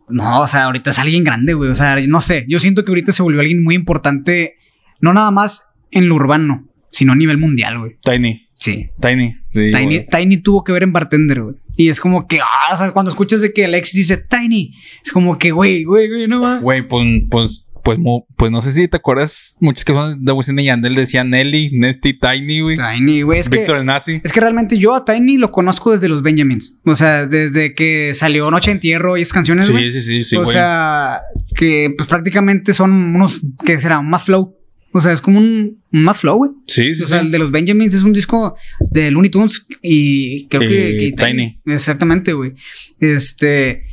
no, 0.09 0.41
o 0.41 0.47
sea, 0.47 0.65
ahorita 0.65 0.91
es 0.91 0.99
alguien 0.99 1.23
grande, 1.23 1.55
güey. 1.55 1.71
O 1.71 1.75
sea, 1.75 1.97
no 2.07 2.21
sé, 2.21 2.45
yo 2.49 2.59
siento 2.59 2.85
que 2.85 2.91
ahorita 2.91 3.13
se 3.13 3.23
volvió 3.23 3.41
alguien 3.41 3.63
muy 3.63 3.75
importante, 3.75 4.57
no 5.01 5.13
nada 5.13 5.31
más 5.31 5.65
en 5.91 6.09
lo 6.09 6.17
urbano, 6.17 6.67
sino 6.91 7.13
a 7.13 7.17
nivel 7.17 7.39
mundial, 7.39 7.79
güey. 7.79 7.99
Tiny. 8.03 8.48
Sí. 8.59 8.89
Tiny. 9.01 9.35
Sí, 9.53 9.71
Tiny. 9.73 10.07
Tiny 10.07 10.37
tuvo 10.39 10.65
que 10.65 10.73
ver 10.73 10.83
en 10.83 10.93
Bartender, 10.93 11.43
güey. 11.43 11.57
Y 11.77 11.89
es 11.89 12.01
como 12.01 12.27
que, 12.27 12.41
ah, 12.41 12.75
o 12.75 12.77
sea, 12.77 12.91
cuando 12.91 13.11
escuchas 13.11 13.41
de 13.41 13.53
que 13.53 13.65
Alexis 13.65 14.09
dice 14.09 14.17
Tiny, 14.17 14.75
es 15.05 15.13
como 15.13 15.39
que, 15.39 15.53
güey, 15.53 15.85
güey, 15.85 16.09
güey, 16.09 16.27
no 16.27 16.41
va. 16.41 16.59
Güey, 16.59 16.87
pues, 16.87 17.23
pues, 17.31 17.69
pues, 17.85 17.99
pues 18.37 18.51
no 18.51 18.61
sé 18.61 18.73
si 18.73 18.89
te 18.89 18.97
acuerdas, 18.97 19.55
muchas 19.61 19.85
canciones 19.85 20.17
de 20.19 20.33
Wisin 20.33 20.59
y 20.59 20.65
Yandel 20.65 20.97
decían 20.97 21.31
Nelly, 21.31 21.71
Nesty, 21.73 22.19
Tiny, 22.19 22.61
güey. 22.61 22.77
Tiny, 22.77 23.23
güey, 23.23 23.39
es 23.39 23.49
que, 23.49 23.59
Víctor 23.59 23.79
el 23.79 23.87
Nazi. 23.87 24.21
es 24.23 24.33
que 24.33 24.41
realmente 24.41 24.77
yo 24.77 24.95
a 24.95 25.05
Tiny 25.05 25.37
lo 25.37 25.53
conozco 25.53 25.93
desde 25.93 26.09
los 26.09 26.23
Benjamins. 26.23 26.77
O 26.85 26.97
sea, 26.97 27.27
desde 27.27 27.75
que 27.75 28.13
salió 28.13 28.51
Noche 28.51 28.73
de 28.73 28.75
Entierro 28.75 29.17
y 29.17 29.23
esas 29.23 29.33
canciones. 29.33 29.67
Sí, 29.67 29.93
sí, 29.93 30.03
sí, 30.03 30.25
sí, 30.25 30.37
o 30.37 30.45
sea, 30.45 31.21
que 31.55 31.95
pues 31.97 32.09
prácticamente 32.09 32.73
son 32.73 32.91
unos, 32.91 33.41
¿qué 33.65 33.79
será? 33.79 34.03
Más 34.03 34.25
flow. 34.25 34.58
O 34.93 35.01
sea, 35.01 35.13
es 35.13 35.21
como 35.21 35.39
un, 35.39 35.77
un 35.93 36.03
más 36.03 36.21
flow, 36.21 36.37
güey. 36.37 36.51
sí, 36.67 36.95
sí, 36.95 37.03
O 37.03 37.07
sea, 37.07 37.21
sí. 37.21 37.27
el 37.27 37.31
de 37.33 37.39
los 37.39 37.51
Benjamins 37.51 37.95
es 37.95 38.03
un 38.03 38.13
disco 38.13 38.57
de 38.91 39.11
Looney 39.11 39.31
Tunes 39.31 39.67
y 39.83 40.47
creo 40.49 40.63
que, 40.63 41.15
que 41.15 41.15
Tiny. 41.17 41.61
Exactamente, 41.67 42.33
güey. 42.33 42.55
Este, 42.99 43.85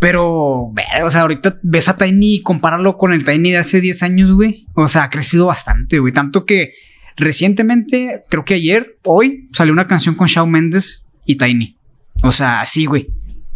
pero, 0.00 0.72
o 0.72 1.10
sea, 1.10 1.20
ahorita 1.20 1.60
ves 1.62 1.88
a 1.88 1.96
Tiny 1.96 2.36
y 2.36 2.42
compararlo 2.42 2.96
con 2.96 3.12
el 3.12 3.24
Tiny 3.24 3.52
de 3.52 3.58
hace 3.58 3.80
10 3.80 4.02
años, 4.02 4.32
güey. 4.32 4.66
O 4.74 4.88
sea, 4.88 5.04
ha 5.04 5.10
crecido 5.10 5.46
bastante, 5.46 5.98
güey. 5.98 6.12
Tanto 6.12 6.46
que 6.46 6.72
recientemente, 7.16 8.24
creo 8.30 8.44
que 8.44 8.54
ayer, 8.54 8.96
hoy, 9.04 9.48
salió 9.52 9.72
una 9.72 9.86
canción 9.86 10.14
con 10.14 10.26
Shawn 10.26 10.50
Mendes 10.50 11.06
y 11.26 11.36
Tiny. 11.36 11.76
O 12.22 12.32
sea, 12.32 12.62
así, 12.62 12.86
güey. 12.86 13.08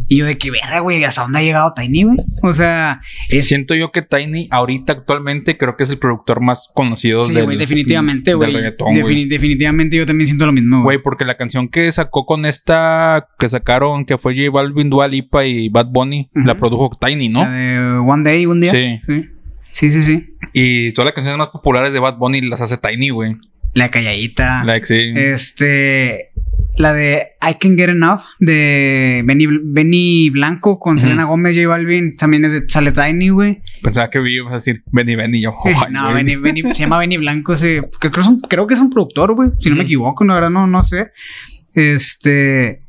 Y 0.07 0.19
yo 0.19 0.27
de 0.27 0.37
que 0.37 0.51
verga, 0.51 0.81
güey, 0.81 1.03
¿hasta 1.05 1.23
dónde 1.23 1.39
ha 1.39 1.43
llegado 1.43 1.73
Tiny, 1.75 2.03
güey? 2.05 2.19
O 2.43 2.53
sea, 2.53 3.01
es... 3.31 3.47
Siento 3.47 3.75
yo 3.75 3.91
que 3.91 4.03
Tiny 4.03 4.49
ahorita 4.51 4.93
actualmente 4.93 5.57
creo 5.57 5.77
que 5.77 5.85
es 5.85 5.91
el 5.91 5.99
productor 5.99 6.43
más 6.43 6.69
conocido 6.75 7.25
Sí, 7.25 7.33
del, 7.33 7.45
güey, 7.45 7.57
definitivamente, 7.57 8.35
güey. 8.35 8.53
güey. 8.53 9.25
definitivamente 9.27 9.97
yo 9.97 10.05
también 10.05 10.27
siento 10.27 10.47
lo 10.47 10.53
mismo, 10.53 10.83
Güey, 10.83 11.01
porque 11.01 11.25
la 11.25 11.37
canción 11.37 11.69
que 11.69 11.91
sacó 11.91 12.27
con 12.27 12.45
esta 12.45 13.29
que 13.39 13.49
sacaron, 13.49 14.05
que 14.05 14.19
fue 14.19 14.35
J 14.35 14.51
Balvin, 14.51 14.91
Dua 14.91 15.09
Lipa 15.09 15.45
y 15.47 15.69
Bad 15.71 15.87
Bunny, 15.87 16.29
la 16.35 16.55
produjo 16.57 16.91
Tiny, 17.01 17.29
¿no? 17.29 17.41
La 17.41 17.51
de 17.51 17.79
One 17.99 18.25
Day, 18.25 18.47
un 18.47 18.61
día. 18.61 18.71
Sí. 18.71 19.01
Sí, 19.71 19.91
sí, 19.91 19.91
sí. 19.91 20.03
sí. 20.03 20.37
Y 20.53 20.93
todas 20.93 21.07
las 21.07 21.15
canciones 21.15 21.39
más 21.39 21.49
populares 21.49 21.93
de 21.93 21.99
Bad 21.99 22.19
Bunny 22.19 22.43
las 22.43 22.61
hace 22.61 22.77
Tiny, 22.77 23.11
güey. 23.11 23.33
La 23.73 23.91
calladita. 23.91 24.63
Like, 24.65 24.87
sí. 24.87 25.13
Este. 25.17 26.31
La 26.77 26.93
de 26.93 27.23
I 27.41 27.55
Can 27.61 27.77
Get 27.77 27.91
Enough 27.91 28.21
de 28.41 29.23
Benny, 29.25 29.47
Benny 29.63 30.31
Blanco 30.31 30.79
con 30.81 30.95
Ujú. 30.95 31.03
Selena 31.03 31.25
Gómez, 31.25 31.55
J 31.57 31.69
Balvin. 31.69 32.17
También 32.17 32.45
es 32.45 32.53
de 32.53 32.69
sale 32.69 32.91
Tiny, 32.91 33.29
güey. 33.29 33.63
Pensaba 33.83 34.11
que 34.11 34.19
ibas 34.29 34.51
a 34.53 34.57
decir 34.57 34.83
Benny 34.91 35.15
Benny. 35.15 35.41
Yo, 35.41 35.55
no. 35.91 36.13
Benny, 36.13 36.35
Benny- 36.35 36.63
se 36.75 36.81
llama 36.83 36.99
Benny 36.99 37.17
Blanco. 37.19 37.53
ese- 37.55 37.83
creo, 38.01 38.11
que 38.13 38.21
es 38.21 38.27
un, 38.27 38.41
creo 38.41 38.67
que 38.67 38.75
es 38.75 38.81
un 38.81 38.91
productor, 38.91 39.35
güey. 39.37 39.51
Si 39.61 39.71
no 39.71 39.77
me 39.77 39.85
equivoco, 39.85 40.25
la 40.25 40.35
verdad, 40.35 40.51
no, 40.51 40.67
no 40.67 40.83
sé. 40.83 41.13
Este. 41.75 42.81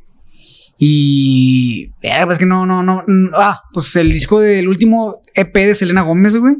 Y. 0.78 1.92
pues 2.24 2.38
que 2.38 2.46
no, 2.46 2.66
no, 2.66 2.82
no. 2.82 3.02
mm, 3.06 3.30
Ah, 3.38 3.62
pues 3.72 3.94
el 3.96 4.10
disco 4.10 4.40
del 4.40 4.68
último 4.68 5.20
EP 5.34 5.54
de 5.54 5.74
Selena 5.74 6.02
Gómez, 6.02 6.36
güey. 6.36 6.56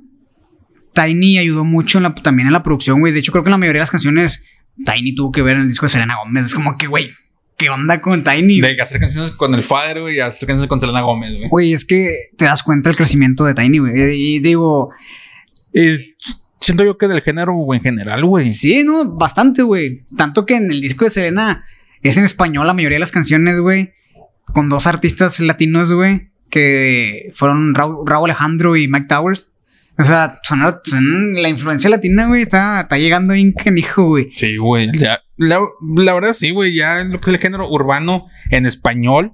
Tiny 0.94 1.38
ayudó 1.38 1.64
mucho 1.64 1.98
en 1.98 2.04
la, 2.04 2.14
también 2.14 2.46
en 2.46 2.54
la 2.54 2.62
producción, 2.62 3.00
güey. 3.00 3.12
De 3.12 3.18
hecho, 3.18 3.32
creo 3.32 3.44
que 3.44 3.50
la 3.50 3.58
mayoría 3.58 3.80
de 3.80 3.82
las 3.82 3.90
canciones 3.90 4.42
Tiny 4.84 5.14
tuvo 5.14 5.32
que 5.32 5.42
ver 5.42 5.56
en 5.56 5.62
el 5.62 5.68
disco 5.68 5.86
de 5.86 5.90
Selena 5.90 6.16
Gómez. 6.16 6.46
Es 6.46 6.54
como 6.54 6.76
que, 6.76 6.86
güey, 6.86 7.10
¿qué 7.56 7.70
onda 7.70 8.00
con 8.00 8.22
Tiny? 8.22 8.60
De 8.60 8.80
hacer 8.80 9.00
canciones 9.00 9.30
con 9.32 9.54
el 9.54 9.64
Father, 9.64 10.00
güey, 10.02 10.16
y 10.16 10.20
hacer 10.20 10.46
canciones 10.46 10.68
con 10.68 10.80
Selena 10.80 11.00
Gómez, 11.02 11.32
güey. 11.36 11.48
Güey, 11.48 11.72
es 11.72 11.84
que 11.84 12.14
te 12.36 12.44
das 12.44 12.62
cuenta 12.62 12.88
del 12.88 12.96
crecimiento 12.96 13.44
de 13.44 13.54
Tiny, 13.54 13.78
güey. 13.78 13.92
Y 14.12 14.38
digo, 14.40 14.90
Y 15.72 16.14
siento 16.60 16.84
yo 16.84 16.98
que 16.98 17.08
del 17.08 17.22
género 17.22 17.54
güey, 17.54 17.78
en 17.78 17.84
general, 17.84 18.24
güey. 18.24 18.50
sí, 18.50 18.82
no, 18.84 19.04
bastante, 19.16 19.62
güey. 19.62 20.04
Tanto 20.16 20.46
que 20.46 20.54
en 20.54 20.70
el 20.70 20.80
disco 20.80 21.04
de 21.04 21.10
Selena 21.10 21.64
es 22.02 22.16
en 22.18 22.24
español 22.24 22.66
la 22.66 22.74
mayoría 22.74 22.96
de 22.96 23.00
las 23.00 23.12
canciones, 23.12 23.58
güey. 23.60 23.92
Con 24.46 24.68
dos 24.68 24.86
artistas 24.86 25.40
latinos, 25.40 25.92
güey. 25.92 26.28
Que 26.50 27.30
fueron 27.34 27.74
Raúl, 27.74 28.06
Raúl 28.06 28.30
Alejandro 28.30 28.76
y 28.76 28.86
Mike 28.88 29.08
Towers. 29.08 29.50
O 29.98 30.04
sea, 30.04 30.38
son, 30.42 30.60
son- 30.84 31.34
la 31.34 31.48
influencia 31.48 31.88
latina, 31.88 32.26
güey, 32.26 32.42
está, 32.42 32.82
está 32.82 32.98
llegando 32.98 33.34
bien 33.34 33.52
canijo, 33.52 34.04
güey. 34.08 34.30
Sí, 34.32 34.56
güey. 34.56 34.90
Ya, 34.92 35.20
la, 35.36 35.60
la 35.96 36.12
verdad, 36.14 36.32
sí, 36.34 36.50
güey. 36.50 36.74
Ya 36.74 37.02
lo 37.04 37.18
que 37.20 37.30
es 37.30 37.34
el 37.34 37.38
género 37.40 37.68
urbano 37.70 38.26
en 38.50 38.66
español, 38.66 39.32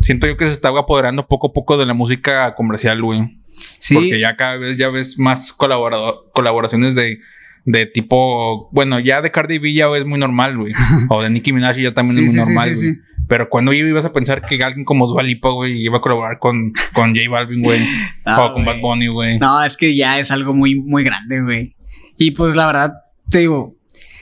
siento 0.00 0.26
yo 0.26 0.36
que 0.36 0.44
se 0.46 0.52
está 0.52 0.68
apoderando 0.68 1.26
poco 1.26 1.48
a 1.48 1.52
poco 1.52 1.76
de 1.78 1.86
la 1.86 1.94
música 1.94 2.54
comercial, 2.54 3.00
güey. 3.02 3.38
Sí. 3.78 3.94
Porque 3.94 4.18
ya 4.20 4.36
cada 4.36 4.56
vez 4.56 4.76
ya 4.76 4.88
ves 4.90 5.18
más 5.18 5.52
colaborado- 5.52 6.24
colaboraciones 6.34 6.94
de, 6.94 7.18
de 7.64 7.86
tipo. 7.86 8.68
Bueno, 8.72 8.98
ya 9.00 9.22
de 9.22 9.30
Cardi 9.30 9.58
B 9.58 9.72
ya 9.72 9.86
es 9.96 10.04
muy 10.04 10.18
normal, 10.18 10.56
güey. 10.58 10.72
o 11.08 11.22
de 11.22 11.30
Nicki 11.30 11.52
Minaj 11.52 11.76
ya 11.78 11.92
también 11.92 12.18
Sí, 12.18 12.24
es 12.24 12.30
muy 12.32 12.34
sí, 12.34 12.40
sí, 12.40 12.54
normal, 12.54 12.76
sí, 12.76 12.86
güey. 12.86 12.98
Pero 13.28 13.48
cuando 13.48 13.72
ibas 13.72 14.04
a 14.04 14.12
pensar 14.12 14.42
que 14.42 14.62
alguien 14.62 14.84
como 14.84 15.06
Dua 15.06 15.22
Lipa, 15.22 15.50
güey, 15.50 15.82
iba 15.82 15.98
a 15.98 16.00
colaborar 16.00 16.38
con, 16.38 16.72
con 16.92 17.14
J 17.14 17.28
Balvin, 17.30 17.62
güey. 17.62 17.86
Ah, 18.24 18.44
o 18.44 18.52
con. 18.52 18.64
Bad 18.64 18.80
Bunny, 18.80 19.08
güey. 19.08 19.38
No, 19.38 19.62
es 19.62 19.76
que 19.76 19.96
ya 19.96 20.18
es 20.18 20.30
algo 20.30 20.54
muy, 20.54 20.74
muy 20.74 21.04
grande, 21.04 21.40
güey. 21.40 21.76
Y 22.18 22.32
pues 22.32 22.54
la 22.54 22.66
verdad, 22.66 22.92
te 23.30 23.38
digo, 23.40 23.76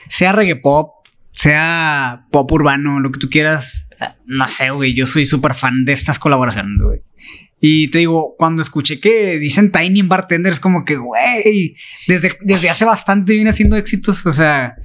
sea 0.07 0.31
reggae 0.31 0.55
pop, 0.55 1.05
sea 1.33 2.25
pop 2.31 2.51
urbano, 2.51 2.99
lo 2.99 3.11
que 3.11 3.19
tú 3.19 3.29
quieras, 3.29 3.89
eh, 3.99 4.05
no 4.25 4.47
sé, 4.47 4.69
güey, 4.71 4.93
yo 4.93 5.05
soy 5.05 5.25
súper 5.25 5.55
fan 5.55 5.85
de 5.85 5.93
estas 5.93 6.19
colaboraciones, 6.19 6.81
güey. 6.81 7.01
Y 7.63 7.89
te 7.89 7.99
digo, 7.99 8.35
cuando 8.37 8.63
escuché 8.63 8.99
que 8.99 9.37
dicen 9.37 9.71
Tiny 9.71 9.99
en 9.99 10.09
Bartender, 10.09 10.51
es 10.51 10.59
como 10.59 10.83
que, 10.83 10.95
güey, 10.95 11.75
desde, 12.07 12.35
desde 12.41 12.71
hace 12.71 12.85
bastante 12.85 13.33
viene 13.33 13.51
haciendo 13.51 13.77
éxitos, 13.77 14.25
o 14.25 14.31
sea, 14.31 14.75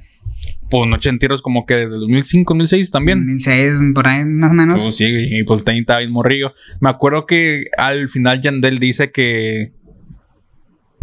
Pues 0.69 0.89
Nochenteros 0.89 1.41
como 1.41 1.65
que 1.65 1.75
de 1.75 1.85
2005, 1.87 2.53
2006 2.53 2.91
también. 2.91 3.19
2006, 3.19 3.73
por 3.95 4.07
ahí 4.07 4.25
más 4.25 4.51
o 4.51 4.53
menos. 4.53 4.83
Pues 4.83 4.97
sí, 4.97 5.05
y 5.07 5.43
pues 5.43 5.63
también 5.63 5.83
estaba 5.83 5.99
bien 5.99 6.11
morrillo. 6.11 6.53
Me 6.81 6.89
acuerdo 6.89 7.25
que 7.25 7.65
al 7.77 8.09
final 8.09 8.41
Yandel 8.41 8.77
dice 8.77 9.11
que. 9.11 9.71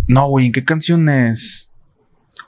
No, 0.06 0.28
güey, 0.28 0.46
¿en 0.46 0.52
qué 0.52 0.64
canciones? 0.64 1.70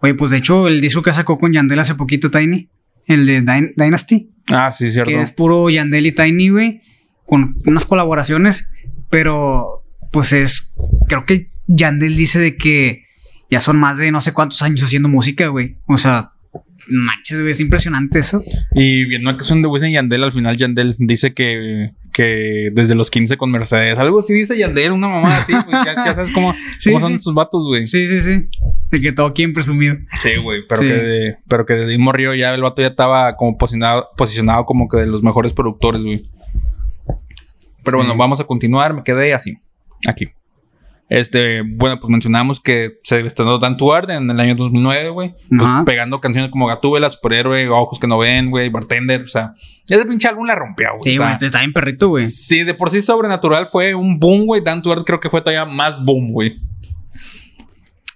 Oye, 0.03 0.15
pues 0.15 0.31
de 0.31 0.37
hecho, 0.37 0.69
el 0.69 0.81
disco 0.81 1.03
que 1.03 1.13
sacó 1.13 1.39
con 1.39 1.53
Yandel 1.53 1.79
hace 1.79 1.95
poquito, 1.95 2.31
Tiny, 2.31 2.69
el 3.07 3.25
de 3.25 3.43
Dyn- 3.43 3.73
Dynasty. 3.77 4.31
Ah, 4.49 4.71
sí, 4.71 4.91
cierto. 4.91 5.11
que 5.11 5.21
es 5.23 5.33
puro 5.33 5.71
Yandel 5.71 6.07
y 6.07 6.13
Tiny, 6.13 6.51
güey, 6.51 6.83
con 7.25 7.57
unas 7.65 7.87
colaboraciones, 7.87 8.69
pero 9.09 9.83
pues 10.13 10.33
es, 10.35 10.75
creo 11.09 11.25
que 11.25 11.51
Yandel 11.67 12.15
dice 12.15 12.39
de 12.39 12.57
que 12.57 13.05
ya 13.51 13.61
son 13.61 13.79
más 13.79 13.97
de 13.97 14.13
no 14.13 14.21
sé 14.21 14.33
cuántos 14.35 14.61
años 14.63 14.83
haciendo 14.83 15.09
música, 15.09 15.47
güey. 15.49 15.77
O 15.87 15.97
sea, 15.97 16.33
manches, 16.89 17.39
güey, 17.41 17.51
es 17.51 17.61
impresionante 17.61 18.19
eso. 18.19 18.43
Y 18.75 19.05
viendo 19.07 19.31
la 19.31 19.37
canción 19.37 19.63
de 19.63 19.69
Wisin 19.69 19.89
y 19.91 19.93
Yandel, 19.95 20.23
al 20.25 20.33
final 20.33 20.57
Yandel 20.57 20.95
dice 20.99 21.35
que, 21.35 21.91
que 22.13 22.71
desde 22.73 22.95
los 22.95 23.11
15 23.11 23.37
con 23.37 23.51
Mercedes. 23.51 23.99
Algo 23.99 24.21
así 24.21 24.33
dice 24.33 24.57
Yandel, 24.57 24.93
una 24.93 25.09
mamá 25.09 25.39
así. 25.39 25.53
pues, 25.53 25.67
ya, 25.85 26.05
ya 26.05 26.15
sabes 26.15 26.31
cómo, 26.31 26.55
Sí, 26.79 26.91
cómo 26.91 27.01
son 27.01 27.11
sí. 27.11 27.17
esos 27.17 27.35
vatos, 27.35 27.65
güey. 27.67 27.85
Sí, 27.85 28.07
Sí, 28.09 28.21
sí, 28.21 28.35
sí. 28.41 28.49
De 28.91 29.01
que 29.01 29.13
todo 29.13 29.35
quieren 29.35 29.53
presumir. 29.53 30.07
güey. 30.43 30.63
Pero, 30.69 30.83
Sí. 30.83 30.89
Que 30.89 30.95
de- 30.95 31.37
pero 31.49 31.67
que 31.67 31.75
desde 31.75 31.99
morrió 31.99 32.35
ya 32.35 32.55
el 32.55 32.63
vato 32.63 32.83
ya 32.83 32.89
estaba 32.89 33.37
como 33.37 33.59
posicionado, 33.59 34.09
posicionado 34.17 34.65
como 34.65 34.89
que 34.89 34.99
de 34.99 35.07
los 35.07 35.23
mejores 35.23 35.53
productores, 35.53 36.03
güey. 36.03 36.23
Pero 37.85 37.99
Sí. 38.01 38.07
bueno, 38.07 38.17
vamos 38.17 38.41
a 38.41 38.45
continuar. 38.45 38.95
Me 38.95 39.03
quedé 39.03 39.35
así. 39.35 39.59
Aquí. 40.07 40.27
Este, 41.09 41.63
bueno, 41.63 42.01
pues 42.01 42.11
mencionamos 42.11 42.61
que 42.61 42.99
se 43.05 43.21
estrenó 43.25 43.59
Dan 43.59 43.77
Tuard 43.77 44.11
en 44.11 44.29
el 44.29 44.41
año 44.41 44.57
2009, 44.57 45.11
güey. 45.11 45.35
Pues, 45.49 45.63
Ajá. 45.63 45.85
pegando 45.85 46.21
canciones 46.21 46.51
como 46.51 46.67
Gatúbela, 46.67 47.11
Superhéroe, 47.11 47.69
Ojos 47.69 48.01
que 48.01 48.09
no 48.09 48.19
ven, 48.19 48.51
güey, 48.51 48.71
Bartender. 48.71 49.23
O 49.23 49.29
sea, 49.29 49.55
ese 49.89 50.05
pinche 50.05 50.27
álbum 50.27 50.47
la 50.47 50.57
rompió, 50.57 50.89
güey. 50.99 51.03
Sí, 51.05 51.11
o 51.19 51.23
sea, 51.23 51.37
güey, 51.37 51.47
está 51.47 51.61
bien 51.61 51.73
perrito, 51.73 52.09
güey. 52.09 52.27
Sí, 52.27 52.65
de 52.65 52.75
por 52.75 52.91
sí 52.91 53.03
Sobrenatural 53.03 53.69
fue 53.69 53.95
un 53.95 54.19
boom, 54.19 54.47
güey. 54.47 54.63
Dan 54.63 54.83
Tuard 54.83 55.05
creo 55.05 55.21
que 55.21 55.31
fue 55.31 55.43
todavía 55.43 55.65
más 55.65 55.97
boom, 56.05 56.33
güey. 56.33 56.57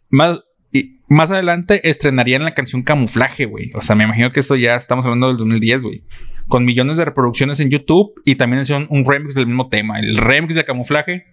Más, 0.08 0.42
y 0.72 0.98
más 1.08 1.30
adelante 1.30 1.88
estrenarían 1.88 2.42
la 2.42 2.54
canción 2.54 2.82
Camuflaje, 2.82 3.44
güey. 3.44 3.70
O 3.74 3.82
sea, 3.82 3.94
me 3.94 4.02
imagino 4.02 4.30
que 4.30 4.40
eso 4.40 4.56
ya 4.56 4.74
estamos 4.74 5.04
hablando 5.04 5.28
del 5.28 5.36
2010, 5.36 5.82
güey. 5.82 6.02
Con 6.48 6.64
millones 6.64 6.98
de 6.98 7.04
reproducciones 7.04 7.60
en 7.60 7.70
YouTube 7.70 8.20
y 8.24 8.34
también 8.34 8.62
hicieron 8.62 8.88
un 8.90 9.04
remix 9.04 9.36
del 9.36 9.46
mismo 9.46 9.68
tema. 9.68 10.00
El 10.00 10.16
remix 10.16 10.56
de 10.56 10.64
Camuflaje 10.64 11.26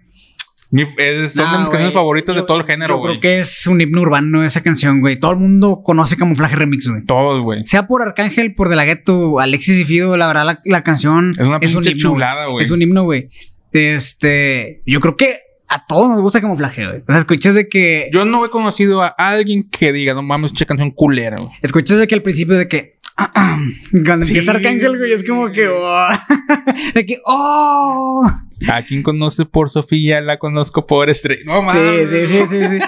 mi- 0.71 0.81
es- 0.97 1.33
son 1.33 1.51
de 1.51 1.57
mis 1.59 1.69
canciones 1.69 1.79
güey, 1.79 1.91
favoritas 1.93 2.35
de 2.35 2.43
todo 2.43 2.57
el 2.59 2.65
género, 2.65 2.95
Yo 2.95 3.01
creo 3.01 3.11
güey. 3.13 3.19
que 3.19 3.39
es 3.39 3.67
un 3.67 3.79
himno 3.81 4.01
urbano 4.01 4.43
esa 4.43 4.61
canción, 4.61 4.99
güey. 5.01 5.19
Todo 5.19 5.31
el 5.31 5.37
mundo 5.39 5.81
conoce 5.83 6.17
Camuflaje 6.17 6.55
Remix, 6.55 6.87
güey. 6.87 7.03
Todos, 7.05 7.41
güey. 7.43 7.65
Sea 7.65 7.87
por 7.87 8.01
Arcángel, 8.01 8.53
por 8.55 8.69
De 8.69 8.75
La 8.75 8.85
Ghetto, 8.85 9.39
Alexis 9.39 9.79
y 9.79 9.85
Fido, 9.85 10.17
la 10.17 10.27
verdad, 10.27 10.45
la, 10.45 10.59
la 10.65 10.83
canción 10.83 11.31
Es 11.31 11.39
una 11.39 11.59
pinche 11.59 11.77
un 11.77 11.83
himno, 11.87 11.97
chulada, 11.97 12.47
güey. 12.47 12.63
Es 12.65 12.71
un 12.71 12.81
himno, 12.81 13.03
güey. 13.03 13.29
Este, 13.71 14.81
yo 14.85 14.99
creo 14.99 15.15
que 15.15 15.39
a 15.69 15.85
todos 15.85 16.09
nos 16.09 16.21
gusta 16.21 16.41
camuflaje, 16.41 16.85
güey. 16.85 16.99
O 17.01 17.05
sea, 17.11 17.17
escuchas 17.19 17.55
de 17.55 17.67
que, 17.69 18.09
Yo 18.13 18.25
no 18.25 18.45
he 18.45 18.49
conocido 18.49 19.01
a 19.01 19.07
alguien 19.17 19.69
que 19.69 19.91
diga, 19.93 20.13
no 20.13 20.21
mames, 20.21 20.53
che 20.53 20.65
canción 20.65 20.91
culera, 20.91 21.39
güey. 21.39 21.51
escuchas 21.61 21.97
de 21.99 22.07
que 22.07 22.15
al 22.15 22.21
principio 22.23 22.57
de 22.57 22.67
que, 22.67 22.97
cuando 24.05 24.25
Sí. 24.25 24.31
empieza 24.33 24.51
Arcángel, 24.51 24.97
güey, 24.97 25.11
es 25.13 25.25
como 25.27 25.51
que, 25.51 25.67
oh, 25.67 26.07
de 26.95 27.05
que, 27.05 27.19
oh. 27.25 28.29
¿A 28.71 28.83
quién 28.85 29.03
conoce 29.03 29.45
por 29.45 29.69
Sofía? 29.69 30.19
La 30.21 30.39
conozco 30.39 30.85
por 30.87 31.09
Estrella. 31.09 31.41
No 31.45 31.69
Sí, 31.69 31.77
mames. 31.77 32.09
sí, 32.09 32.27
sí, 32.27 32.45
sí, 32.47 32.67
sí. 32.67 32.79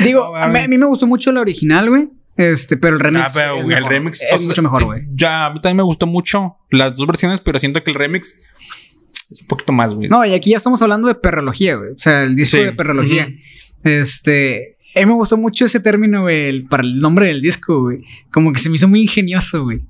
Digo, 0.04 0.20
No 0.20 0.36
a, 0.36 0.46
mí, 0.46 0.52
mames. 0.54 0.64
a 0.64 0.68
mí 0.68 0.78
me 0.78 0.86
gustó 0.86 1.06
mucho 1.06 1.30
la 1.32 1.40
original, 1.40 1.90
güey. 1.90 2.08
Este, 2.36 2.76
pero 2.76 2.94
el 2.94 3.00
remix. 3.00 3.24
Ah, 3.24 3.30
pero 3.34 3.58
es 3.58 3.64
güey, 3.64 3.76
el 3.76 3.84
remix 3.84 4.22
Es 4.22 4.32
o 4.32 4.38
sea, 4.38 4.46
mucho 4.46 4.62
mejor, 4.62 4.84
güey. 4.84 5.02
Ya, 5.14 5.46
a 5.46 5.50
mí 5.52 5.60
también 5.60 5.78
me 5.78 5.82
gustó 5.82 6.06
mucho 6.06 6.56
las 6.70 6.94
dos 6.94 7.06
versiones, 7.06 7.40
pero 7.40 7.58
siento 7.58 7.82
que 7.82 7.90
el 7.90 7.96
remix 7.96 8.40
es 9.30 9.40
un 9.42 9.46
poquito 9.48 9.72
más, 9.72 9.92
güey. 9.94 10.08
No, 10.08 10.24
y 10.24 10.32
aquí 10.34 10.50
ya 10.50 10.56
estamos 10.56 10.80
hablando 10.80 11.08
de 11.08 11.16
perrología, 11.16 11.74
güey. 11.76 11.90
O 11.90 11.98
sea, 11.98 12.22
el 12.22 12.36
disco 12.36 12.56
Sí. 12.56 12.62
de 12.64 12.72
perrología. 12.72 13.28
Este. 13.84 14.76
A 14.94 15.00
mí 15.00 15.06
me 15.06 15.12
gustó 15.14 15.36
mucho 15.36 15.64
ese 15.66 15.80
término, 15.80 16.22
güey, 16.22 16.48
el- 16.48 16.64
para 16.64 16.82
el 16.82 16.98
nombre 17.00 17.26
del 17.26 17.40
disco, 17.40 17.82
güey. 17.82 18.04
Como 18.32 18.52
que 18.52 18.58
se 18.58 18.70
me 18.70 18.76
hizo 18.76 18.88
muy 18.88 19.02
ingenioso, 19.02 19.64
güey. 19.64 19.80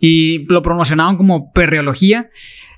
Y 0.00 0.44
lo 0.52 0.62
promocionaban 0.62 1.16
como 1.16 1.52
perreología, 1.52 2.30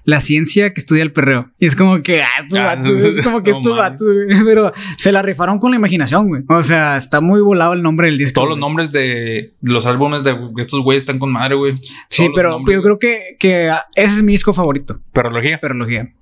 la 0.06 0.20
ciencia 0.20 0.72
que 0.72 0.80
estudia 0.80 1.02
el 1.02 1.12
perreo. 1.12 1.50
Y 1.58 1.66
es 1.66 1.74
como 1.74 2.00
que, 2.00 2.22
ah, 2.22 2.28
estos 2.40 2.58
Ah, 2.60 2.76
vatos, 2.76 3.04
es 3.04 3.24
como 3.24 3.42
que 3.42 3.50
no 3.50 3.56
estos 3.58 3.76
vatos, 3.76 4.06
güey. 4.06 4.28
Pero 4.44 4.72
se 4.96 5.10
la 5.10 5.20
rifaron 5.20 5.58
con 5.58 5.72
la 5.72 5.76
imaginación, 5.76 6.28
güey. 6.28 6.44
O 6.48 6.62
sea, 6.62 6.96
está 6.96 7.20
muy 7.20 7.40
volado 7.40 7.72
el 7.74 7.82
nombre 7.82 8.06
del 8.06 8.16
disco. 8.16 8.34
Todos 8.34 8.50
los 8.50 8.58
güey. 8.58 8.68
nombres 8.68 8.92
de 8.92 9.54
los 9.62 9.84
álbumes 9.84 10.22
de 10.22 10.36
estos 10.58 10.82
güeyes 10.82 11.02
están 11.02 11.18
con 11.18 11.32
madre, 11.32 11.56
güey. 11.56 11.72
Sí, 12.08 12.22
Todos 12.24 12.32
pero, 12.36 12.50
nombres, 12.52 12.76
yo 12.76 12.82
creo 12.82 12.98
que, 13.00 13.36
que 13.38 13.68
ah, 13.68 13.84
ese 13.96 14.14
es 14.16 14.22
mi 14.22 14.32
disco 14.32 14.54
favorito. 14.54 15.00
Perología. 15.12 15.58
Perología. 15.60 16.12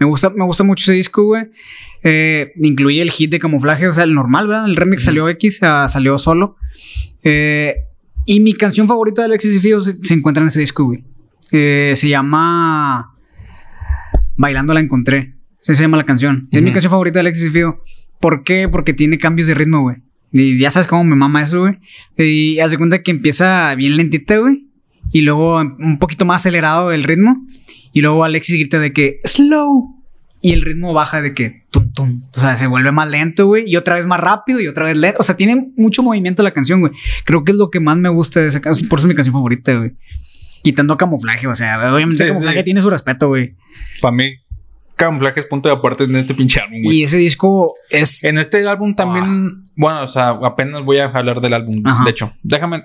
Me 0.00 0.06
gusta, 0.06 0.30
me 0.30 0.44
gusta 0.44 0.64
mucho 0.64 0.82
ese 0.82 0.94
disco, 0.94 1.22
güey. 1.22 1.44
Eh, 2.02 2.52
incluye 2.56 3.00
el 3.00 3.12
hit 3.12 3.30
de 3.30 3.38
camuflaje, 3.38 3.86
o 3.86 3.94
sea, 3.94 4.02
el 4.02 4.12
normal, 4.12 4.48
¿verdad? 4.48 4.64
El 4.66 4.74
remix 4.74 5.04
salió 5.04 5.28
X, 5.28 5.62
ah, 5.62 5.88
salió 5.88 6.18
solo. 6.18 6.56
Eh, 7.22 7.76
y 8.26 8.40
mi 8.40 8.54
canción 8.54 8.88
favorita 8.88 9.22
de 9.22 9.26
Alexis 9.26 9.54
y 9.54 9.60
se, 9.60 9.96
se 10.02 10.14
encuentra 10.14 10.42
en 10.42 10.48
ese 10.48 10.58
disco, 10.58 10.84
güey. 10.84 11.04
Eh, 11.56 11.94
se 11.94 12.08
llama 12.08 13.14
Bailando 14.36 14.74
la 14.74 14.80
encontré. 14.80 15.36
Se 15.60 15.72
llama 15.74 15.96
la 15.96 16.04
canción. 16.04 16.48
Es 16.50 16.60
mi 16.62 16.72
canción 16.72 16.90
favorita 16.90 17.18
de 17.18 17.20
Alexis 17.20 17.46
y 17.46 17.50
Fido. 17.50 17.84
¿Por 18.18 18.42
qué? 18.42 18.68
Porque 18.68 18.92
tiene 18.92 19.18
cambios 19.18 19.46
de 19.46 19.54
ritmo, 19.54 19.80
güey. 19.82 19.98
Y 20.32 20.58
ya 20.58 20.72
sabes 20.72 20.88
cómo 20.88 21.04
me 21.04 21.14
mama 21.14 21.42
eso, 21.42 21.60
güey. 21.60 21.78
Y 22.18 22.58
hace 22.58 22.76
cuenta 22.76 23.04
que 23.04 23.12
empieza 23.12 23.72
bien 23.76 23.96
lentita, 23.96 24.36
güey. 24.38 24.66
Y 25.12 25.20
luego 25.20 25.60
un 25.60 25.98
poquito 26.00 26.24
más 26.24 26.42
acelerado 26.42 26.90
el 26.90 27.04
ritmo. 27.04 27.46
Y 27.92 28.00
luego 28.00 28.24
Alexis 28.24 28.56
grita 28.56 28.80
de 28.80 28.92
que 28.92 29.20
slow. 29.24 30.02
Y 30.42 30.54
el 30.54 30.62
ritmo 30.62 30.92
baja 30.92 31.22
de 31.22 31.34
que 31.34 31.66
tum 31.70 31.92
tum. 31.92 32.24
O 32.34 32.40
sea, 32.40 32.56
se 32.56 32.66
vuelve 32.66 32.90
más 32.90 33.08
lento, 33.08 33.46
güey. 33.46 33.62
Y 33.64 33.76
otra 33.76 33.94
vez 33.94 34.06
más 34.06 34.18
rápido 34.18 34.60
y 34.60 34.66
otra 34.66 34.86
vez 34.86 34.96
lento. 34.96 35.20
O 35.20 35.22
sea, 35.22 35.36
tiene 35.36 35.72
mucho 35.76 36.02
movimiento 36.02 36.42
la 36.42 36.50
canción, 36.50 36.80
güey. 36.80 36.92
Creo 37.24 37.44
que 37.44 37.52
es 37.52 37.58
lo 37.58 37.70
que 37.70 37.78
más 37.78 37.96
me 37.96 38.08
gusta 38.08 38.40
de 38.40 38.48
esa 38.48 38.60
canción. 38.60 38.88
Por 38.88 38.98
eso 38.98 39.06
es 39.06 39.10
mi 39.10 39.14
canción 39.14 39.32
favorita, 39.32 39.72
güey. 39.76 39.92
Quitando 40.64 40.96
camuflaje, 40.96 41.46
o 41.46 41.54
sea, 41.54 41.78
obviamente 41.94 42.24
Sí, 42.24 42.28
camuflaje 42.30 42.58
sí. 42.58 42.64
tiene 42.64 42.80
su 42.80 42.90
respeto, 42.90 43.28
güey. 43.28 43.54
Para 44.00 44.16
mí, 44.16 44.32
camuflaje 44.96 45.38
es 45.40 45.46
punto 45.46 45.68
de 45.68 45.74
aparte 45.76 46.04
en 46.04 46.16
este 46.16 46.34
pinche 46.34 46.60
álbum, 46.60 46.82
güey. 46.82 46.96
Y 46.98 47.04
ese 47.04 47.16
disco 47.18 47.74
es. 47.90 48.24
En 48.24 48.38
este 48.38 48.66
álbum 48.66 48.94
también, 48.96 49.68
bueno, 49.76 50.02
o 50.02 50.06
sea, 50.08 50.30
apenas 50.30 50.82
voy 50.82 50.98
a 50.98 51.04
hablar 51.06 51.40
del 51.40 51.54
álbum. 51.54 51.82
Ajá. 51.86 52.02
De 52.04 52.10
hecho, 52.10 52.32
déjame, 52.42 52.84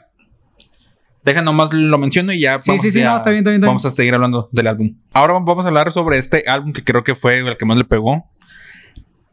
déjame 1.24 1.46
nomás 1.46 1.72
lo 1.74 1.98
menciono 1.98 2.34
y 2.34 2.42
ya 2.42 2.62
Sí, 2.62 2.72
vamos, 2.72 2.82
sí, 2.84 2.92
sí, 2.92 3.00
ya- 3.00 3.12
no, 3.12 3.18
está 3.18 3.30
bien, 3.30 3.40
está 3.40 3.50
bien, 3.52 3.62
está 3.62 3.68
vamos 3.68 3.86
a 3.86 3.92
seguir 3.92 4.14
hablando 4.14 4.50
del 4.52 4.68
álbum. 4.68 4.96
Ahora 5.14 5.34
vamos 5.34 5.66
a 5.66 5.70
hablar 5.70 5.92
sobre 5.94 6.18
este 6.18 6.44
álbum 6.48 6.74
que 6.74 6.84
creo 6.84 7.04
que 7.04 7.16
fue 7.16 7.40
el 7.40 7.58
que 7.58 7.66
más 7.66 7.78
le 7.78 7.86
pegó. 7.86 8.26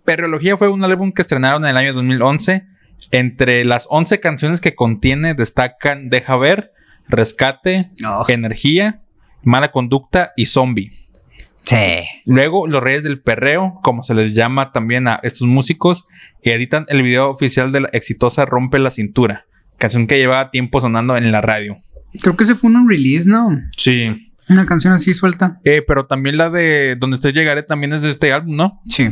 Perreología 0.05 0.57
fue 0.57 0.69
un 0.69 0.85
álbum 0.85 1.13
que 1.13 1.23
estrenaron 1.23 1.65
en 1.65 1.71
el 1.71 1.77
año 1.77 1.93
2011. 1.95 2.65
Entre 3.11 3.65
las 3.65 3.87
11 3.91 4.21
canciones 4.21 4.61
que 4.61 4.75
contiene 4.75 5.35
destacan 5.35 6.09
Deja 6.09 6.37
Ver, 6.37 6.73
Rescate, 7.09 7.91
Oh, 8.07 8.25
Energía, 8.29 9.03
Mala 9.43 9.71
Conducta 9.73 10.33
y 10.37 10.47
Zombie. 10.47 10.91
sí. 11.63 11.77
Luego, 12.25 12.67
los 12.67 12.83
Reyes 12.83 13.03
del 13.05 13.21
Perreo, 13.21 13.79
como 13.83 14.03
se 14.03 14.15
les 14.15 14.33
llama 14.35 14.73
también 14.73 15.09
a 15.09 15.21
estos 15.23 15.47
músicos, 15.47 16.07
editan 16.43 16.85
el 16.89 17.03
video 17.03 17.31
oficial 17.31 17.73
de 17.73 17.81
la 17.81 17.89
exitosa 17.93 18.45
Rompe 18.45 18.79
la 18.79 18.91
Cintura, 18.91 19.47
canción 19.79 20.07
que 20.07 20.19
llevaba 20.19 20.51
tiempo 20.51 20.81
sonando 20.81 21.17
en 21.17 21.31
la 21.33 21.41
radio. 21.41 21.79
Creo 22.23 22.37
que 22.37 22.45
ese 22.45 22.55
fue 22.55 22.71
un 22.71 22.89
release, 22.89 23.29
¿no? 23.29 23.51
Sí. 23.77 24.26
Una 24.49 24.65
canción 24.65 24.93
así 24.93 25.13
suelta. 25.13 25.61
Eh, 25.65 25.83
pero 25.87 26.07
también 26.07 26.37
la 26.37 26.51
de 26.51 26.95
Donde 26.97 27.15
estés 27.17 27.33
llegaré 27.33 27.63
también 27.65 27.93
es 27.93 28.03
de 28.03 28.11
este 28.11 28.33
álbum, 28.33 28.55
¿no? 28.57 28.81
Sí. 28.85 29.11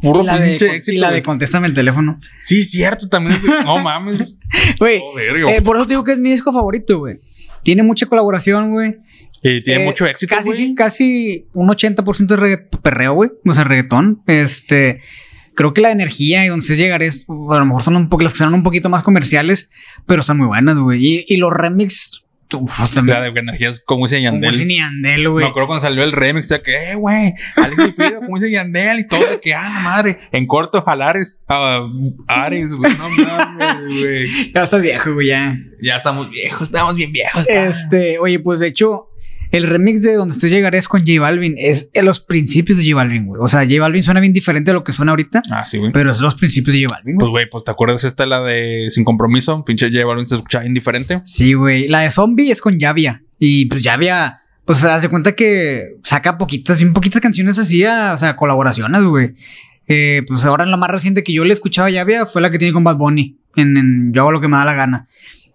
Puro 0.00 0.22
y 0.22 0.26
la, 0.26 0.38
de, 0.38 0.48
pinche 0.50 0.66
y 0.66 0.70
éxito, 0.76 1.00
la 1.00 1.10
de. 1.10 1.22
Contéstame 1.22 1.66
el 1.66 1.74
teléfono. 1.74 2.20
Sí, 2.40 2.62
cierto, 2.62 3.08
también 3.08 3.34
es 3.36 3.42
de... 3.42 3.48
No 3.64 3.78
mames. 3.78 4.36
Güey. 4.78 5.00
Yo. 5.40 5.48
eh, 5.48 5.60
por 5.62 5.76
eso 5.76 5.86
te 5.86 5.94
digo 5.94 6.04
que 6.04 6.12
es 6.12 6.18
mi 6.20 6.30
disco 6.30 6.52
favorito, 6.52 6.98
güey. 6.98 7.18
Tiene 7.62 7.82
mucha 7.82 8.06
colaboración, 8.06 8.70
güey. 8.70 8.96
Y 9.42 9.62
tiene 9.62 9.82
Eh, 9.82 9.86
mucho 9.86 10.06
éxito, 10.06 10.34
Casi, 10.34 10.52
sí, 10.52 10.74
casi 10.74 11.46
un 11.52 11.68
80% 11.68 12.26
de 12.26 12.36
regga- 12.36 12.68
perreo, 12.82 13.14
güey. 13.14 13.30
O 13.44 13.54
sea, 13.54 13.64
reggaetón. 13.64 14.22
Este. 14.26 15.00
Creo 15.54 15.72
que 15.74 15.80
la 15.82 15.90
energía 15.92 16.44
y 16.44 16.48
donde 16.48 16.64
se 16.64 16.76
llegar 16.76 17.02
es. 17.02 17.26
A 17.28 17.58
lo 17.58 17.66
mejor 17.66 17.82
son 17.82 17.96
un 17.96 18.08
poco 18.08 18.22
las 18.22 18.32
que 18.32 18.38
son 18.38 18.54
un 18.54 18.62
poquito 18.62 18.88
más 18.88 19.02
comerciales, 19.02 19.70
pero 20.06 20.20
están 20.20 20.38
muy 20.38 20.46
buenas, 20.46 20.76
güey. 20.78 21.04
Y, 21.04 21.24
y 21.28 21.36
los 21.36 21.52
remix. 21.52 22.23
La 23.04 23.20
de 23.20 23.28
energías 23.28 23.80
como 23.84 24.06
dice 24.06 24.16
Como 24.16 24.32
Yandel. 24.34 24.52
Wisin 24.52 24.70
y 24.70 24.76
Yandel, 24.78 25.22
Me 25.22 25.28
güey. 25.28 25.46
acuerdo 25.46 25.66
cuando 25.66 25.80
salió 25.82 26.04
el 26.04 26.12
remix, 26.12 26.48
de 26.48 26.62
que, 26.62 26.92
eh, 26.92 26.94
güey, 26.94 27.34
Alex 27.56 27.86
y 27.88 27.92
Fido, 27.92 28.20
como 28.20 28.38
dice 28.38 28.52
Yandel 28.52 29.00
y 29.00 29.08
todo, 29.08 29.26
de 29.26 29.40
que, 29.40 29.54
ah, 29.54 29.80
madre, 29.82 30.18
en 30.32 30.46
corto, 30.46 30.82
jalares, 30.82 31.40
ah, 31.48 31.86
Ares, 32.28 32.72
güey, 32.72 32.92
no 32.96 33.08
mames, 33.10 33.80
güey. 34.00 34.52
Ya 34.52 34.62
estás 34.62 34.82
viejo, 34.82 35.14
güey, 35.14 35.28
ya. 35.28 35.56
Ya 35.82 35.96
estamos 35.96 36.30
viejos, 36.30 36.68
estamos 36.68 36.94
bien 36.96 37.12
viejos. 37.12 37.44
Este, 37.48 38.18
oye, 38.18 38.38
pues 38.38 38.60
de 38.60 38.68
hecho, 38.68 39.08
el 39.56 39.66
remix 39.66 40.02
de 40.02 40.14
Donde 40.14 40.32
estés 40.34 40.50
llegaré 40.50 40.78
es 40.78 40.88
con 40.88 41.00
J 41.06 41.20
Balvin. 41.20 41.54
Es 41.58 41.90
en 41.94 42.04
los 42.04 42.20
principios 42.20 42.78
de 42.78 42.84
J 42.84 42.94
Balvin, 42.96 43.26
güey. 43.26 43.40
O 43.42 43.48
sea, 43.48 43.60
J 43.60 43.80
Balvin 43.80 44.02
suena 44.04 44.20
bien 44.20 44.32
diferente 44.32 44.70
a 44.70 44.74
lo 44.74 44.84
que 44.84 44.92
suena 44.92 45.12
ahorita, 45.12 45.42
Ah, 45.50 45.64
sí, 45.64 45.78
güey. 45.78 45.92
pero 45.92 46.10
es 46.10 46.20
los 46.20 46.34
principios 46.34 46.74
de 46.76 46.82
J 46.84 46.94
Balvin, 46.94 47.16
Pues, 47.16 47.30
güey. 47.30 47.44
güey, 47.44 47.50
pues, 47.50 47.64
¿te 47.64 47.70
acuerdas 47.70 48.04
esta, 48.04 48.26
la 48.26 48.40
de 48.42 48.88
Sin 48.90 49.04
Compromiso? 49.04 49.64
Pinche 49.64 49.90
J 49.92 50.04
Balvin 50.04 50.26
se 50.26 50.34
escuchaba 50.36 50.66
indiferente. 50.66 51.20
Sí, 51.24 51.54
güey. 51.54 51.88
La 51.88 52.00
de 52.00 52.10
Zombie 52.10 52.50
es 52.50 52.60
con 52.60 52.78
Yavia. 52.78 53.22
Y 53.38 53.66
pues 53.66 53.82
Yavia, 53.82 54.40
pues 54.64 54.78
se 54.78 54.88
hace 54.88 55.08
cuenta 55.08 55.32
que 55.32 55.96
saca 56.04 56.38
poquitas, 56.38 56.78
bien 56.78 56.92
poquitas 56.92 57.20
canciones 57.20 57.58
así, 57.58 57.84
a- 57.84 58.12
o 58.14 58.18
sea, 58.18 58.36
colaboraciones, 58.36 59.02
güey. 59.02 59.34
Eh, 59.86 60.22
pues 60.26 60.44
ahora 60.46 60.64
la 60.64 60.76
más 60.78 60.90
reciente 60.90 61.22
que 61.22 61.32
yo 61.34 61.44
le 61.44 61.52
escuchaba 61.52 61.88
a 61.88 61.90
Yavia 61.90 62.24
fue 62.26 62.40
la 62.40 62.50
que 62.50 62.58
tiene 62.58 62.72
con 62.72 62.84
Bad 62.84 62.96
Bunny. 62.96 63.36
En, 63.56 63.76
en 63.76 64.12
Yo 64.14 64.22
hago 64.22 64.32
lo 64.32 64.40
que 64.40 64.48
me 64.48 64.56
da 64.56 64.64
la 64.64 64.72
gana. 64.74 65.08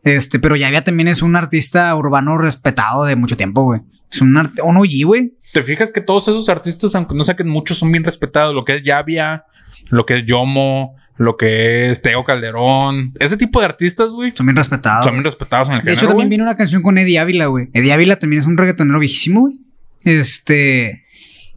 Este, 0.04 0.40
pero 0.40 0.56
Yavia 0.56 0.84
también 0.84 1.08
es 1.08 1.22
un 1.22 1.36
artista 1.36 1.94
urbano 1.96 2.38
respetado 2.38 3.04
de 3.06 3.16
mucho 3.16 3.36
tiempo, 3.38 3.64
güey. 3.64 3.82
Es 4.12 4.22
un, 4.22 4.38
art- 4.38 4.60
un 4.64 4.78
OG, 4.78 5.06
güey. 5.06 5.34
¿Te 5.54 5.62
fijas 5.62 5.92
que 5.92 6.02
todos 6.02 6.28
esos 6.28 6.48
artistas, 6.50 6.96
aunque 6.96 7.16
no 7.16 7.24
saquen 7.24 7.50
muchos, 7.50 7.78
son 7.78 7.92
bien 7.92 8.04
respetados? 8.04 8.54
Lo 8.56 8.66
que 8.66 8.76
es 8.78 8.84
Yavia, 8.84 9.44
lo 9.90 10.06
que 10.06 10.18
es 10.18 10.26
Yomo, 10.26 10.96
lo 11.18 11.36
que 11.38 11.90
es 11.92 12.02
Teo 12.02 12.24
Calderón. 12.24 13.14
Ese 13.20 13.36
tipo 13.36 13.60
de 13.60 13.66
artistas, 13.66 14.10
güey, 14.10 14.32
Son 14.36 14.46
bien 14.46 14.56
respetados. 14.56 15.04
son 15.06 15.14
bien 15.16 15.24
respetados 15.26 15.68
en 15.68 15.74
el 15.76 15.80
De 15.80 15.84
género, 15.84 16.00
hecho, 16.00 16.08
también 16.08 16.30
viene 16.30 16.44
una 16.44 16.56
canción 16.56 16.82
con 16.82 16.98
Eddie 16.98 17.20
Ávila, 17.20 17.48
güey. 17.48 17.70
Eddie 17.74 17.92
Ávila 17.94 18.18
también 18.18 18.42
es 18.42 18.48
un 18.48 18.58
reggaetonero 18.58 19.00
viejísimo, 19.00 19.42
güey. 19.42 19.60
Este. 20.06 21.04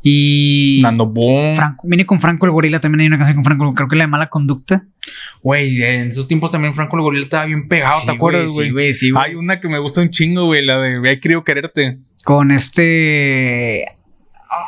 Y. 0.03 0.81
Nando 0.83 1.07
Boom. 1.07 1.55
Franco, 1.55 1.87
viene 1.87 2.05
con 2.07 2.21
Franco 2.21 2.47
el 2.47 2.53
Gorila, 2.53 2.81
también 2.81 3.01
hay 3.03 3.07
una 3.07 3.19
canción 3.19 3.37
con 3.37 3.45
Franco, 3.45 3.73
creo 3.75 3.89
que 3.89 3.97
la 3.97 4.05
de 4.05 4.09
Mala 4.09 4.29
Conducta. 4.29 4.85
Güey, 5.43 5.83
en 5.83 6.09
esos 6.09 6.27
tiempos 6.29 6.51
también 6.51 6.75
Franco 6.75 6.97
el 6.97 7.03
Gorila 7.03 7.25
estaba 7.25 7.45
bien 7.45 7.69
pegado, 7.69 8.01
Sí, 8.01 8.07
¿te 8.07 8.13
acuerdas, 8.13 8.51
güey? 8.53 8.67
Sí, 8.69 8.73
güey, 8.73 8.95
sí, 8.95 9.11
güey. 9.11 9.25
Hay 9.25 9.35
una 9.37 9.61
que 9.61 9.69
me 9.69 9.79
gusta 9.79 10.01
un 10.01 10.11
chingo, 10.11 10.47
güey, 10.47 10.65
la 10.65 10.79
de 10.81 11.01
He 11.13 11.21
querido 11.21 11.45
quererte. 11.45 11.99
Con 12.25 12.51
este. 12.51 13.85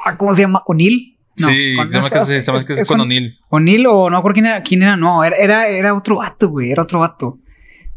ah, 0.07 0.16
¿Cómo 0.16 0.35
se 0.35 0.43
llama? 0.43 0.62
¿O'Neill? 0.66 1.16
No, 1.41 1.49
sí, 1.49 1.74
con- 1.76 1.87
se 1.91 1.99
llama 1.99 2.11
que, 2.11 2.18
es- 2.18 2.26
se 2.26 2.37
es- 2.57 2.66
que 2.66 2.72
es, 2.74 2.78
es 2.80 2.89
con 2.89 3.01
O'Neill. 3.01 3.37
O'Neill 3.49 3.87
o 3.89 4.09
no 4.11 4.18
acuerdo 4.18 4.35
quién 4.35 4.47
era, 4.47 4.62
quién 4.62 4.82
era, 4.82 4.97
no, 4.97 5.24
era, 5.24 5.37
era, 5.37 5.66
era 5.68 5.95
otro 5.95 6.18
vato, 6.18 6.49
güey, 6.49 6.70
era 6.70 6.82
otro 6.82 7.01
vato. 7.01 7.39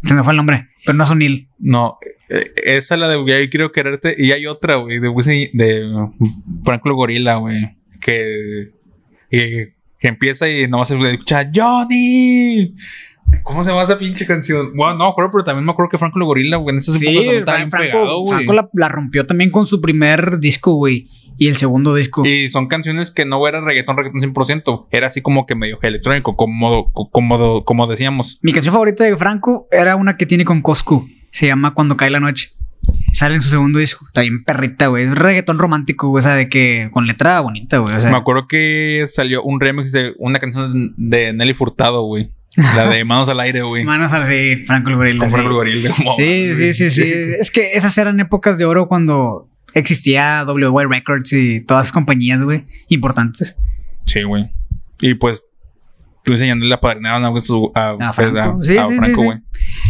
Se 0.03 0.13
me 0.13 0.23
fue 0.23 0.33
el 0.33 0.37
nombre, 0.37 0.67
pero 0.85 0.97
no 0.97 1.03
es 1.03 1.09
O'Neill. 1.11 1.49
No, 1.59 1.97
esa 2.29 2.95
es 2.95 2.99
la 2.99 3.07
de 3.07 3.15
He 3.43 3.49
querido 3.49 3.71
quererte. 3.71 4.15
Y 4.17 4.31
hay 4.31 4.45
otra, 4.47 4.75
güey, 4.75 4.99
de, 4.99 5.09
Wisin- 5.09 5.49
de 5.53 5.81
Franco 6.63 6.89
el 6.89 6.95
Gorila, 6.95 7.35
güey, 7.37 7.75
que, 8.01 8.69
que, 9.29 9.73
que 9.99 10.07
empieza 10.07 10.49
y 10.49 10.67
nomás 10.67 10.89
se 10.89 11.11
escucha 11.11 11.49
Johnny. 11.53 12.75
¿Cómo 13.43 13.61
se 13.61 13.71
llama 13.71 13.83
esa 13.83 13.97
pinche 13.97 14.25
canción? 14.25 14.73
Bueno, 14.75 14.93
no 14.95 15.03
me 15.05 15.09
acuerdo, 15.11 15.31
pero 15.33 15.43
también 15.43 15.65
me 15.65 15.71
acuerdo 15.71 15.89
que 15.89 15.97
Franco 15.97 16.17
el 16.17 16.23
Gorila, 16.25 16.57
güey, 16.57 16.77
en 16.77 16.81
también 16.81 17.39
estaba 17.39 17.57
bien 17.57 17.71
Franco, 17.71 17.91
pegado, 17.91 18.19
güey. 18.21 18.29
Franco 18.29 18.53
la, 18.53 18.69
la 18.73 18.87
rompió 18.87 19.25
también 19.27 19.51
con 19.51 19.65
su 19.65 19.81
primer 19.81 20.39
disco, 20.39 20.73
güey, 20.75 21.07
y 21.37 21.49
el 21.49 21.57
segundo 21.57 21.93
disco. 21.93 22.25
Y 22.25 22.47
son 22.47 22.67
canciones 22.67 23.11
que 23.11 23.25
no 23.25 23.45
era 23.45 23.59
reggaetón, 23.59 23.97
reggaetón 23.97 24.21
100%. 24.33 24.87
Era 24.91 25.07
así 25.07 25.21
como 25.21 25.45
que 25.45 25.55
medio 25.55 25.77
electrónico, 25.81 26.37
como, 26.37 26.85
como, 27.11 27.65
como 27.65 27.87
decíamos. 27.87 28.39
Mi 28.41 28.53
canción 28.53 28.71
favorita 28.73 29.03
de 29.03 29.17
Franco 29.17 29.67
era 29.71 29.97
una 29.97 30.15
que 30.15 30.25
tiene 30.25 30.45
con 30.45 30.61
Coscu. 30.61 31.05
Se 31.37 31.47
llama 31.47 31.73
Cuando 31.73 31.97
cae 31.97 32.09
la 32.09 32.19
noche. 32.19 32.49
Sale 33.13 33.35
en 33.35 33.41
su 33.41 33.49
segundo 33.49 33.79
disco. 33.79 34.05
Está 34.07 34.21
bien 34.21 34.43
perrita, 34.43 34.87
güey. 34.87 35.03
Es 35.05 35.11
reggaetón 35.15 35.59
romántico, 35.59 36.07
güey. 36.09 36.21
O 36.21 36.23
sea, 36.23 36.35
de 36.35 36.49
que 36.49 36.89
con 36.91 37.05
letra 37.05 37.39
bonita, 37.41 37.77
güey. 37.79 37.95
O 37.95 37.99
sea, 38.01 38.09
Me 38.11 38.17
acuerdo 38.17 38.47
que 38.47 39.05
salió 39.07 39.43
un 39.43 39.59
remix 39.59 39.91
de 39.91 40.13
una 40.17 40.39
canción 40.39 40.93
de 40.97 41.33
Nelly 41.33 41.53
Furtado, 41.53 42.03
güey. 42.03 42.31
La 42.55 42.89
de 42.89 43.03
Manos 43.05 43.29
al 43.29 43.39
Aire, 43.39 43.61
güey. 43.61 43.83
manos 43.83 44.11
Franco 44.65 44.89
Gorila. 44.95 45.19
Con 45.19 45.29
sí. 45.29 45.33
Franco 45.35 45.49
el 45.49 45.55
Gorila. 45.55 45.95
Sí, 46.17 46.55
sí, 46.55 46.73
sí, 46.73 46.89
sí. 46.91 47.13
Es 47.39 47.51
que 47.51 47.73
esas 47.73 47.95
eran 47.97 48.19
épocas 48.19 48.57
de 48.57 48.65
oro 48.65 48.87
cuando 48.87 49.47
existía 49.73 50.43
WY 50.47 50.85
Records 50.89 51.33
y 51.33 51.61
todas 51.61 51.87
las 51.87 51.91
compañías, 51.91 52.41
güey, 52.41 52.65
importantes. 52.87 53.59
Sí, 54.05 54.23
güey. 54.23 54.49
Y 55.01 55.13
pues, 55.15 55.43
tú 56.23 56.31
enseñando 56.33 56.65
la 56.65 56.79
padrinaron 56.79 57.23
a, 57.25 57.39
su- 57.39 57.71
a, 57.75 57.95
A 57.99 58.13
Franco. 58.13 58.63
Sí, 58.63 58.77
a 58.77 58.87
sí, 58.87 58.93
sí, 58.93 58.99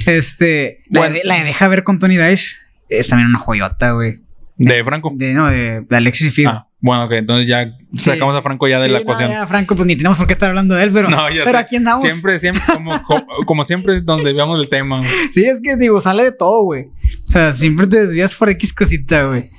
Este, 0.07 0.81
la, 0.89 1.01
Bueno. 1.01 1.15
de, 1.15 1.21
la 1.23 1.35
de 1.35 1.43
Deja 1.43 1.67
ver 1.67 1.83
con 1.83 1.99
Tony 1.99 2.17
Dice 2.17 2.55
es 2.89 3.07
también 3.07 3.29
una 3.29 3.39
joyota, 3.39 3.91
güey. 3.91 4.21
De 4.57 4.83
Franco. 4.83 5.11
De, 5.15 5.33
no, 5.33 5.49
de, 5.49 5.81
de 5.81 5.95
Alexis 5.97 6.27
y 6.27 6.31
Fido. 6.31 6.49
Ah, 6.49 6.67
bueno, 6.79 7.05
ok. 7.05 7.11
Entonces 7.11 7.47
ya 7.47 7.71
sacamos 7.97 8.35
a 8.35 8.41
Franco 8.41 8.67
ya 8.67 8.79
de 8.79 8.87
Sí, 8.87 8.91
la 8.93 8.97
no, 8.99 9.03
ecuación. 9.03 9.29
ya, 9.29 9.45
Franco, 9.45 9.75
pues 9.75 9.85
ni 9.85 9.95
tenemos 9.95 10.17
por 10.17 10.25
qué 10.25 10.33
estar 10.33 10.49
hablando 10.49 10.73
de 10.75 10.83
él, 10.83 10.91
pero, 10.91 11.09
No, 11.09 11.29
ya 11.29 11.43
pero 11.43 11.51
sé. 11.51 11.63
aquí 11.63 11.75
andamos. 11.75 12.01
Siempre, 12.01 12.39
siempre, 12.39 12.63
como, 12.73 13.03
como, 13.03 13.25
como 13.45 13.63
siempre, 13.63 14.01
donde 14.01 14.33
veamos 14.33 14.59
el 14.59 14.69
tema. 14.69 14.99
güey. 14.99 15.09
Sí, 15.31 15.45
es 15.45 15.59
que 15.61 15.75
digo, 15.75 16.01
sale 16.01 16.23
de 16.23 16.31
todo, 16.31 16.63
güey. 16.63 16.85
O 17.27 17.29
sea, 17.29 17.51
siempre 17.53 17.85
te 17.87 17.99
desvías 18.05 18.33
por 18.33 18.49
X 18.49 18.73
cosita, 18.73 19.23
güey. 19.25 19.49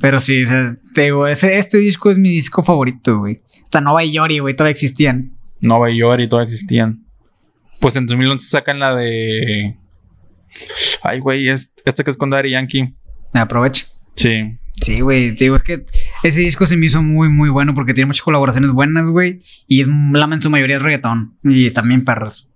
Pero 0.00 0.20
sí, 0.20 0.44
o 0.44 0.46
sea, 0.46 0.76
te 0.94 1.02
digo, 1.04 1.26
ese, 1.26 1.58
este 1.58 1.78
disco 1.78 2.10
es 2.10 2.18
mi 2.18 2.28
disco 2.28 2.62
favorito, 2.62 3.18
güey. 3.18 3.40
Hasta 3.64 3.80
Nova 3.80 4.04
y 4.04 4.12
Yori, 4.12 4.38
güey, 4.38 4.54
todavía 4.54 4.72
existían. 4.72 5.32
Nueva 5.60 5.88
York 5.90 6.20
y 6.20 6.28
todo 6.28 6.40
existían. 6.42 7.04
Pues 7.80 7.96
en 7.96 8.06
2011 8.06 8.48
sacan 8.48 8.78
la 8.78 8.94
de. 8.94 9.76
Ay, 11.02 11.20
güey, 11.20 11.48
es, 11.48 11.74
esta 11.84 12.04
que 12.04 12.10
es 12.10 12.16
con 12.16 12.30
Daddy 12.30 12.50
Yankee. 12.52 12.94
Aprovecho. 13.34 13.86
Sí. 14.16 14.58
Sí, 14.80 15.00
güey. 15.00 15.34
Te 15.34 15.44
digo, 15.44 15.56
es 15.56 15.62
que 15.62 15.84
ese 16.22 16.40
disco 16.40 16.66
se 16.66 16.76
me 16.76 16.86
hizo 16.86 17.02
muy, 17.02 17.28
muy 17.28 17.48
bueno 17.48 17.74
porque 17.74 17.94
tiene 17.94 18.06
muchas 18.06 18.22
colaboraciones 18.22 18.72
buenas, 18.72 19.06
güey. 19.08 19.40
Y 19.66 19.80
es, 19.80 19.88
la 19.88 20.24
en 20.24 20.42
su 20.42 20.50
mayoría 20.50 20.76
es 20.76 20.82
reggaetón. 20.82 21.36
Y 21.42 21.70
también 21.70 22.04
perros. 22.04 22.48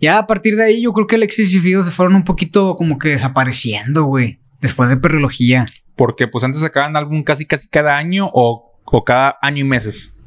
Ya 0.00 0.18
a 0.18 0.26
partir 0.26 0.56
de 0.56 0.64
ahí, 0.64 0.82
yo 0.82 0.92
creo 0.92 1.06
que 1.06 1.16
Alexis 1.16 1.54
y 1.54 1.60
Fido 1.60 1.84
se 1.84 1.90
fueron 1.90 2.14
un 2.16 2.24
poquito 2.24 2.76
como 2.76 2.98
que 2.98 3.10
desapareciendo, 3.10 4.04
güey. 4.04 4.40
Después 4.60 4.90
de 4.90 4.96
Perrología. 4.96 5.64
Porque 5.96 6.26
pues 6.26 6.42
antes 6.42 6.60
sacaban 6.60 6.96
álbum 6.96 7.22
casi 7.22 7.46
casi 7.46 7.68
cada 7.68 7.96
año 7.96 8.28
o, 8.32 8.72
o 8.84 9.04
cada 9.04 9.38
año 9.40 9.64
y 9.64 9.68
meses. 9.68 10.18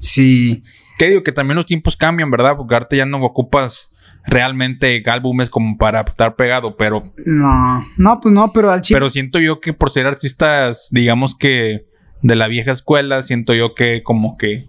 Sí. 0.00 0.64
Que 1.02 1.08
digo 1.08 1.24
que 1.24 1.32
también 1.32 1.56
los 1.56 1.66
tiempos 1.66 1.96
cambian, 1.96 2.30
¿verdad? 2.30 2.56
Porque 2.56 2.74
ahorita 2.76 2.94
ya 2.94 3.06
no 3.06 3.20
ocupas 3.24 3.92
realmente 4.24 5.02
álbumes 5.06 5.50
como 5.50 5.76
para 5.76 6.02
estar 6.02 6.36
pegado, 6.36 6.76
pero... 6.76 7.02
No, 7.26 7.84
no, 7.96 8.20
pues 8.20 8.32
no, 8.32 8.52
pero 8.52 8.70
al 8.70 8.82
chile. 8.82 8.94
Pero 8.98 9.10
siento 9.10 9.40
yo 9.40 9.58
que 9.58 9.72
por 9.72 9.90
ser 9.90 10.06
artistas, 10.06 10.90
digamos 10.92 11.34
que 11.34 11.88
de 12.22 12.36
la 12.36 12.46
vieja 12.46 12.70
escuela, 12.70 13.20
siento 13.24 13.52
yo 13.52 13.74
que 13.74 14.04
como 14.04 14.36
que 14.36 14.68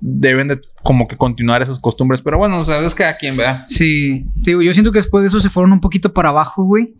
deben 0.00 0.48
de 0.48 0.60
como 0.82 1.06
que 1.06 1.16
continuar 1.16 1.62
esas 1.62 1.78
costumbres. 1.78 2.20
Pero 2.20 2.38
bueno, 2.38 2.58
o 2.58 2.64
sea, 2.64 2.80
es 2.80 2.96
cada 2.96 3.16
quien, 3.16 3.36
¿verdad? 3.36 3.62
Sí. 3.62 4.26
Te 4.42 4.50
digo, 4.50 4.62
yo 4.62 4.72
siento 4.72 4.90
que 4.90 4.98
después 4.98 5.22
de 5.22 5.28
eso 5.28 5.38
se 5.38 5.50
fueron 5.50 5.72
un 5.72 5.80
poquito 5.80 6.12
para 6.14 6.30
abajo, 6.30 6.64
güey. 6.64 6.96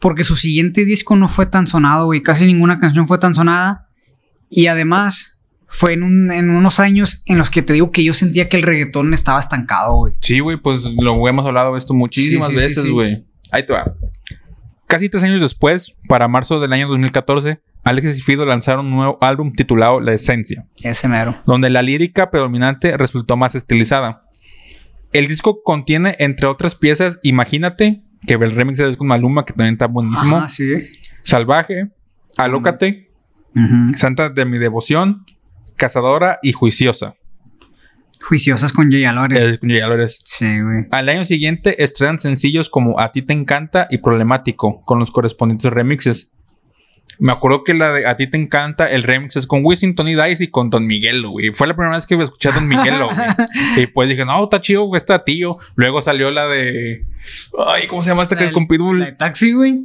Porque 0.00 0.24
su 0.24 0.36
siguiente 0.36 0.86
disco 0.86 1.16
no 1.16 1.28
fue 1.28 1.44
tan 1.44 1.66
sonado, 1.66 2.06
güey. 2.06 2.22
Casi 2.22 2.46
ninguna 2.46 2.78
canción 2.78 3.06
fue 3.06 3.18
tan 3.18 3.34
sonada. 3.34 3.90
Y 4.48 4.68
además, 4.68 5.31
fue 5.74 5.94
en, 5.94 6.02
un- 6.02 6.30
en 6.30 6.50
unos 6.50 6.78
años 6.80 7.22
en 7.26 7.38
los 7.38 7.48
que 7.48 7.62
te 7.62 7.72
digo 7.72 7.90
que 7.90 8.04
yo 8.04 8.12
sentía 8.12 8.48
que 8.50 8.58
el 8.58 8.62
reggaetón 8.62 9.14
estaba 9.14 9.40
estancado, 9.40 9.94
güey. 9.96 10.12
Sí, 10.20 10.38
güey, 10.40 10.58
pues 10.58 10.84
lo 11.00 11.26
hemos 11.26 11.46
hablado 11.46 11.72
de 11.72 11.78
esto 11.78 11.94
muchísimas 11.94 12.48
Sí, 12.48 12.52
sí, 12.54 12.58
sí, 12.60 12.64
veces, 12.66 12.84
sí. 12.84 12.90
güey. 12.90 13.24
Ahí 13.50 13.64
te 13.64 13.72
va. 13.72 13.94
Casi 14.86 15.08
tres 15.08 15.22
años 15.24 15.40
después, 15.40 15.94
para 16.08 16.28
marzo 16.28 16.60
del 16.60 16.72
año 16.74 16.86
2014, 16.88 17.60
Alex 17.84 18.18
y 18.18 18.20
Fido 18.20 18.44
lanzaron 18.44 18.86
un 18.86 18.96
nuevo 18.96 19.18
álbum 19.22 19.52
titulado 19.54 19.98
La 20.00 20.12
Esencia, 20.12 20.66
Ese 20.82 21.08
mero. 21.08 21.40
donde 21.46 21.70
la 21.70 21.80
lírica 21.82 22.30
predominante 22.30 22.94
resultó 22.98 23.36
más 23.38 23.54
estilizada. 23.54 24.24
El 25.12 25.26
disco 25.26 25.62
contiene, 25.64 26.16
entre 26.18 26.46
otras 26.46 26.74
piezas, 26.74 27.18
Imagínate, 27.22 28.02
que 28.26 28.34
el 28.34 28.50
remix 28.50 28.78
es 28.80 28.96
con 28.98 29.08
Maluma, 29.08 29.44
que 29.46 29.52
también 29.54 29.74
está 29.74 29.86
buenísimo. 29.86 30.36
Ajá, 30.36 30.48
sí. 30.50 30.74
Salvaje, 31.22 31.88
Alócate, 32.36 33.10
Ujú. 33.54 33.94
Santa 33.96 34.28
de 34.30 34.44
mi 34.46 34.58
devoción, 34.58 35.24
Cazadora 35.76 36.38
y 36.42 36.52
Juiciosa. 36.52 37.14
Juiciosas 38.20 38.72
con 38.72 38.90
Jay 38.90 39.04
Alores. 39.04 39.38
Es 39.42 39.58
con 39.58 39.68
Jay 39.68 39.80
Álvarez. 39.80 40.18
Sí, 40.24 40.60
güey. 40.60 40.86
Al 40.90 41.08
año 41.08 41.24
siguiente 41.24 41.82
estrenan 41.82 42.18
sencillos 42.18 42.68
como 42.68 43.00
A 43.00 43.10
ti 43.12 43.22
te 43.22 43.32
encanta 43.32 43.88
y 43.90 43.98
Problemático, 43.98 44.80
con 44.82 44.98
los 45.00 45.10
correspondientes 45.10 45.70
remixes. 45.72 46.30
Me 47.18 47.32
acuerdo 47.32 47.62
que 47.64 47.74
la 47.74 47.92
de 47.92 48.06
A 48.06 48.16
ti 48.16 48.26
te 48.28 48.36
encanta, 48.36 48.86
el 48.86 49.02
remix 49.02 49.36
es 49.36 49.46
con 49.46 49.60
Wisin, 49.64 49.94
Tony 49.94 50.14
Dice 50.14 50.44
y 50.44 50.48
con 50.48 50.70
Don 50.70 50.86
Miguelo, 50.86 51.30
güey. 51.30 51.52
Fue 51.52 51.66
la 51.66 51.74
primera 51.74 51.96
vez 51.96 52.06
que 52.06 52.14
escuché 52.14 52.48
a 52.48 52.52
Don 52.52 52.68
Miguelo, 52.68 53.08
güey. 53.14 53.28
Y 53.76 53.86
pues 53.88 54.08
dije, 54.08 54.24
no, 54.24 54.42
está 54.44 54.60
chido, 54.60 54.84
güey, 54.84 54.98
está 54.98 55.24
tío. 55.24 55.58
Luego 55.74 56.00
salió 56.00 56.30
la 56.30 56.46
de. 56.46 57.04
Ay, 57.66 57.86
¿cómo 57.88 58.02
se 58.02 58.10
llama 58.10 58.22
esta 58.22 58.36
que 58.36 58.52
con 58.52 58.66
Pitbull? 58.66 59.00
La 59.00 59.06
de 59.06 59.12
taxi, 59.12 59.52
güey. 59.52 59.80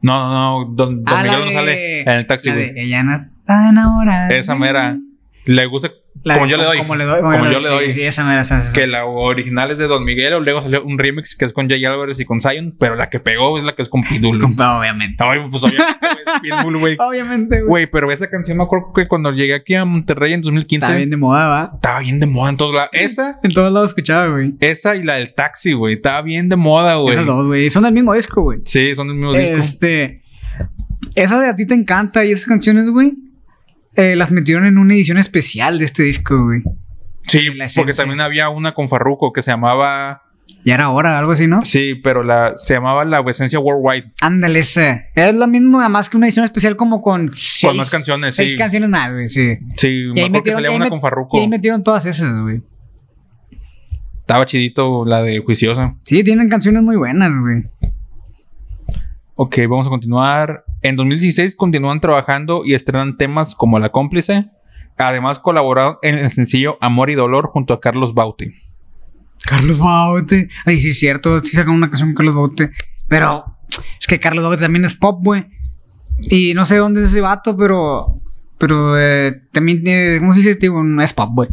No, 0.00 0.18
no, 0.18 0.32
no, 0.64 0.72
Don, 0.72 1.04
Don 1.04 1.14
Ah, 1.14 1.22
la 1.22 1.32
Miguelo 1.32 1.44
no 1.46 1.52
sale 1.52 2.00
en 2.00 2.08
el 2.08 2.26
taxi, 2.26 2.50
güey. 2.50 2.72
Ella 2.76 3.02
no 3.02 3.14
está 3.16 3.68
enamorada. 3.68 4.28
Esa 4.30 4.54
mera. 4.54 4.98
Le 5.44 5.66
gusta 5.66 5.90
La 6.22 6.34
como 6.34 6.46
yo 6.46 6.56
le 6.56 6.64
doy. 6.64 6.78
Como 6.78 6.94
le 6.94 7.04
doy. 7.04 7.20
Como 7.20 7.50
yo 7.50 7.58
le 7.58 7.68
doy. 7.68 7.92
Sí, 7.92 8.02
esa 8.02 8.40
esa. 8.40 8.72
Que 8.72 8.86
la 8.86 9.06
original 9.06 9.70
es 9.72 9.78
de 9.78 9.88
Don 9.88 10.04
Miguelo, 10.04 10.38
luego 10.40 10.62
salió 10.62 10.84
un 10.84 10.98
remix 10.98 11.34
que 11.34 11.44
es 11.44 11.52
con 11.52 11.68
Jay 11.68 11.84
Álvarez 11.84 12.20
y 12.20 12.24
con 12.24 12.40
Zion, 12.40 12.76
pero 12.78 12.94
la 12.94 13.10
que 13.10 13.18
pegó 13.18 13.58
es 13.58 13.64
la 13.64 13.74
que 13.74 13.82
es 13.82 13.88
con 13.88 14.04
Pitbull. 14.04 14.42
Obviamente. 14.44 15.16
Ay, 15.18 15.40
pues 15.50 15.64
obviamente 15.64 15.92
es 16.02 16.40
Pitbull, 16.40 16.78
güey. 16.78 16.96
Obviamente, 17.00 17.56
güey. 17.56 17.68
Güey, 17.68 17.90
pero 17.90 18.12
esa 18.12 18.28
canción 18.30 18.58
me 18.58 18.64
acuerdo 18.64 18.92
que 18.94 19.08
cuando 19.08 19.32
llegué 19.32 19.54
aquí 19.54 19.74
a 19.74 19.84
Monterrey 19.84 20.32
en 20.34 20.42
2015 20.42 20.84
Está 20.84 20.96
bien 20.96 21.10
de 21.10 21.16
moda, 21.16 21.48
va. 21.48 21.70
estaba 21.74 21.98
bien 21.98 22.20
de 22.20 22.26
moda 22.26 22.50
en 22.50 22.56
todos 22.56 22.74
lados. 22.74 22.90
Esa, 22.92 23.36
En 23.42 23.52
todos 23.52 23.72
lados 23.72 23.90
escuchaba, 23.90 24.28
güey. 24.28 24.54
esa 24.60 24.94
y 24.94 25.02
la 25.02 25.14
del 25.14 25.34
taxi, 25.34 25.72
güey. 25.72 25.94
Estaba 25.94 26.22
bien 26.22 26.48
de 26.48 26.56
moda, 26.56 26.96
güey. 26.96 27.14
Esas 27.14 27.26
dos, 27.26 27.46
güey. 27.46 27.68
Son 27.70 27.82
del 27.82 27.92
mismo 27.92 28.14
disco, 28.14 28.42
güey. 28.42 28.60
Sí, 28.64 28.94
son 28.94 29.08
del 29.08 29.16
mismo 29.16 29.32
disco. 29.32 29.56
Este. 29.56 30.22
Esa 31.16 31.40
de 31.40 31.48
a 31.48 31.56
ti 31.56 31.66
te 31.66 31.74
encanta 31.74 32.24
y 32.24 32.30
esas 32.30 32.46
canciones, 32.46 32.88
güey. 32.88 33.12
Eh, 33.96 34.16
las 34.16 34.30
metieron 34.32 34.66
en 34.66 34.78
una 34.78 34.94
edición 34.94 35.18
especial 35.18 35.78
de 35.78 35.84
este 35.84 36.02
disco, 36.04 36.42
güey. 36.44 36.62
Sí, 37.26 37.40
porque 37.76 37.92
también 37.94 38.20
había 38.20 38.48
una 38.48 38.74
con 38.74 38.88
Farruko 38.88 39.32
que 39.32 39.42
se 39.42 39.50
llamaba. 39.50 40.22
Ya 40.64 40.74
era 40.74 40.90
hora, 40.90 41.18
algo 41.18 41.32
así, 41.32 41.46
¿no? 41.46 41.64
Sí, 41.64 41.94
pero 42.02 42.22
la 42.24 42.52
se 42.56 42.74
llamaba 42.74 43.04
La 43.04 43.20
Esencia 43.20 43.58
Worldwide. 43.60 44.12
Ándale, 44.20 44.58
ese. 44.60 45.06
Es 45.14 45.34
lo 45.34 45.46
mismo, 45.46 45.78
nada 45.78 45.88
más 45.88 46.08
que 46.10 46.16
una 46.16 46.26
edición 46.26 46.44
especial 46.44 46.76
como 46.76 47.00
con 47.00 47.30
seis, 47.32 47.74
más 47.76 47.90
canciones, 47.90 48.34
seis 48.34 48.52
sí. 48.52 48.58
canciones 48.58 48.88
más, 48.88 49.12
güey, 49.12 49.28
sí. 49.28 49.56
Sí, 49.76 49.88
Y 49.88 50.12
me 50.12 50.20
ahí 50.22 50.26
acuerdo 50.26 50.44
que 50.44 50.52
salía 50.52 50.72
y 50.72 50.76
una 50.76 50.86
met- 50.86 50.90
con 50.90 50.98
Y 50.98 51.00
Farruko. 51.00 51.40
ahí 51.40 51.48
metieron 51.48 51.82
todas 51.84 52.04
esas, 52.06 52.40
güey. 52.42 52.60
Estaba 54.20 54.46
chidito 54.46 55.04
la 55.04 55.22
de 55.22 55.38
Juiciosa. 55.40 55.94
Sí, 56.04 56.22
tienen 56.24 56.48
canciones 56.48 56.82
muy 56.82 56.96
buenas, 56.96 57.30
güey. 57.40 57.64
Ok, 59.34 59.58
vamos 59.68 59.86
a 59.86 59.90
continuar. 59.90 60.64
En 60.82 60.96
2016 60.96 61.54
continúan 61.54 62.00
trabajando 62.00 62.64
y 62.64 62.74
estrenan 62.74 63.16
temas 63.16 63.54
como 63.54 63.78
La 63.78 63.90
Cómplice. 63.90 64.50
Además 64.98 65.38
colaboraron 65.38 65.96
en 66.02 66.18
el 66.18 66.30
sencillo 66.30 66.76
Amor 66.80 67.10
y 67.10 67.14
Dolor 67.14 67.46
junto 67.46 67.72
a 67.74 67.80
Carlos 67.80 68.14
Bauti. 68.14 68.52
Carlos 69.44 69.78
Baute. 69.78 70.48
Ay, 70.64 70.80
sí, 70.80 70.90
es 70.90 70.98
cierto. 70.98 71.40
Sí 71.40 71.50
sacaron 71.50 71.76
una 71.76 71.88
canción 71.88 72.10
con 72.10 72.16
Carlos 72.16 72.34
Baute. 72.34 72.70
Pero 73.08 73.56
es 74.00 74.06
que 74.06 74.20
Carlos 74.20 74.44
Baute 74.44 74.62
también 74.62 74.84
es 74.84 74.94
pop, 74.94 75.20
güey. 75.22 75.46
Y 76.22 76.54
no 76.54 76.66
sé 76.66 76.76
dónde 76.76 77.00
es 77.00 77.08
ese 77.08 77.20
vato, 77.20 77.56
pero. 77.56 78.20
Pero 78.58 78.98
eh, 78.98 79.42
también, 79.50 79.82
eh, 79.86 80.16
¿cómo 80.20 80.32
se 80.32 80.38
dice? 80.38 80.58
Es 81.02 81.12
pop, 81.12 81.30
güey. 81.32 81.48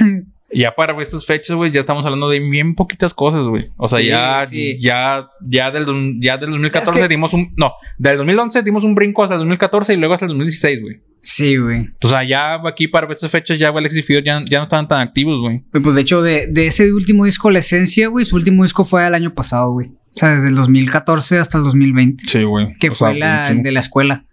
Ya 0.54 0.74
para 0.74 1.00
estas 1.02 1.26
fechas, 1.26 1.56
güey, 1.56 1.70
ya 1.70 1.80
estamos 1.80 2.04
hablando 2.04 2.28
de 2.28 2.38
bien 2.38 2.74
poquitas 2.74 3.12
cosas, 3.14 3.44
güey. 3.46 3.70
O 3.76 3.88
sea, 3.88 3.98
Sí, 4.00 4.06
ya, 4.06 4.46
sí. 4.46 4.78
ya, 4.80 5.28
ya 5.46 5.70
del, 5.70 5.86
ya 6.20 6.36
del 6.38 6.50
2014 6.50 7.00
Es 7.00 7.02
que- 7.04 7.08
dimos 7.08 7.32
un... 7.34 7.52
No, 7.56 7.72
del 7.98 8.16
2011 8.18 8.62
dimos 8.62 8.84
un 8.84 8.94
brinco 8.94 9.22
hasta 9.22 9.34
el 9.34 9.40
2014 9.40 9.94
y 9.94 9.96
luego 9.96 10.14
hasta 10.14 10.26
el 10.26 10.30
2016, 10.30 10.80
güey. 10.82 11.00
Sí, 11.22 11.56
güey. 11.56 11.88
O 12.02 12.08
sea, 12.08 12.22
ya 12.22 12.60
aquí 12.66 12.86
para 12.88 13.10
estas 13.12 13.30
fechas 13.30 13.58
ya 13.58 13.70
Alex 13.70 13.96
y 13.96 14.02
Fido 14.02 14.20
ya, 14.20 14.44
ya 14.48 14.58
no 14.58 14.64
estaban 14.64 14.86
tan 14.86 15.00
activos, 15.00 15.40
güey. 15.40 15.62
Pues 15.82 15.94
de 15.94 16.02
hecho, 16.02 16.20
de, 16.22 16.46
de 16.50 16.66
ese 16.66 16.92
último 16.92 17.24
disco, 17.24 17.50
La 17.50 17.60
Esencia, 17.60 18.08
güey, 18.08 18.24
su 18.26 18.36
último 18.36 18.62
disco 18.62 18.84
fue 18.84 19.06
el 19.06 19.14
año 19.14 19.32
pasado, 19.34 19.72
güey. 19.72 19.88
O 19.88 20.16
sea, 20.18 20.34
desde 20.34 20.48
el 20.48 20.54
2014 20.54 21.38
hasta 21.38 21.56
el 21.58 21.64
2020. 21.64 22.24
Sí, 22.28 22.42
güey. 22.42 22.74
que 22.78 22.90
O 22.90 22.92
fue 22.92 23.08
sea, 23.16 23.18
la 23.18 23.50
de 23.54 23.72
la 23.72 23.80
escuela. 23.80 24.26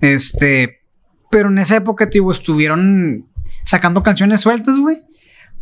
Este, 0.00 0.78
pero 1.30 1.50
en 1.50 1.58
esa 1.58 1.76
época, 1.76 2.08
tío, 2.10 2.32
estuvieron 2.32 3.26
sacando 3.64 4.02
canciones 4.02 4.40
sueltas, 4.40 4.76
güey. 4.78 4.96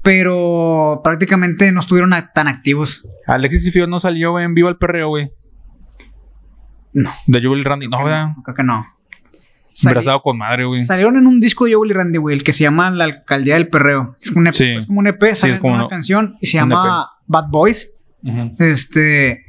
Pero 0.08 1.02
prácticamente 1.04 1.70
no 1.70 1.80
estuvieron 1.80 2.14
tan 2.32 2.48
activos. 2.48 3.06
Alexis 3.26 3.66
y 3.66 3.70
Fido 3.70 3.86
no 3.86 4.00
salió 4.00 4.40
en 4.40 4.54
Viva 4.54 4.70
el 4.70 4.78
Perreo, 4.78 5.08
güey. 5.08 5.30
No. 6.94 7.12
De 7.26 7.42
Joel 7.42 7.62
Randy. 7.62 7.88
No, 7.88 8.02
¿verdad? 8.02 8.28
Creo 8.42 8.54
que 8.54 8.62
no. 8.62 8.86
Estado 9.70 10.22
con 10.22 10.38
madre, 10.38 10.64
güey. 10.64 10.80
salieron 10.80 11.18
en 11.18 11.26
un 11.26 11.40
disco 11.40 11.66
de 11.66 11.74
Joel 11.74 11.90
y 11.90 11.92
Randy, 11.92 12.16
güey, 12.16 12.34
el 12.34 12.42
que 12.42 12.54
se 12.54 12.64
llama 12.64 12.90
La 12.90 13.04
Alcaldía 13.04 13.52
del 13.56 13.68
Perreo. 13.68 14.16
Es 14.22 14.30
un 14.30 14.46
EP, 14.46 14.54
Sí. 14.54 14.64
es 14.78 14.86
como 14.86 15.00
un 15.00 15.08
EP, 15.08 15.36
sale 15.36 15.52
es 15.52 15.58
como 15.58 15.74
una 15.74 15.88
canción 15.88 16.36
y 16.40 16.46
se 16.46 16.56
un 16.56 16.70
llama 16.70 17.10
Bad 17.26 17.48
Boys. 17.50 17.98
Este, 18.58 19.44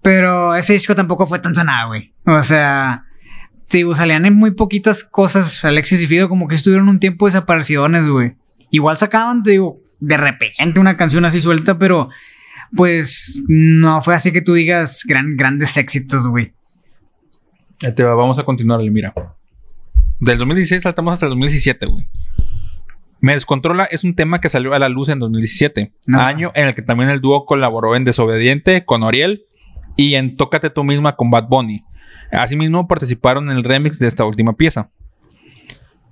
pero 0.00 0.54
ese 0.54 0.74
disco 0.74 0.94
tampoco 0.94 1.26
fue 1.26 1.40
tan 1.40 1.56
sonado, 1.56 1.88
güey. 1.88 2.14
O 2.24 2.40
sea, 2.40 3.02
sí, 3.64 3.82
salían 3.96 4.26
en 4.26 4.36
muy 4.36 4.52
poquitas 4.52 5.02
cosas. 5.02 5.64
Alexis 5.64 6.02
y 6.02 6.06
Fido 6.06 6.28
como 6.28 6.46
que 6.46 6.54
estuvieron 6.54 6.88
un 6.88 7.00
tiempo 7.00 7.26
desaparecidones, 7.26 8.06
güey. 8.06 8.36
Igual 8.70 8.96
sacaban, 8.96 9.42
te 9.42 9.50
digo, 9.50 9.80
de 10.06 10.16
repente 10.16 10.80
una 10.80 10.96
canción 10.96 11.24
así 11.24 11.40
suelta, 11.40 11.78
pero 11.78 12.08
pues 12.76 13.42
no 13.48 14.00
fue 14.02 14.14
así 14.14 14.32
que 14.32 14.42
tú 14.42 14.54
digas 14.54 15.02
gran, 15.06 15.36
grandes 15.36 15.76
éxitos, 15.76 16.26
güey. 16.26 16.52
Vamos 17.98 18.38
a 18.38 18.44
continuar, 18.44 18.80
mira. 18.90 19.12
Del 20.20 20.38
2016 20.38 20.82
saltamos 20.82 21.12
hasta 21.12 21.26
el 21.26 21.30
2017, 21.30 21.86
güey. 21.86 22.06
Me 23.20 23.34
descontrola 23.34 23.84
es 23.84 24.04
un 24.04 24.14
tema 24.14 24.40
que 24.40 24.48
salió 24.48 24.74
a 24.74 24.78
la 24.78 24.88
luz 24.88 25.08
en 25.08 25.18
2017, 25.18 25.92
No. 26.06 26.20
año 26.20 26.52
en 26.54 26.68
el 26.68 26.74
que 26.74 26.82
también 26.82 27.10
el 27.10 27.20
dúo 27.20 27.46
colaboró 27.46 27.96
en 27.96 28.04
Desobediente 28.04 28.84
con 28.84 29.02
Oriel 29.02 29.44
y 29.96 30.14
en 30.14 30.36
Tócate 30.36 30.70
tú 30.70 30.84
misma 30.84 31.16
con 31.16 31.30
Bad 31.30 31.48
Bunny. 31.48 31.84
Asimismo 32.32 32.86
participaron 32.88 33.50
en 33.50 33.56
el 33.56 33.64
remix 33.64 33.98
de 33.98 34.08
esta 34.08 34.24
última 34.24 34.54
pieza. 34.54 34.90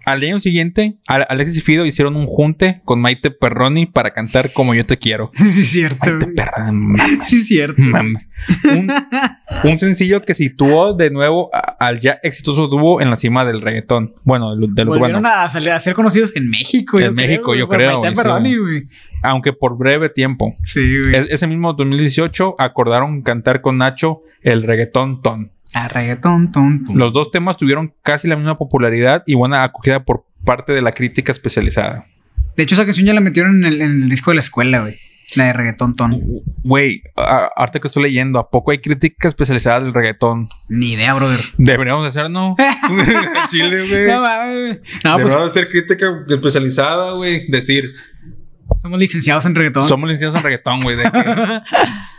Al 0.04 0.22
año 0.22 0.40
siguiente, 0.40 0.96
Al- 1.06 1.26
Alexis 1.28 1.58
y 1.58 1.60
Fido 1.60 1.86
hicieron 1.86 2.16
un 2.16 2.26
junte 2.26 2.80
con 2.84 3.00
Maite 3.00 3.30
Perroni 3.30 3.86
para 3.86 4.10
cantar 4.12 4.52
Como 4.52 4.74
yo 4.74 4.84
te 4.84 4.96
quiero. 4.98 5.30
Sí, 5.36 5.64
cierto. 5.64 6.10
Maite. 6.10 6.26
Perroni, 6.34 6.78
mames. 6.80 7.28
Sí, 7.28 7.36
es 7.36 7.46
cierto. 7.46 7.80
Mames. 7.82 8.28
Un, 8.64 8.92
un 9.64 9.78
sencillo 9.78 10.20
que 10.22 10.34
situó 10.34 10.94
de 10.94 11.10
nuevo 11.10 11.50
al 11.78 12.00
ya 12.00 12.18
exitoso 12.22 12.66
dúo 12.68 13.00
en 13.00 13.10
la 13.10 13.16
cima 13.16 13.44
del 13.44 13.60
reggaetón. 13.60 14.14
Bueno, 14.24 14.56
del, 14.56 14.74
del 14.74 14.86
Volvieron 14.88 15.20
urbano. 15.24 15.28
a, 15.42 15.48
salir- 15.48 15.70
a 15.70 15.80
ser 15.80 15.94
conocidos 15.94 16.34
en 16.36 16.48
México. 16.48 16.98
En 16.98 17.14
México, 17.14 17.46
güey, 17.46 17.60
yo 17.60 17.68
por 17.68 17.76
creo, 17.76 18.00
Maite 18.00 18.16
Perroni, 18.16 18.56
güey. 18.56 18.84
Aunque 19.22 19.52
por 19.52 19.78
breve 19.78 20.08
tiempo. 20.08 20.56
Sí, 20.64 21.00
güey. 21.02 21.14
Es- 21.16 21.30
ese 21.30 21.46
mismo 21.46 21.72
2018 21.74 22.56
acordaron 22.58 23.22
cantar 23.22 23.60
con 23.60 23.78
Nacho 23.78 24.22
el 24.42 24.64
reggaetón 24.64 25.22
ton. 25.22 25.51
A 25.74 25.88
reggaetón, 25.88 26.52
ton, 26.52 26.84
ton. 26.84 26.98
Los 26.98 27.12
dos 27.12 27.30
temas 27.30 27.56
tuvieron 27.56 27.94
casi 28.02 28.28
la 28.28 28.36
misma 28.36 28.58
popularidad 28.58 29.22
y 29.26 29.34
buena 29.34 29.64
acogida 29.64 30.04
por 30.04 30.24
parte 30.44 30.72
de 30.72 30.82
la 30.82 30.92
crítica 30.92 31.32
especializada. 31.32 32.06
De 32.56 32.62
hecho, 32.62 32.74
esa 32.74 32.84
canción 32.84 33.06
ya 33.06 33.14
la 33.14 33.20
metieron 33.20 33.64
en 33.64 33.72
el, 33.72 33.80
en 33.80 34.02
el 34.02 34.08
disco 34.08 34.30
de 34.30 34.36
la 34.36 34.40
escuela, 34.40 34.80
güey. 34.80 34.98
La 35.34 35.46
de 35.46 35.52
reggaetón 35.54 35.96
ton. 35.96 36.20
Güey, 36.62 37.02
ahorita 37.16 37.80
que 37.80 37.86
estoy 37.86 38.02
leyendo, 38.02 38.38
¿a 38.38 38.50
poco 38.50 38.70
hay 38.70 38.78
crítica 38.78 39.28
especializada 39.28 39.80
del 39.80 39.94
reggaetón? 39.94 40.48
Ni 40.68 40.92
idea, 40.92 41.14
brother. 41.14 41.40
Deberíamos 41.56 42.02
de 42.02 42.08
hacer, 42.08 42.30
¿no? 42.30 42.54
Chile, 43.50 43.88
güey. 43.88 44.06
No, 44.08 44.20
mames. 44.20 44.78
No, 45.04 45.14
pues 45.14 45.16
Deberíamos 45.16 45.54
de 45.54 45.60
hacer 45.60 45.70
crítica 45.70 46.06
especializada, 46.28 47.12
güey. 47.12 47.48
Decir, 47.48 47.90
somos 48.76 48.98
licenciados 48.98 49.46
en 49.46 49.54
reggaetón. 49.54 49.86
somos 49.86 50.08
licenciados 50.08 50.36
en 50.36 50.42
reggaetón, 50.42 50.82
güey. 50.82 50.96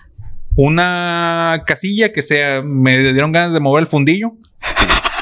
Una 0.56 1.64
casilla 1.66 2.12
que 2.12 2.22
sea, 2.22 2.62
me 2.62 2.98
dieron 3.00 3.32
ganas 3.32 3.54
de 3.54 3.60
mover 3.60 3.84
el 3.84 3.88
fundillo. 3.88 4.34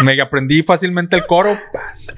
Me 0.00 0.20
aprendí 0.20 0.62
fácilmente 0.62 1.16
el 1.16 1.26
coro. 1.26 1.56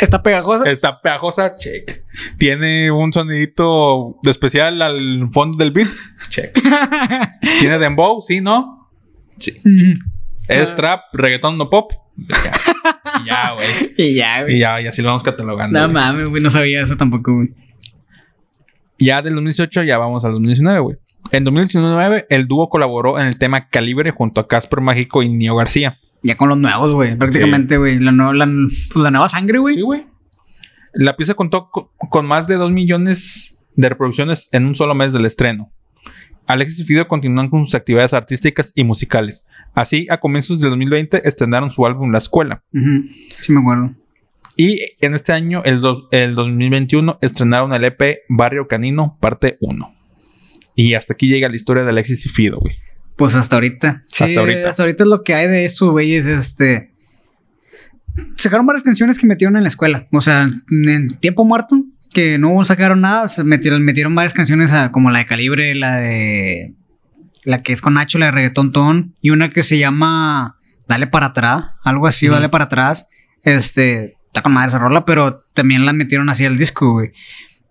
Está 0.01 0.23
pegajosa. 0.23 0.69
Está 0.69 1.01
pegajosa, 1.01 1.57
check. 1.57 2.03
Tiene 2.37 2.91
un 2.91 3.13
sonidito 3.13 4.17
de 4.25 4.33
especial 4.33 4.83
al 4.83 5.29
fondo 5.33 5.57
del 5.59 5.71
beat, 5.71 5.89
check. 6.29 6.53
Tiene 7.61 7.79
dembow, 7.79 8.21
sí, 8.21 8.41
¿no? 8.41 8.91
Sí. 9.39 9.61
Es 10.49 10.75
trap, 10.75 11.03
reggaetón, 11.13 11.57
no 11.57 11.71
pop. 11.71 11.93
Ya, 12.17 12.53
Y 13.23 13.27
ya, 13.27 13.53
güey. 13.53 13.93
y 13.97 14.15
ya, 14.15 14.41
Y 14.41 14.59
güey. 14.59 14.87
así 14.89 15.01
lo 15.03 15.09
vamos 15.09 15.23
catalogando. 15.23 15.79
No 15.79 15.87
güey. 15.87 15.95
mames, 15.95 16.31
güey. 16.31 16.43
No 16.43 16.51
sabía 16.51 16.83
eso 16.83 16.97
tampoco, 16.97 17.33
güey. 17.33 17.51
Ya 18.99 19.23
del 19.23 19.35
2018 19.35 19.85
ya 19.85 19.99
vamos 19.99 20.25
al 20.25 20.33
2019, 20.33 20.81
güey. 20.81 20.97
En 21.33 21.45
2019 21.45 22.27
el 22.31 22.47
dúo 22.49 22.69
colaboró 22.69 23.19
en 23.21 23.27
el 23.27 23.39
tema 23.39 23.69
Calibre 23.69 24.11
junto 24.11 24.41
a 24.41 24.49
Casper 24.49 24.81
Mágico 24.81 25.23
y 25.23 25.29
Nio 25.29 25.57
García. 25.57 25.99
Ya 26.23 26.37
con 26.37 26.49
los 26.49 26.59
nuevos, 26.59 26.93
güey. 26.93 27.17
Prácticamente, 27.17 27.77
güey. 27.77 27.99
La, 28.01 28.13
nueva- 28.13 28.35
la, 28.35 28.47
pues, 28.47 28.97
la 29.05 29.11
nueva 29.11 29.29
sangre, 29.29 29.59
güey. 29.59 29.75
Sí, 29.77 29.83
güey. 29.83 30.07
La 30.95 31.17
pieza 31.17 31.35
contó 31.35 31.71
co- 31.71 31.93
con 32.11 32.27
más 32.27 32.47
de 32.49 32.57
2 32.57 32.73
millones 32.73 33.59
de 33.77 33.89
reproducciones 33.89 34.49
en 34.53 34.65
un 34.67 34.75
solo 34.75 34.95
mes 34.95 35.13
del 35.13 35.27
estreno. 35.27 35.71
Alexis 36.47 36.81
y 36.81 36.85
Fido 36.85 37.07
continúan 37.09 37.51
con 37.51 37.67
sus 37.67 37.75
actividades 37.75 38.15
artísticas 38.15 38.73
y 38.75 38.83
musicales. 38.83 39.45
Así, 39.75 40.07
a 40.11 40.19
comienzos 40.19 40.61
del 40.61 40.71
2020 40.71 41.29
estrenaron 41.29 41.71
su 41.71 41.85
álbum 41.87 42.11
La 42.11 42.19
Escuela. 42.19 42.63
Sí, 43.41 43.53
me 43.53 43.61
acuerdo. 43.61 43.93
Y 44.57 44.81
en 45.01 45.15
este 45.15 45.33
año, 45.33 45.63
el, 45.65 45.81
el 46.11 46.35
2021, 46.35 47.19
estrenaron 47.21 47.75
el 47.75 47.85
EP 47.85 48.21
Barrio 48.31 48.67
Canino, 48.67 49.19
parte 49.21 49.59
1. 49.61 49.95
Y 50.81 50.95
hasta 50.95 51.15
aquí 51.15 51.27
llega 51.27 51.49
la 51.49 51.57
historia 51.57 51.83
de 51.83 51.91
Alexis 51.91 52.25
y 52.25 52.29
Fido, 52.29 52.57
güey. 52.61 52.77
Pues 53.17 53.35
hasta 53.35 53.57
ahorita. 53.57 54.05
Sí, 54.07 54.23
Hasta 54.23 54.39
ahorita. 54.39 54.71
Hasta 54.71 54.83
ahorita 54.85 55.03
es 55.03 55.11
lo 55.11 55.25
que 55.25 55.35
hay 55.35 55.49
de 55.49 55.65
estos 55.65 55.91
güeyes, 55.91 56.25
este. 56.27 56.93
Sacaron 58.37 58.65
varias 58.65 58.85
canciones 58.85 59.19
que 59.19 59.27
metieron 59.27 59.57
en 59.57 59.65
la 59.65 59.69
escuela. 59.69 60.07
O 60.13 60.21
sea, 60.21 60.49
en 60.71 61.07
tiempo 61.19 61.45
muerto, 61.45 61.83
que 62.13 62.39
no 62.39 62.65
sacaron 62.65 63.01
nada, 63.01 63.29
metieron, 63.45 63.85
metieron 63.85 64.15
varias 64.15 64.35
canciones 64.35 64.73
a- 64.73 64.93
como 64.93 65.11
la 65.11 65.19
de 65.19 65.27
Calibre, 65.27 65.75
la 65.75 65.97
de. 65.97 66.75
La 67.45 67.63
que 67.63 67.73
es 67.73 67.81
con 67.81 67.95
Nacho, 67.95 68.19
la 68.19 68.27
de 68.27 68.33
Reggaetón 68.33 68.71
Ton, 68.73 69.15
y 69.21 69.31
una 69.31 69.51
que 69.51 69.65
se 69.65 69.79
llama 69.79 70.57
Dale 70.87 71.07
para 71.09 71.27
atrás, 71.27 71.73
algo 71.83 72.07
así. 72.07 72.29
Dale 72.29 72.49
para 72.49 72.65
atrás. 72.67 73.09
Este. 73.43 74.17
Está 74.27 74.43
con 74.43 74.53
madre 74.53 74.69
esa 74.69 74.79
rola, 74.79 75.05
pero 75.05 75.41
también 75.55 75.87
la 75.87 75.93
metieron 75.93 76.29
así 76.29 76.45
al 76.45 76.57
disco, 76.57 76.93
güey. 76.93 77.11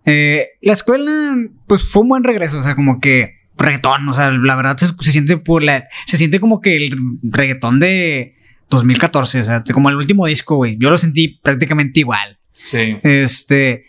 Eh, 0.08 0.46
la 0.62 0.72
escuela, 0.72 1.36
pues 1.66 1.82
fue 1.82 2.02
un 2.02 2.08
buen 2.08 2.24
regreso, 2.24 2.58
o 2.58 2.62
sea, 2.62 2.74
como 2.74 3.00
que 3.00 3.34
reggaetón, 3.56 4.08
o 4.08 4.14
sea, 4.14 4.30
la 4.30 4.54
verdad 4.56 4.76
se, 4.76 4.86
se 5.00 5.12
siente 5.12 5.36
por 5.36 5.62
la, 5.62 5.88
se 6.06 6.16
siente 6.16 6.40
como 6.40 6.60
que 6.60 6.76
el 6.76 6.96
reggaetón 7.22 7.80
de 7.80 8.36
2014, 8.70 9.40
o 9.40 9.44
sea, 9.44 9.64
como 9.72 9.88
el 9.88 9.96
último 9.96 10.26
disco, 10.26 10.56
güey. 10.56 10.76
Yo 10.78 10.90
lo 10.90 10.98
sentí 10.98 11.38
prácticamente 11.42 12.00
igual. 12.00 12.38
Sí. 12.64 12.96
Este, 13.02 13.86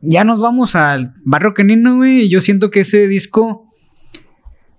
ya 0.00 0.24
nos 0.24 0.40
vamos 0.40 0.74
al 0.74 1.14
Barrio 1.24 1.54
Canino, 1.54 1.96
güey, 1.96 2.22
y 2.22 2.28
yo 2.28 2.40
siento 2.40 2.70
que 2.70 2.80
ese 2.80 3.06
disco, 3.08 3.72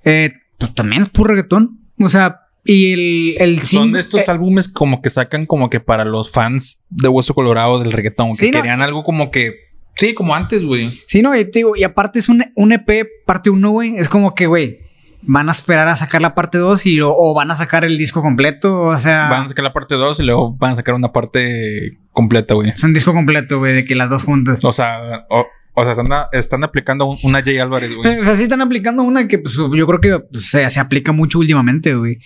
eh, 0.03 0.33
pues 0.57 0.73
también 0.73 1.03
es 1.03 1.09
puro 1.09 1.29
reggaetón, 1.29 1.79
o 1.99 2.09
sea, 2.09 2.39
y 2.65 2.93
el, 2.93 3.35
el 3.39 3.59
Son 3.59 3.91
de 3.91 3.99
estos 3.99 4.21
eh, 4.21 4.31
álbumes 4.31 4.69
como 4.69 5.01
que 5.01 5.09
sacan 5.09 5.45
como 5.45 5.69
que 5.69 5.81
para 5.81 6.05
los 6.05 6.31
fans 6.31 6.85
de 6.89 7.09
Hueso 7.09 7.33
Colorado 7.33 7.79
del 7.79 7.91
reggaetón, 7.91 8.31
que 8.31 8.35
Sí, 8.45 8.51
no. 8.51 8.59
querían 8.59 8.81
algo 8.81 9.03
como 9.03 9.31
que... 9.31 9.72
Sí, 9.95 10.13
como 10.13 10.35
antes, 10.35 10.63
güey. 10.63 10.89
Sí, 11.07 11.21
no, 11.21 11.35
y, 11.35 11.45
te 11.45 11.59
digo, 11.59 11.75
y 11.75 11.83
aparte 11.83 12.19
es 12.19 12.29
un, 12.29 12.43
un 12.55 12.71
EP 12.71 13.07
parte 13.25 13.49
1, 13.49 13.69
güey. 13.69 13.95
Es 13.97 14.09
como 14.09 14.33
que, 14.33 14.47
güey, 14.47 14.79
van 15.21 15.47
a 15.49 15.51
esperar 15.51 15.87
a 15.87 15.95
sacar 15.95 16.21
la 16.21 16.33
parte 16.35 16.57
2 16.57 16.85
y, 16.87 16.99
o 17.01 17.33
van 17.35 17.51
a 17.51 17.55
sacar 17.55 17.85
el 17.85 17.97
disco 17.97 18.21
completo. 18.21 18.75
O 18.81 18.97
sea, 18.97 19.29
Van 19.29 19.43
a 19.45 19.49
sacar 19.49 19.63
la 19.63 19.73
parte 19.73 19.95
2 19.95 20.19
y 20.19 20.23
luego 20.23 20.55
van 20.57 20.73
a 20.73 20.75
sacar 20.77 20.95
una 20.95 21.11
parte 21.13 21.97
completa, 22.11 22.55
güey. 22.55 22.69
es 22.71 22.83
un 22.83 22.93
disco 22.93 23.13
completo, 23.13 23.59
güey, 23.59 23.73
de 23.73 23.85
que 23.85 23.95
las 23.95 24.09
dos 24.09 24.23
juntas. 24.23 24.63
O 24.65 24.73
sea, 24.73 25.25
o, 25.29 25.45
o 25.75 25.83
sea, 25.83 25.91
están, 25.93 26.07
están 26.31 26.63
aplicando 26.63 27.05
un- 27.05 27.17
una 27.23 27.39
J 27.39 27.61
Álvarez, 27.61 27.93
güey. 27.95 28.13
Eh, 28.15 28.19
O 28.21 28.25
sea, 28.25 28.35
sí 28.35 28.43
están 28.43 28.61
aplicando 28.61 29.03
una 29.03 29.27
que, 29.27 29.37
pues, 29.39 29.53
yo 29.55 29.69
creo 29.87 30.01
que 30.01 30.19
pues, 30.31 30.49
se, 30.49 30.67
se 30.69 30.79
aplica 30.79 31.11
mucho 31.11 31.39
últimamente, 31.39 31.93
güey. 31.95 32.17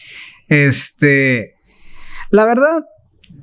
Este. 0.48 1.56
La 2.30 2.46
verdad, 2.46 2.84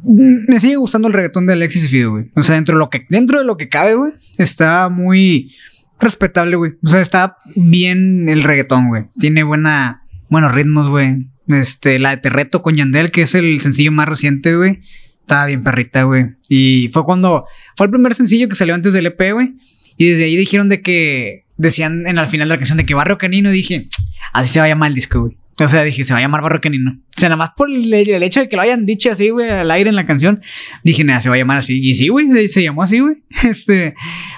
me 0.05 0.61
sigue 0.61 0.77
gustando 0.77 1.09
el 1.09 1.15
reggaetón 1.15 1.47
de 1.47 1.55
Alexis 1.55 1.85
y 1.85 1.89
Fido, 1.89 2.13
güey. 2.13 2.31
O 2.35 2.43
sea, 2.43 2.55
dentro 2.57 2.75
de 2.75 2.79
lo 2.79 2.91
que, 2.91 3.07
dentro 3.09 3.39
de 3.39 3.45
lo 3.45 3.57
que 3.57 3.69
cabe, 3.69 3.95
güey, 3.95 4.13
está 4.39 4.89
muy 4.89 5.55
respetable, 5.99 6.57
güey. 6.57 6.73
O 6.83 6.89
sea, 6.89 7.01
está 7.01 7.39
bien 7.55 8.29
el 8.29 8.43
reggaetón, 8.43 8.89
güey. 8.89 9.05
Tiene 9.19 9.43
buena, 9.43 10.05
buenos 10.29 10.55
ritmos, 10.55 10.89
güey. 10.89 11.27
Este, 11.49 11.99
la 11.99 12.11
de 12.11 12.17
Terreto 12.19 12.63
con 12.63 12.77
Yandel, 12.77 13.11
que 13.11 13.23
es 13.23 13.35
el 13.35 13.61
sencillo 13.61 13.93
más 13.93 14.09
reciente, 14.09 14.55
güey. 14.55 14.81
Estaba 15.21 15.47
bien 15.47 15.65
perrita, 15.65 16.03
güey. 16.03 16.27
Y 16.49 16.91
fue 16.93 17.05
cuando, 17.05 17.47
fue 17.77 17.87
el 17.87 17.91
primer 17.91 18.15
sencillo 18.15 18.49
que 18.49 18.55
salió 18.55 18.75
antes 18.75 18.93
del 18.93 19.07
EP, 19.07 19.33
güey. 19.33 19.55
Y 19.97 20.11
desde 20.11 20.25
ahí 20.25 20.37
dijeron 20.37 20.69
de 20.69 20.83
que, 20.83 21.45
decían 21.57 22.07
en 22.07 22.19
al 22.19 22.29
final 22.29 22.49
de 22.49 22.55
la 22.55 22.59
canción 22.59 22.79
de 22.79 22.87
que 22.87 22.95
Barrio 22.95 23.19
Canino, 23.19 23.51
dije, 23.51 23.89
así 24.33 24.53
se 24.53 24.59
va 24.59 24.67
a 24.67 24.69
llamar 24.69 24.89
el 24.89 24.95
disco, 24.95 25.21
güey. 25.21 25.37
O 25.61 25.69
sea, 25.69 25.83
dije, 25.85 26.03
se 26.05 26.13
va 26.13 26.19
a 26.19 26.23
llamar 26.23 26.43
Barrio 26.43 26.61
Canino. 26.61 26.93
O 27.17 27.21
sea, 27.21 27.29
nada 27.29 27.37
más 27.37 27.51
por 27.57 27.71
el, 27.71 27.93
el 27.95 28.23
hecho 28.25 28.41
de 28.41 28.49
que 28.49 28.57
lo 28.57 28.63
hayan 28.63 28.87
dicho 28.87 29.11
así, 29.13 29.31
güey, 29.31 29.49
al 29.49 29.71
aire 29.71 29.89
en 29.91 29.97
la 29.97 30.05
canción, 30.07 30.43
dije, 30.83 31.05
nada, 31.05 31.21
se 31.21 31.29
va 31.29 31.37
a 31.37 31.39
llamar 31.39 31.59
así. 31.59 31.81
Y 31.81 31.95
sí, 31.95 32.09
güey, 32.09 32.31
se, 32.31 32.49
se 32.49 32.63
llamó 32.63 32.83
así, 32.83 32.99
güey. 33.01 33.23
Este, 33.49 33.95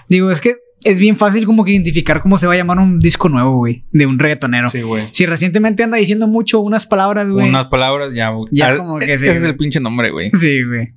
digo, 0.08 0.30
es 0.30 0.40
que 0.42 0.56
es 0.84 0.98
bien 0.98 1.16
fácil 1.16 1.46
como 1.46 1.64
que 1.64 1.72
identificar 1.72 2.20
cómo 2.20 2.36
se 2.38 2.46
va 2.46 2.52
a 2.52 2.56
llamar 2.56 2.78
un 2.78 2.98
disco 3.00 3.28
nuevo, 3.28 3.56
güey, 3.56 3.84
de 3.92 4.06
un 4.06 4.18
reggaetonero. 4.18 4.68
Sí, 4.68 4.82
güey. 4.82 5.08
Si 5.12 5.24
recientemente 5.26 5.82
anda 5.82 5.96
diciendo 5.96 6.26
mucho 6.28 6.60
unas 6.60 6.86
palabras, 6.86 7.28
güey. 7.28 7.48
Unas 7.48 7.66
palabras 7.68 8.10
ya, 8.14 8.28
güey. 8.28 8.48
Ya 8.52 8.68
es 8.68 8.74
Ah, 8.74 8.76
como 8.78 8.98
que 8.98 9.06
ese 9.14 9.18
sí, 9.24 9.28
es 9.28 9.38
güey. 9.38 9.50
el 9.50 9.56
pinche 9.56 9.80
nombre, 9.80 10.10
güey. 10.10 10.30
Sí, 10.34 10.62
güey. 10.64 10.92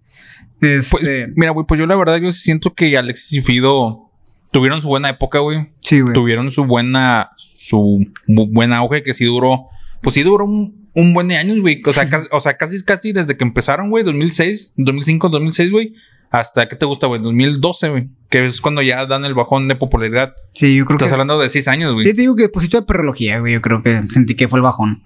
Pues, 0.59 0.93
Este, 0.93 1.27
mira, 1.35 1.51
güey, 1.51 1.65
pues 1.65 1.79
yo 1.79 1.85
la 1.85 1.95
verdad 1.95 2.19
yo 2.21 2.31
siento 2.33 2.73
que 2.73 2.97
Alexis 2.97 3.39
y 3.39 3.41
Fido 3.41 4.11
tuvieron 4.51 4.81
su 4.81 4.89
buena 4.89 5.09
época, 5.09 5.39
güey. 5.39 5.69
sí, 5.79 6.01
güey. 6.01 6.13
Tuvieron 6.13 6.51
su 6.51 6.65
buena, 6.65 7.29
su 7.37 8.05
bu- 8.27 8.49
buen 8.51 8.73
auge 8.73 9.01
que 9.01 9.13
sí 9.13 9.23
duró, 9.25 9.67
pues 10.01 10.13
sí 10.13 10.23
duró 10.23 10.45
un, 10.45 10.89
un 10.93 11.13
buen 11.13 11.27
de 11.27 11.37
años, 11.37 11.59
güey. 11.59 11.81
O 11.85 11.93
sea, 11.93 12.09
casi, 12.09 12.27
o 12.31 12.39
sea, 12.39 12.57
casi, 12.57 12.83
casi 12.83 13.11
desde 13.11 13.37
que 13.37 13.43
empezaron, 13.43 13.89
güey, 13.89 14.03
2006, 14.03 14.73
2005, 14.77 15.29
2006, 15.29 15.71
güey. 15.71 15.93
Hasta, 16.31 16.67
¿qué 16.67 16.75
te 16.75 16.85
gusta, 16.85 17.07
güey? 17.07 17.21
2012, 17.21 17.89
güey. 17.89 18.09
Que 18.29 18.45
es 18.45 18.61
cuando 18.61 18.81
ya 18.81 19.05
dan 19.07 19.25
el 19.25 19.33
bajón 19.33 19.67
de 19.67 19.75
popularidad. 19.75 20.35
Sí, 20.53 20.75
yo 20.75 20.85
creo 20.85 20.97
que... 20.97 21.05
Estás 21.05 21.13
hablando 21.13 21.39
de 21.39 21.49
seis 21.49 21.67
años, 21.67 21.93
güey. 21.93 22.05
Sí, 22.05 22.13
te 22.13 22.21
digo 22.21 22.35
que 22.35 22.43
deposito 22.43 22.79
de 22.79 22.85
perrología, 22.85 23.39
güey. 23.39 23.53
Yo 23.53 23.61
creo 23.61 23.81
que 23.81 24.03
sentí 24.09 24.35
que 24.35 24.47
fue 24.47 24.59
el 24.59 24.63
bajón. 24.63 25.03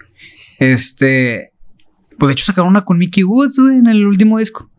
Este. 0.59 1.51
Pues 2.19 2.27
de 2.27 2.33
hecho 2.33 2.45
sacaron 2.45 2.69
una 2.69 2.85
con 2.85 2.97
Mickey 2.97 3.23
Woods, 3.23 3.57
güey, 3.57 3.77
en 3.77 3.87
el 3.87 4.05
último 4.05 4.37
disco. 4.37 4.69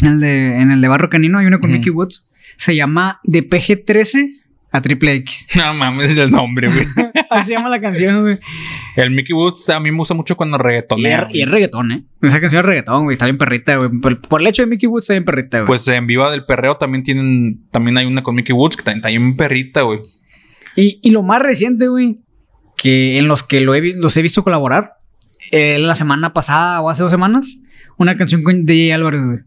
En 0.00 0.08
el 0.08 0.20
de, 0.20 0.60
en 0.60 0.70
el 0.70 0.80
de 0.80 0.88
Barro 0.88 1.10
Canino 1.10 1.38
hay 1.38 1.46
una 1.46 1.60
con. 1.60 1.70
Mickey 1.70 1.90
Woods. 1.90 2.30
Se 2.56 2.74
llama 2.74 3.20
De 3.24 3.48
PG-13 3.48 4.41
a 4.72 4.80
Triple 4.80 5.14
X. 5.16 5.46
No 5.56 5.74
mames, 5.74 6.10
es 6.10 6.18
el 6.18 6.30
nombre, 6.30 6.68
güey. 6.68 6.86
Así 7.30 7.48
se 7.48 7.52
llama 7.52 7.68
la 7.68 7.80
canción, 7.80 8.22
güey. 8.22 8.38
el 8.96 9.10
Mickey 9.10 9.34
Woods 9.34 9.68
a 9.70 9.78
mí 9.78 9.90
me 9.90 9.98
gusta 9.98 10.14
mucho 10.14 10.36
cuando 10.36 10.58
reggaetonea. 10.58 11.28
y 11.30 11.42
es 11.42 11.48
reggaetón, 11.48 11.92
¿eh? 11.92 12.04
Esa 12.22 12.40
canción 12.40 12.60
es 12.60 12.66
reggaetón, 12.66 13.04
güey. 13.04 13.14
Está 13.14 13.26
bien 13.26 13.38
perrita, 13.38 13.76
güey. 13.76 13.90
Por, 14.00 14.20
por 14.20 14.40
el 14.40 14.46
hecho 14.46 14.62
de 14.62 14.66
Mickey 14.66 14.88
Woods 14.88 15.04
está 15.04 15.12
bien 15.14 15.24
perrita, 15.24 15.58
güey. 15.58 15.66
Pues 15.66 15.86
en 15.88 16.06
Viva 16.06 16.30
del 16.30 16.44
Perreo 16.44 16.76
también 16.76 17.04
tienen, 17.04 17.68
también 17.70 17.98
hay 17.98 18.06
una 18.06 18.22
con 18.22 18.34
Mickey 18.34 18.54
Woods 18.54 18.76
que 18.76 18.82
también 18.82 18.98
está 18.98 19.08
bien 19.08 19.36
perrita, 19.36 19.82
güey. 19.82 20.00
Y, 20.74 21.00
y 21.02 21.10
lo 21.10 21.22
más 21.22 21.40
reciente, 21.42 21.88
güey, 21.88 22.20
que 22.76 23.18
en 23.18 23.28
los 23.28 23.42
que 23.42 23.60
lo 23.60 23.74
he, 23.74 23.94
los 23.94 24.16
he 24.16 24.22
visto 24.22 24.42
colaborar, 24.42 24.94
eh, 25.50 25.78
la 25.78 25.96
semana 25.96 26.32
pasada 26.32 26.80
o 26.80 26.88
hace 26.88 27.02
dos 27.02 27.12
semanas, 27.12 27.58
una 27.98 28.16
canción 28.16 28.42
con 28.42 28.64
DJ 28.64 28.94
Álvarez, 28.94 29.24
güey. 29.24 29.38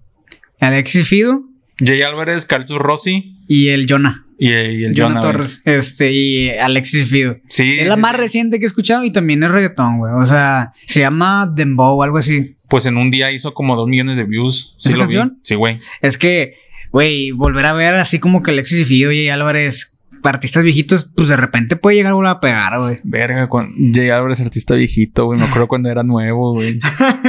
Alexis 0.60 1.08
Fido 1.08 1.44
Jay 1.78 2.02
Álvarez, 2.02 2.46
Carlos 2.46 2.80
Rossi 2.80 3.38
y 3.48 3.70
el 3.70 3.86
Jonah. 3.90 4.25
Y, 4.38 4.50
y 4.50 4.84
el 4.86 5.00
Jonah. 5.00 5.22
Torres. 5.22 5.62
Este, 5.66 6.12
y 6.12 6.50
Alexis 6.50 7.10
Fido. 7.10 7.38
Sí. 7.50 7.78
es 7.80 7.88
la 7.88 7.96
sí, 7.96 8.02
más 8.02 8.12
sí. 8.12 8.18
reciente 8.18 8.60
que 8.60 8.66
he 8.66 8.68
escuchado 8.68 9.04
y 9.04 9.12
también 9.12 9.44
es 9.44 9.52
reggaetón, 9.52 10.00
güey. 10.00 10.14
O 10.14 10.26
sea, 10.26 10.74
se 10.86 11.00
llama 11.00 11.52
Dembow 11.54 12.00
o 12.00 12.04
algo 12.04 12.18
así. 12.18 12.56
Pues 12.70 12.86
en 12.86 12.98
un 12.98 13.12
día 13.12 13.32
hizo 13.32 13.54
como 13.54 13.76
dos 13.76 13.88
millones 13.88 14.18
de 14.18 14.24
views. 14.24 14.76
Sí 14.80 14.90
¿Esa 14.90 14.98
lo 14.98 15.08
vi. 15.08 15.18
Sí, 15.44 15.56
güey. 15.56 15.80
Es 16.02 16.18
que, 16.18 16.56
güey, 16.92 17.32
volver 17.32 17.66
a 17.66 17.74
ver 17.74 17.96
así 17.96 18.20
como 18.20 18.44
que 18.44 18.52
Alexis 18.52 18.88
Fido 18.88 19.12
y 19.12 19.30
Álvarez, 19.30 20.00
artistas 20.24 20.64
viejitos, 20.64 21.10
pues 21.16 21.30
de 21.30 21.38
repente 21.38 21.76
puede 21.76 21.98
llegar 21.98 22.12
a 22.12 22.16
volver 22.16 22.32
a 22.32 22.40
pegar, 22.40 22.80
güey. 22.80 22.98
Verga, 23.04 23.48
con 23.48 23.74
Jay 23.94 24.10
Álvarez, 24.10 24.40
artista 24.42 24.76
viejito, 24.76 25.26
güey. 25.26 25.40
Me 25.40 25.46
acuerdo 25.46 25.68
cuando 25.68 25.90
era 25.90 26.04
nuevo, 26.04 26.54
güey. 26.54 26.80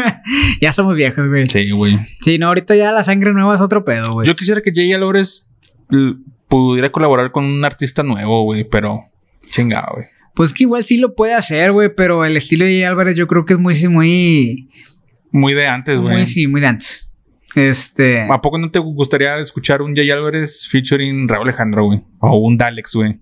ya 0.60 0.70
estamos 0.70 0.96
viejos, 0.96 1.28
güey. 1.28 1.46
Sí, 1.46 1.70
güey. 1.70 1.98
Sí, 2.22 2.38
no, 2.38 2.48
ahorita 2.48 2.74
ya 2.74 2.92
la 2.92 3.04
sangre 3.04 3.32
nueva 3.32 3.54
es 3.54 3.60
otro 3.60 3.84
pedo, 3.84 4.14
güey. 4.14 4.26
Yo 4.26 4.34
quisiera 4.34 4.60
que 4.62 4.72
Jay 4.74 4.92
Álvarez 4.92 5.46
pudiera 6.48 6.90
colaborar 6.92 7.32
con 7.32 7.44
un 7.44 7.64
artista 7.64 8.02
nuevo, 8.02 8.44
güey, 8.44 8.64
pero 8.64 9.06
chingado, 9.50 9.94
güey. 9.94 10.06
Pues 10.34 10.52
que 10.52 10.64
igual 10.64 10.84
sí 10.84 10.98
lo 10.98 11.14
puede 11.14 11.34
hacer, 11.34 11.72
güey, 11.72 11.94
pero 11.94 12.24
el 12.24 12.36
estilo 12.36 12.64
de 12.64 12.72
Jay 12.72 12.82
Álvarez 12.84 13.16
yo 13.16 13.26
creo 13.26 13.44
que 13.44 13.54
es 13.54 13.58
muy, 13.58 13.74
sí, 13.74 13.88
muy, 13.88 14.68
Muy 15.30 15.54
de 15.54 15.66
antes, 15.66 15.98
güey. 15.98 16.14
muy, 16.14 16.26
sí, 16.26 16.46
muy 16.46 16.60
de 16.60 16.66
antes. 16.66 17.14
Este, 17.54 18.20
¿A 18.30 18.40
poco 18.42 18.58
no 18.58 18.70
te 18.70 18.78
gustaría 18.78 19.38
escuchar 19.38 19.80
un 19.80 19.96
Jay 19.96 20.10
Álvarez 20.10 20.68
featuring 20.70 21.26
Raúl 21.26 21.48
Alejandro, 21.48 21.86
güey? 21.86 22.02
O 22.20 22.36
un 22.36 22.58
Dalex, 22.58 22.94
güey. 22.94 23.18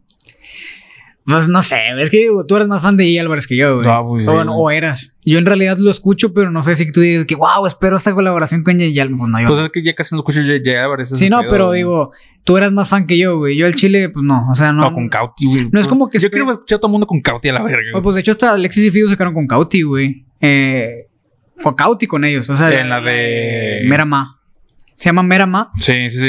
Pues 1.26 1.48
no 1.48 1.62
sé, 1.62 1.78
es 1.98 2.10
que 2.10 2.18
digo, 2.18 2.44
tú 2.46 2.56
eres 2.56 2.68
más 2.68 2.82
fan 2.82 2.96
de 2.96 3.04
Jay 3.04 3.18
Álvarez 3.18 3.46
que 3.46 3.56
yo, 3.56 3.76
güey. 3.76 3.86
Ah, 3.88 4.02
pues 4.06 4.24
sí, 4.24 4.30
o, 4.30 4.34
bueno, 4.34 4.54
güey. 4.54 4.76
o 4.76 4.78
eras. 4.78 5.14
Yo 5.24 5.38
en 5.38 5.46
realidad 5.46 5.78
lo 5.78 5.90
escucho, 5.90 6.34
pero 6.34 6.50
no 6.50 6.62
sé 6.62 6.76
si 6.76 6.92
tú 6.92 7.00
dices 7.00 7.24
que, 7.24 7.34
wow, 7.34 7.66
espero 7.66 7.96
esta 7.96 8.12
colaboración 8.14 8.62
con 8.62 8.78
Jay 8.78 8.98
Álvarez. 9.00 9.18
Pues 9.18 9.30
no, 9.30 9.40
yo 9.40 9.46
Pues 9.46 9.60
es 9.60 9.70
que 9.70 9.82
ya 9.82 9.94
casi 9.94 10.14
no 10.14 10.20
escucho 10.20 10.40
Jay 10.42 10.74
Álvarez. 10.76 11.08
Sí, 11.10 11.30
no, 11.30 11.40
pedo, 11.40 11.50
pero 11.50 11.66
güey. 11.68 11.78
digo, 11.78 12.12
tú 12.44 12.56
eras 12.58 12.72
más 12.72 12.88
fan 12.88 13.06
que 13.06 13.16
yo, 13.16 13.38
güey. 13.38 13.56
Yo 13.56 13.66
el 13.66 13.74
Chile, 13.74 14.10
pues 14.10 14.22
no, 14.22 14.46
o 14.50 14.54
sea, 14.54 14.72
no. 14.72 14.82
No, 14.82 14.92
con 14.92 15.08
Cauti, 15.08 15.46
güey. 15.46 15.68
No 15.72 15.80
es 15.80 15.88
como 15.88 16.10
que 16.10 16.18
Yo 16.18 16.30
quiero 16.30 16.50
escuchar 16.52 16.76
a 16.76 16.80
todo 16.80 16.88
el 16.88 16.92
mundo 16.92 17.06
con 17.06 17.20
Cauti 17.20 17.48
a 17.48 17.54
la 17.54 17.62
verga. 17.62 17.76
Pues, 17.78 17.92
güey. 17.92 18.02
pues 18.02 18.14
de 18.16 18.20
hecho 18.20 18.30
hasta 18.32 18.52
Alexis 18.52 18.84
y 18.84 18.90
Fido 18.90 19.08
sacaron 19.08 19.32
con 19.32 19.46
Cauti, 19.46 19.82
güey. 19.82 20.26
Eh, 20.42 21.06
con 21.62 21.74
Cauti 21.74 22.06
con 22.06 22.24
ellos, 22.24 22.50
o 22.50 22.56
sea. 22.56 22.78
En 22.80 22.90
la 22.90 23.00
de- 23.00 23.80
Merama. 23.86 24.40
Se 24.96 25.08
llama 25.08 25.22
Merama. 25.22 25.70
Sí, 25.78 26.08
sí, 26.10 26.18
sí. 26.18 26.28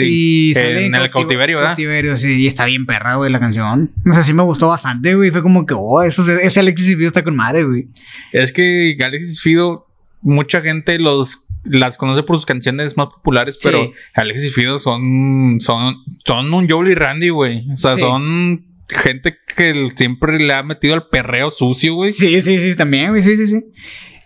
Y 0.50 0.54
sale 0.56 0.86
en 0.88 0.96
el 0.96 1.02
cautiv- 1.04 1.12
cautiverio, 1.12 1.58
¿verdad? 1.58 1.72
Cautiverio, 1.72 2.18
sí. 2.18 2.34
Y 2.34 2.48
está 2.48 2.66
bien 2.66 2.86
perra, 2.86 3.16
güey, 3.16 3.32
la 3.32 3.40
canción. 3.40 3.92
O 4.10 4.12
sea, 4.14 4.24
sí 4.24 4.34
me 4.34 4.44
gustó 4.44 4.68
bastante, 4.70 5.14
güey. 5.16 5.32
Fue 5.32 5.42
como 5.42 5.66
que, 5.66 5.74
oh, 5.78 6.02
eso, 6.04 6.24
se- 6.24 6.44
ese 6.46 6.60
Alexis 6.60 6.96
Fido 6.96 7.08
está 7.08 7.24
con 7.24 7.36
madre, 7.36 7.64
güey. 7.64 7.88
Es 8.34 8.52
que 8.52 8.98
Alexis 9.04 9.42
Fido, 9.42 9.88
mucha 10.22 10.62
gente 10.62 11.00
los 11.00 11.42
las 11.68 11.98
conoce 11.98 12.22
por 12.22 12.36
sus 12.38 12.46
canciones 12.46 12.96
más 12.96 13.08
populares, 13.08 13.56
Sí. 13.56 13.62
pero 13.64 13.92
Alexis 14.14 14.48
y 14.48 14.50
Fido 14.52 14.78
son, 14.78 15.58
son, 15.62 15.96
son 16.24 16.54
un 16.54 16.70
Joel 16.70 16.90
y 16.92 16.96
Randy, 16.96 17.30
güey. 17.30 17.68
O 17.72 17.78
sea, 17.78 17.94
Sí. 17.96 18.02
son 18.02 18.66
gente 18.88 19.36
que 19.56 19.90
siempre 19.96 20.38
le 20.40 20.54
ha 20.54 20.62
metido 20.62 20.94
al 20.94 21.08
perreo 21.08 21.50
sucio, 21.50 21.96
güey. 21.96 22.12
Sí, 22.14 22.40
sí, 22.42 22.60
sí, 22.60 22.76
también, 22.76 23.10
güey. 23.10 23.24
Sí, 23.24 23.36
sí, 23.36 23.48
sí. 23.48 23.62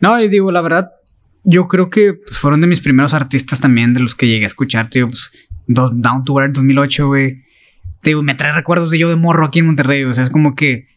No, 0.01 0.21
yo 0.21 0.27
digo, 0.27 0.51
la 0.51 0.61
verdad, 0.61 0.89
yo 1.49 1.67
creo 1.67 1.89
que 1.89 2.13
pues, 2.13 2.37
fueron 2.39 2.61
de 2.61 2.67
mis 2.67 2.81
primeros 2.81 3.13
artistas 3.13 3.59
también, 3.59 3.93
de 3.93 3.99
los 4.01 4.15
que 4.15 4.27
llegué 4.27 4.43
a 4.45 4.47
escuchar, 4.47 4.89
tío, 4.89 5.07
pues, 5.07 5.31
Do- 5.67 5.89
Down 5.93 6.23
to 6.25 6.39
Earth 6.39 6.53
2008, 6.55 7.07
güey. 7.07 7.43
Digo, 8.03 8.21
me 8.23 8.35
trae 8.35 8.53
recuerdos 8.53 8.89
de 8.91 8.97
yo 8.99 9.09
de 9.09 9.15
morro 9.15 9.45
aquí 9.47 9.59
en 9.59 9.65
Monterrey, 9.67 10.03
o 10.03 10.13
sea, 10.13 10.23
es 10.23 10.29
como 10.29 10.55
que 10.55 10.87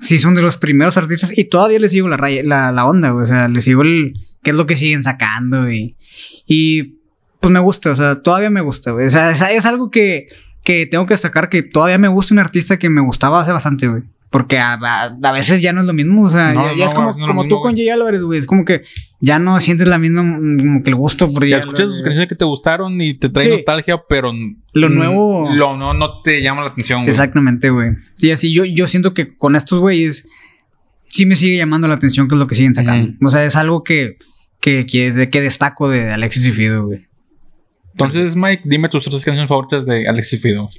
sí 0.00 0.18
son 0.18 0.34
de 0.34 0.42
los 0.42 0.56
primeros 0.56 0.96
artistas 0.96 1.36
y 1.36 1.44
todavía 1.44 1.78
les 1.80 1.90
sigo 1.92 2.08
la, 2.08 2.16
raya- 2.16 2.42
la, 2.44 2.72
la 2.72 2.84
onda, 2.86 3.10
güey, 3.10 3.24
o 3.24 3.26
sea, 3.26 3.48
les 3.48 3.64
sigo 3.64 3.82
el 3.82 4.14
qué 4.42 4.50
es 4.50 4.56
lo 4.56 4.66
que 4.66 4.76
siguen 4.76 5.02
sacando 5.02 5.70
y, 5.70 5.96
y 6.46 6.98
pues 7.40 7.52
me 7.52 7.60
gusta, 7.60 7.90
o 7.90 7.96
sea, 7.96 8.22
todavía 8.22 8.50
me 8.50 8.60
gusta, 8.60 8.92
güey. 8.92 9.06
O 9.06 9.10
sea, 9.10 9.30
es, 9.30 9.40
es 9.42 9.66
algo 9.66 9.90
que, 9.90 10.26
que 10.64 10.86
tengo 10.86 11.06
que 11.06 11.14
destacar 11.14 11.48
que 11.48 11.62
todavía 11.62 11.98
me 11.98 12.08
gusta 12.08 12.34
un 12.34 12.38
artista 12.40 12.78
que 12.78 12.88
me 12.88 13.00
gustaba 13.00 13.40
hace 13.40 13.50
bastante, 13.52 13.88
güey. 13.88 14.02
Porque 14.32 14.58
a, 14.58 14.72
a- 14.72 15.16
a 15.22 15.32
veces 15.32 15.60
ya 15.62 15.72
no 15.72 15.82
es 15.82 15.86
lo 15.86 15.92
mismo, 15.92 16.24
o 16.24 16.28
sea, 16.30 16.52
No, 16.54 16.64
ya, 16.68 16.72
ya 16.72 16.78
no, 16.78 16.84
es 16.86 16.94
como, 16.94 17.06
no 17.12 17.26
como 17.26 17.42
mismo, 17.42 17.56
tú 17.56 17.62
con. 17.62 17.76
Jay 17.76 17.90
Álvarez, 17.90 18.22
güey. 18.22 18.38
Es 18.40 18.46
como 18.46 18.64
que 18.64 18.82
ya 19.20 19.38
no 19.38 19.60
sientes 19.60 19.86
la 19.86 19.98
misma, 19.98 20.22
como 20.22 20.82
que 20.82 20.88
el 20.90 20.96
gusto 20.96 21.30
por 21.30 21.46
Ya 21.46 21.58
escuchas 21.58 21.88
sus 21.90 22.02
canciones 22.02 22.28
que 22.28 22.34
te 22.34 22.44
gustaron 22.46 23.00
y 23.00 23.14
te 23.14 23.28
traen 23.28 23.50
Sí. 23.50 23.52
nostalgia, 23.56 24.02
pero 24.08 24.32
Lo 24.72 24.88
nuevo- 24.88 25.48
Lo 25.54 25.76
no, 25.76 25.92
no 25.94 26.22
te 26.22 26.40
llama 26.42 26.62
la 26.62 26.68
atención, 26.68 27.00
güey. 27.02 27.10
Exactamente, 27.10 27.68
güey. 27.70 27.90
Y 28.18 28.30
así 28.30 28.52
yo, 28.52 28.64
yo 28.64 28.86
siento 28.86 29.12
que 29.14 29.36
con 29.36 29.54
estos 29.54 29.78
güeyes 29.80 30.26
sí 31.04 31.26
me 31.26 31.36
sigue 31.36 31.58
llamando 31.58 31.86
la 31.86 31.94
atención 31.94 32.26
que 32.26 32.34
es 32.34 32.38
lo 32.38 32.46
que 32.46 32.54
siguen 32.54 32.72
sacando. 32.74 33.12
O 33.24 33.28
sea, 33.28 33.44
es 33.44 33.54
algo 33.54 33.84
que, 33.84 34.16
que, 34.60 34.86
que, 34.86 35.12
de- 35.12 35.28
que 35.28 35.42
destaco 35.42 35.90
de 35.90 36.10
Alexis 36.10 36.46
y 36.46 36.52
Fido, 36.52 36.86
güey. 36.86 37.06
Entonces, 37.92 38.34
Mike, 38.34 38.62
dime 38.64 38.88
tus 38.88 39.04
tres 39.04 39.22
canciones 39.22 39.46
favoritas 39.50 39.84
de 39.84 40.08
Alexis 40.08 40.40
Fido. 40.40 40.70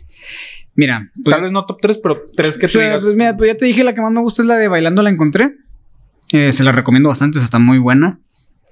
Mira, 0.75 1.11
pues, 1.23 1.33
Tal 1.35 1.43
vez 1.43 1.51
no 1.51 1.65
top 1.65 1.79
3, 1.81 1.99
pero 2.01 2.25
tres 2.35 2.57
que 2.57 2.67
sea, 2.67 2.81
digas. 2.83 3.03
pues 3.03 3.15
mira, 3.15 3.35
pues 3.35 3.51
ya 3.53 3.57
te 3.57 3.65
dije 3.65 3.83
la 3.83 3.93
que 3.93 4.01
más 4.01 4.11
me 4.11 4.21
gusta 4.21 4.41
es 4.41 4.47
la 4.47 4.55
de 4.57 4.67
Bailando 4.67 5.03
la 5.03 5.09
encontré. 5.11 5.51
Eh, 6.31 6.51
se 6.51 6.63
la 6.63 6.71
recomiendo 6.71 7.09
bastante, 7.09 7.37
está 7.39 7.59
muy 7.59 7.77
buena. 7.77 8.19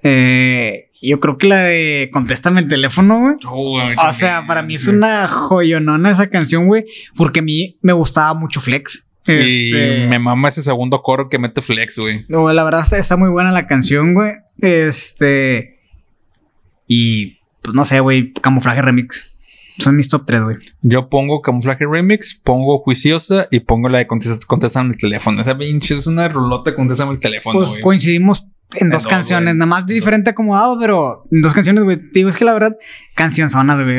Eh, 0.02 0.90
yo 1.00 1.20
creo 1.20 1.38
que 1.38 1.46
la 1.46 1.60
de 1.62 2.10
Contéstame 2.12 2.60
el 2.60 2.68
teléfono, 2.68 3.20
güey. 3.20 3.34
Oh, 3.46 3.78
O 4.08 4.12
sea, 4.12 4.46
para 4.48 4.62
mí 4.62 4.74
es 4.74 4.88
una 4.88 5.28
joyonona 5.28 6.10
esa 6.10 6.28
canción, 6.28 6.66
güey. 6.66 6.86
Porque 7.16 7.38
a 7.40 7.42
mí 7.42 7.78
me 7.82 7.92
gustaba 7.92 8.34
mucho 8.34 8.60
Flex. 8.60 9.08
Y 9.28 9.66
Este, 9.68 10.06
me 10.08 10.18
mama 10.18 10.48
ese 10.48 10.62
segundo 10.62 11.00
coro 11.02 11.28
que 11.28 11.38
mete 11.38 11.60
Flex, 11.62 11.98
güey. 11.98 12.24
no, 12.28 12.52
la 12.52 12.64
verdad 12.64 12.80
está, 12.80 12.98
está 12.98 13.16
muy 13.16 13.28
buena 13.28 13.52
la 13.52 13.68
canción, 13.68 14.14
güey. 14.14 14.32
Este. 14.60 15.78
Y 16.88 17.38
pues 17.62 17.74
no 17.74 17.84
sé, 17.84 18.00
güey. 18.00 18.32
Camuflaje 18.32 18.82
remix. 18.82 19.31
Son 19.78 19.96
mis 19.96 20.08
top 20.08 20.24
3, 20.26 20.42
güey. 20.42 20.56
Yo 20.82 21.08
pongo 21.08 21.40
Camuflaje 21.42 21.84
Remix, 21.90 22.34
pongo 22.34 22.78
Juiciosa 22.80 23.46
y 23.50 23.60
pongo 23.60 23.88
la 23.88 23.98
de 23.98 24.06
Contest- 24.06 24.44
Contéstame 24.46 24.90
el 24.90 24.96
teléfono. 24.98 25.40
Esa 25.40 25.56
pinche 25.56 25.94
es 25.94 26.06
una 26.06 26.28
rolota, 26.28 26.74
Contéstame 26.74 27.12
el 27.12 27.20
teléfono, 27.20 27.58
Pues 27.58 27.68
güey. 27.70 27.80
coincidimos 27.80 28.46
en 28.74 28.88
dos 28.90 29.02
dos, 29.02 29.10
canciones, 29.10 29.48
güey. 29.52 29.58
nada 29.58 29.66
más 29.68 29.86
diferente 29.86 30.30
acomodado, 30.30 30.78
pero 30.80 31.24
en 31.30 31.42
dos 31.42 31.52
canciones, 31.52 31.84
güey. 31.84 31.98
Digo, 32.12 32.28
es 32.30 32.36
que 32.36 32.44
la 32.46 32.54
verdad, 32.54 32.76
cancionzonas, 33.14 33.82
güey. 33.82 33.98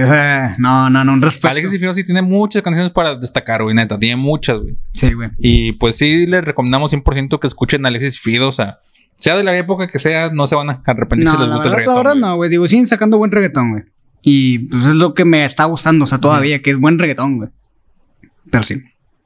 No, 0.58 0.90
no, 0.90 1.04
no, 1.04 1.14
un 1.14 1.22
respeto. 1.22 1.48
Alexis 1.50 1.80
Fido 1.80 1.94
sí 1.94 2.04
tiene 2.04 2.22
muchas 2.22 2.62
canciones 2.62 2.92
para 2.92 3.16
destacar, 3.16 3.64
güey, 3.64 3.76
neta. 3.76 4.00
Tiene 4.00 4.16
muchas, 4.16 4.60
güey. 4.60 4.76
Sí, 4.94 5.14
güey. 5.14 5.30
Y 5.40 5.74
pues 5.74 5.96
sí, 5.98 6.26
les 6.26 6.44
recomendamos 6.44 6.92
100% 6.92 7.40
que 7.40 7.48
escuchen 7.48 7.86
a 7.86 7.90
Alexis 7.90 8.20
Fido. 8.20 8.48
O 8.48 8.52
sea, 8.52 8.80
sea 9.18 9.36
de 9.38 9.44
la 9.44 9.56
época 9.56 9.88
que 9.88 10.00
sea, 10.00 10.30
no 10.32 10.48
se 10.48 10.56
van 10.56 10.70
a 10.72 10.82
arrepentir 10.86 11.26
No, 11.26 11.32
si 11.34 11.38
les 11.38 11.48
la 11.50 11.56
gusta 11.56 11.64
verdad, 11.64 11.66
el 11.66 11.72
la 11.72 11.76
reggaetón. 11.78 11.96
verdad 12.04 12.12
güey. 12.14 12.22
no, 12.22 12.36
güey. 12.36 12.50
Digo, 12.50 12.68
siguen 12.68 12.88
sacando 12.88 13.18
buen 13.20 13.32
reggaetón, 13.32 13.72
güey. 13.72 13.84
Y 14.24 14.60
pues 14.60 14.86
es 14.86 14.96
lo 14.96 15.14
que 15.14 15.26
me 15.26 15.44
está 15.46 15.66
gustando, 15.66 16.06
o 16.06 16.08
sea, 16.08 16.20
todavía, 16.20 16.62
que 16.62 16.72
es 16.72 16.80
buen 16.80 16.98
reggaetón, 16.98 17.38
güey. 17.38 17.50
Pero 18.50 18.64
sí. 18.64 18.82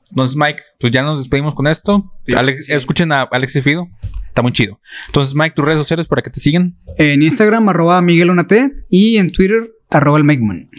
Entonces, 0.09 0.35
Mike, 0.37 0.61
pues 0.79 0.91
ya 0.91 1.03
nos 1.03 1.19
despedimos 1.19 1.53
con 1.53 1.67
esto. 1.67 2.11
Sí, 2.25 2.33
Alex- 2.33 2.65
sí. 2.65 2.73
Escuchen 2.73 3.11
a 3.11 3.21
Alexis 3.23 3.63
Fido. 3.63 3.87
Está 4.27 4.41
muy 4.41 4.51
chido. 4.53 4.79
Entonces, 5.07 5.35
Mike, 5.35 5.53
tus 5.55 5.65
redes 5.65 5.79
sociales 5.79 6.07
para 6.07 6.21
que 6.21 6.29
te 6.29 6.39
sigan. 6.39 6.77
En 6.97 7.21
Instagram, 7.21 7.69
arroba 7.69 8.01
MiguelOnate. 8.01 8.71
Y 8.89 9.17
en 9.17 9.29
Twitter, 9.31 9.71
arroba 9.89 10.17
el 10.17 10.23
Mike 10.23 10.41
Moon. 10.43 10.69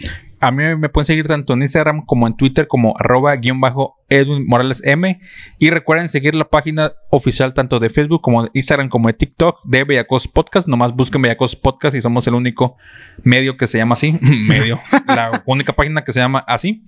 A 0.41 0.51
mí 0.51 0.63
me 0.77 0.89
pueden 0.89 1.05
seguir 1.05 1.27
tanto 1.27 1.53
en 1.53 1.61
Instagram 1.61 2.05
como 2.05 2.25
en 2.27 2.35
Twitter 2.37 2.67
como 2.67 2.93
arroba 2.97 3.35
guion 3.35 3.59
bajo 3.59 3.97
Edwin 4.09 4.45
Morales 4.47 4.81
M. 4.85 5.19
Y 5.57 5.69
recuerden 5.69 6.07
seguir 6.09 6.35
la 6.35 6.45
página 6.45 6.93
oficial 7.09 7.53
tanto 7.53 7.79
de 7.79 7.89
Facebook 7.89 8.21
como 8.21 8.43
de 8.43 8.49
Instagram 8.53 8.89
como 8.89 9.07
de 9.07 9.13
TikTok 9.13 9.61
de 9.65 9.83
Bellacos 9.83 10.27
Podcast. 10.27 10.67
Nomás 10.67 10.95
busquen 10.95 11.21
Bellacos 11.21 11.55
Podcast 11.55 11.95
y 11.95 12.01
somos 12.01 12.25
el 12.27 12.35
único 12.35 12.77
medio 13.23 13.57
que 13.57 13.67
se 13.67 13.77
llama 13.77 13.93
así. 13.93 14.17
medio. 14.47 14.79
la 15.07 15.43
única 15.45 15.73
página 15.73 16.03
que 16.03 16.13
se 16.13 16.19
llama 16.19 16.39
así. 16.47 16.85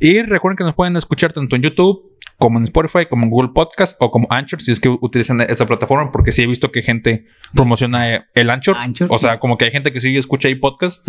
Y 0.00 0.22
recuerden 0.22 0.56
que 0.56 0.64
nos 0.64 0.74
pueden 0.74 0.96
escuchar 0.96 1.32
tanto 1.32 1.54
en 1.54 1.62
YouTube 1.62 2.12
como 2.42 2.58
en 2.58 2.64
Spotify, 2.64 3.06
como 3.08 3.24
en 3.24 3.30
Google 3.30 3.52
Podcast 3.54 3.96
o 4.00 4.10
como 4.10 4.26
Anchor, 4.28 4.60
si 4.60 4.72
es 4.72 4.80
que 4.80 4.88
utilizan 4.88 5.40
esa 5.42 5.64
plataforma, 5.64 6.10
porque 6.10 6.32
sí 6.32 6.42
he 6.42 6.46
visto 6.48 6.72
que 6.72 6.82
gente 6.82 7.26
promociona 7.54 8.26
el 8.34 8.50
Anchor. 8.50 8.76
Anchor. 8.76 9.06
O 9.12 9.18
sea, 9.20 9.38
como 9.38 9.56
que 9.56 9.66
hay 9.66 9.70
gente 9.70 9.92
que 9.92 10.00
sí 10.00 10.16
escucha 10.16 10.48
ahí 10.48 10.56
podcast. 10.56 11.06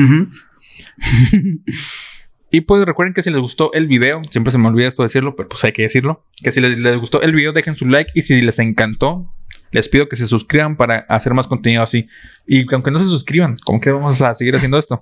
Y 2.51 2.61
pues 2.61 2.85
recuerden 2.85 3.13
que 3.15 3.23
si 3.23 3.31
les 3.31 3.39
gustó 3.41 3.73
el 3.73 3.87
video, 3.87 4.21
siempre 4.29 4.51
se 4.51 4.59
me 4.59 4.67
olvida 4.67 4.87
esto 4.87 5.01
decirlo, 5.01 5.35
pero 5.35 5.49
pues 5.49 5.63
hay 5.63 5.71
que 5.71 5.81
decirlo, 5.81 6.23
que 6.43 6.51
si 6.51 6.61
les, 6.61 6.77
les 6.77 6.97
gustó 6.97 7.21
el 7.23 7.33
video 7.33 7.51
dejen 7.51 7.75
su 7.75 7.87
like 7.87 8.11
y 8.13 8.21
si 8.21 8.39
les 8.43 8.59
encantó, 8.59 9.33
les 9.71 9.89
pido 9.89 10.07
que 10.07 10.15
se 10.15 10.27
suscriban 10.27 10.77
para 10.77 10.99
hacer 11.09 11.33
más 11.33 11.47
contenido 11.47 11.81
así. 11.81 12.07
Y 12.45 12.67
que 12.67 12.75
aunque 12.75 12.91
no 12.91 12.99
se 12.99 13.05
suscriban, 13.05 13.55
como 13.65 13.81
que 13.81 13.89
vamos 13.89 14.21
a 14.21 14.35
seguir 14.35 14.55
haciendo 14.55 14.77
esto. 14.77 15.01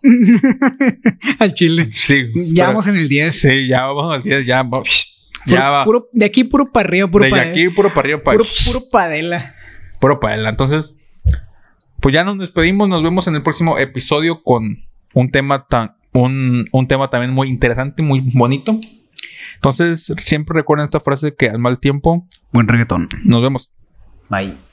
Al 1.40 1.54
chile. 1.54 1.90
Sí. 1.94 2.24
Ya 2.54 2.64
pero- 2.64 2.68
vamos 2.70 2.88
en 2.88 2.96
el 2.96 3.10
10. 3.10 3.36
Sí, 3.42 3.68
ya 3.68 3.86
vamos 3.88 4.14
al 4.16 4.24
10, 4.24 4.46
ya, 4.46 4.64
va- 4.64 4.70
Puro- 4.84 4.86
ya 5.46 5.70
va. 5.70 5.84
puro- 5.84 6.08
de 6.14 6.26
aquí 6.26 6.46
puro 6.46 6.70
arriba, 6.74 7.10
puro 7.12 7.26
de 7.26 7.38
aquí 7.38 7.68
puro 7.70 7.92
arriba, 7.94 8.24
para 8.24 8.38
Puro, 8.38 8.50
puro 8.66 8.82
padela. 8.90 9.56
puro 10.00 10.22
para 10.22 10.36
adelante. 10.36 10.64
Entonces, 10.64 10.98
pues 12.00 12.14
ya 12.16 12.24
nos 12.24 12.40
despedimos, 12.40 12.88
nos 12.88 13.04
vemos 13.04 13.28
en 13.28 13.36
el 13.36 13.44
próximo 13.44 13.78
episodio 13.78 14.42
con 14.42 14.86
un 15.14 15.30
tema 15.30 15.66
tan 15.68 15.96
un, 16.14 16.68
un 16.72 16.88
tema 16.88 17.10
también 17.10 17.32
muy 17.32 17.48
interesante, 17.48 18.04
muy 18.04 18.22
bonito. 18.34 18.80
Entonces, 19.56 20.14
siempre 20.22 20.56
recuerden 20.56 20.86
esta 20.86 21.00
frase 21.00 21.36
que 21.36 21.50
al 21.50 21.60
mal 21.60 21.80
tiempo 21.80 22.28
Buen 22.52 22.68
reggaetón. 22.68 23.10
nos 23.24 23.42
vemos. 23.42 23.72
Bye. 24.30 24.71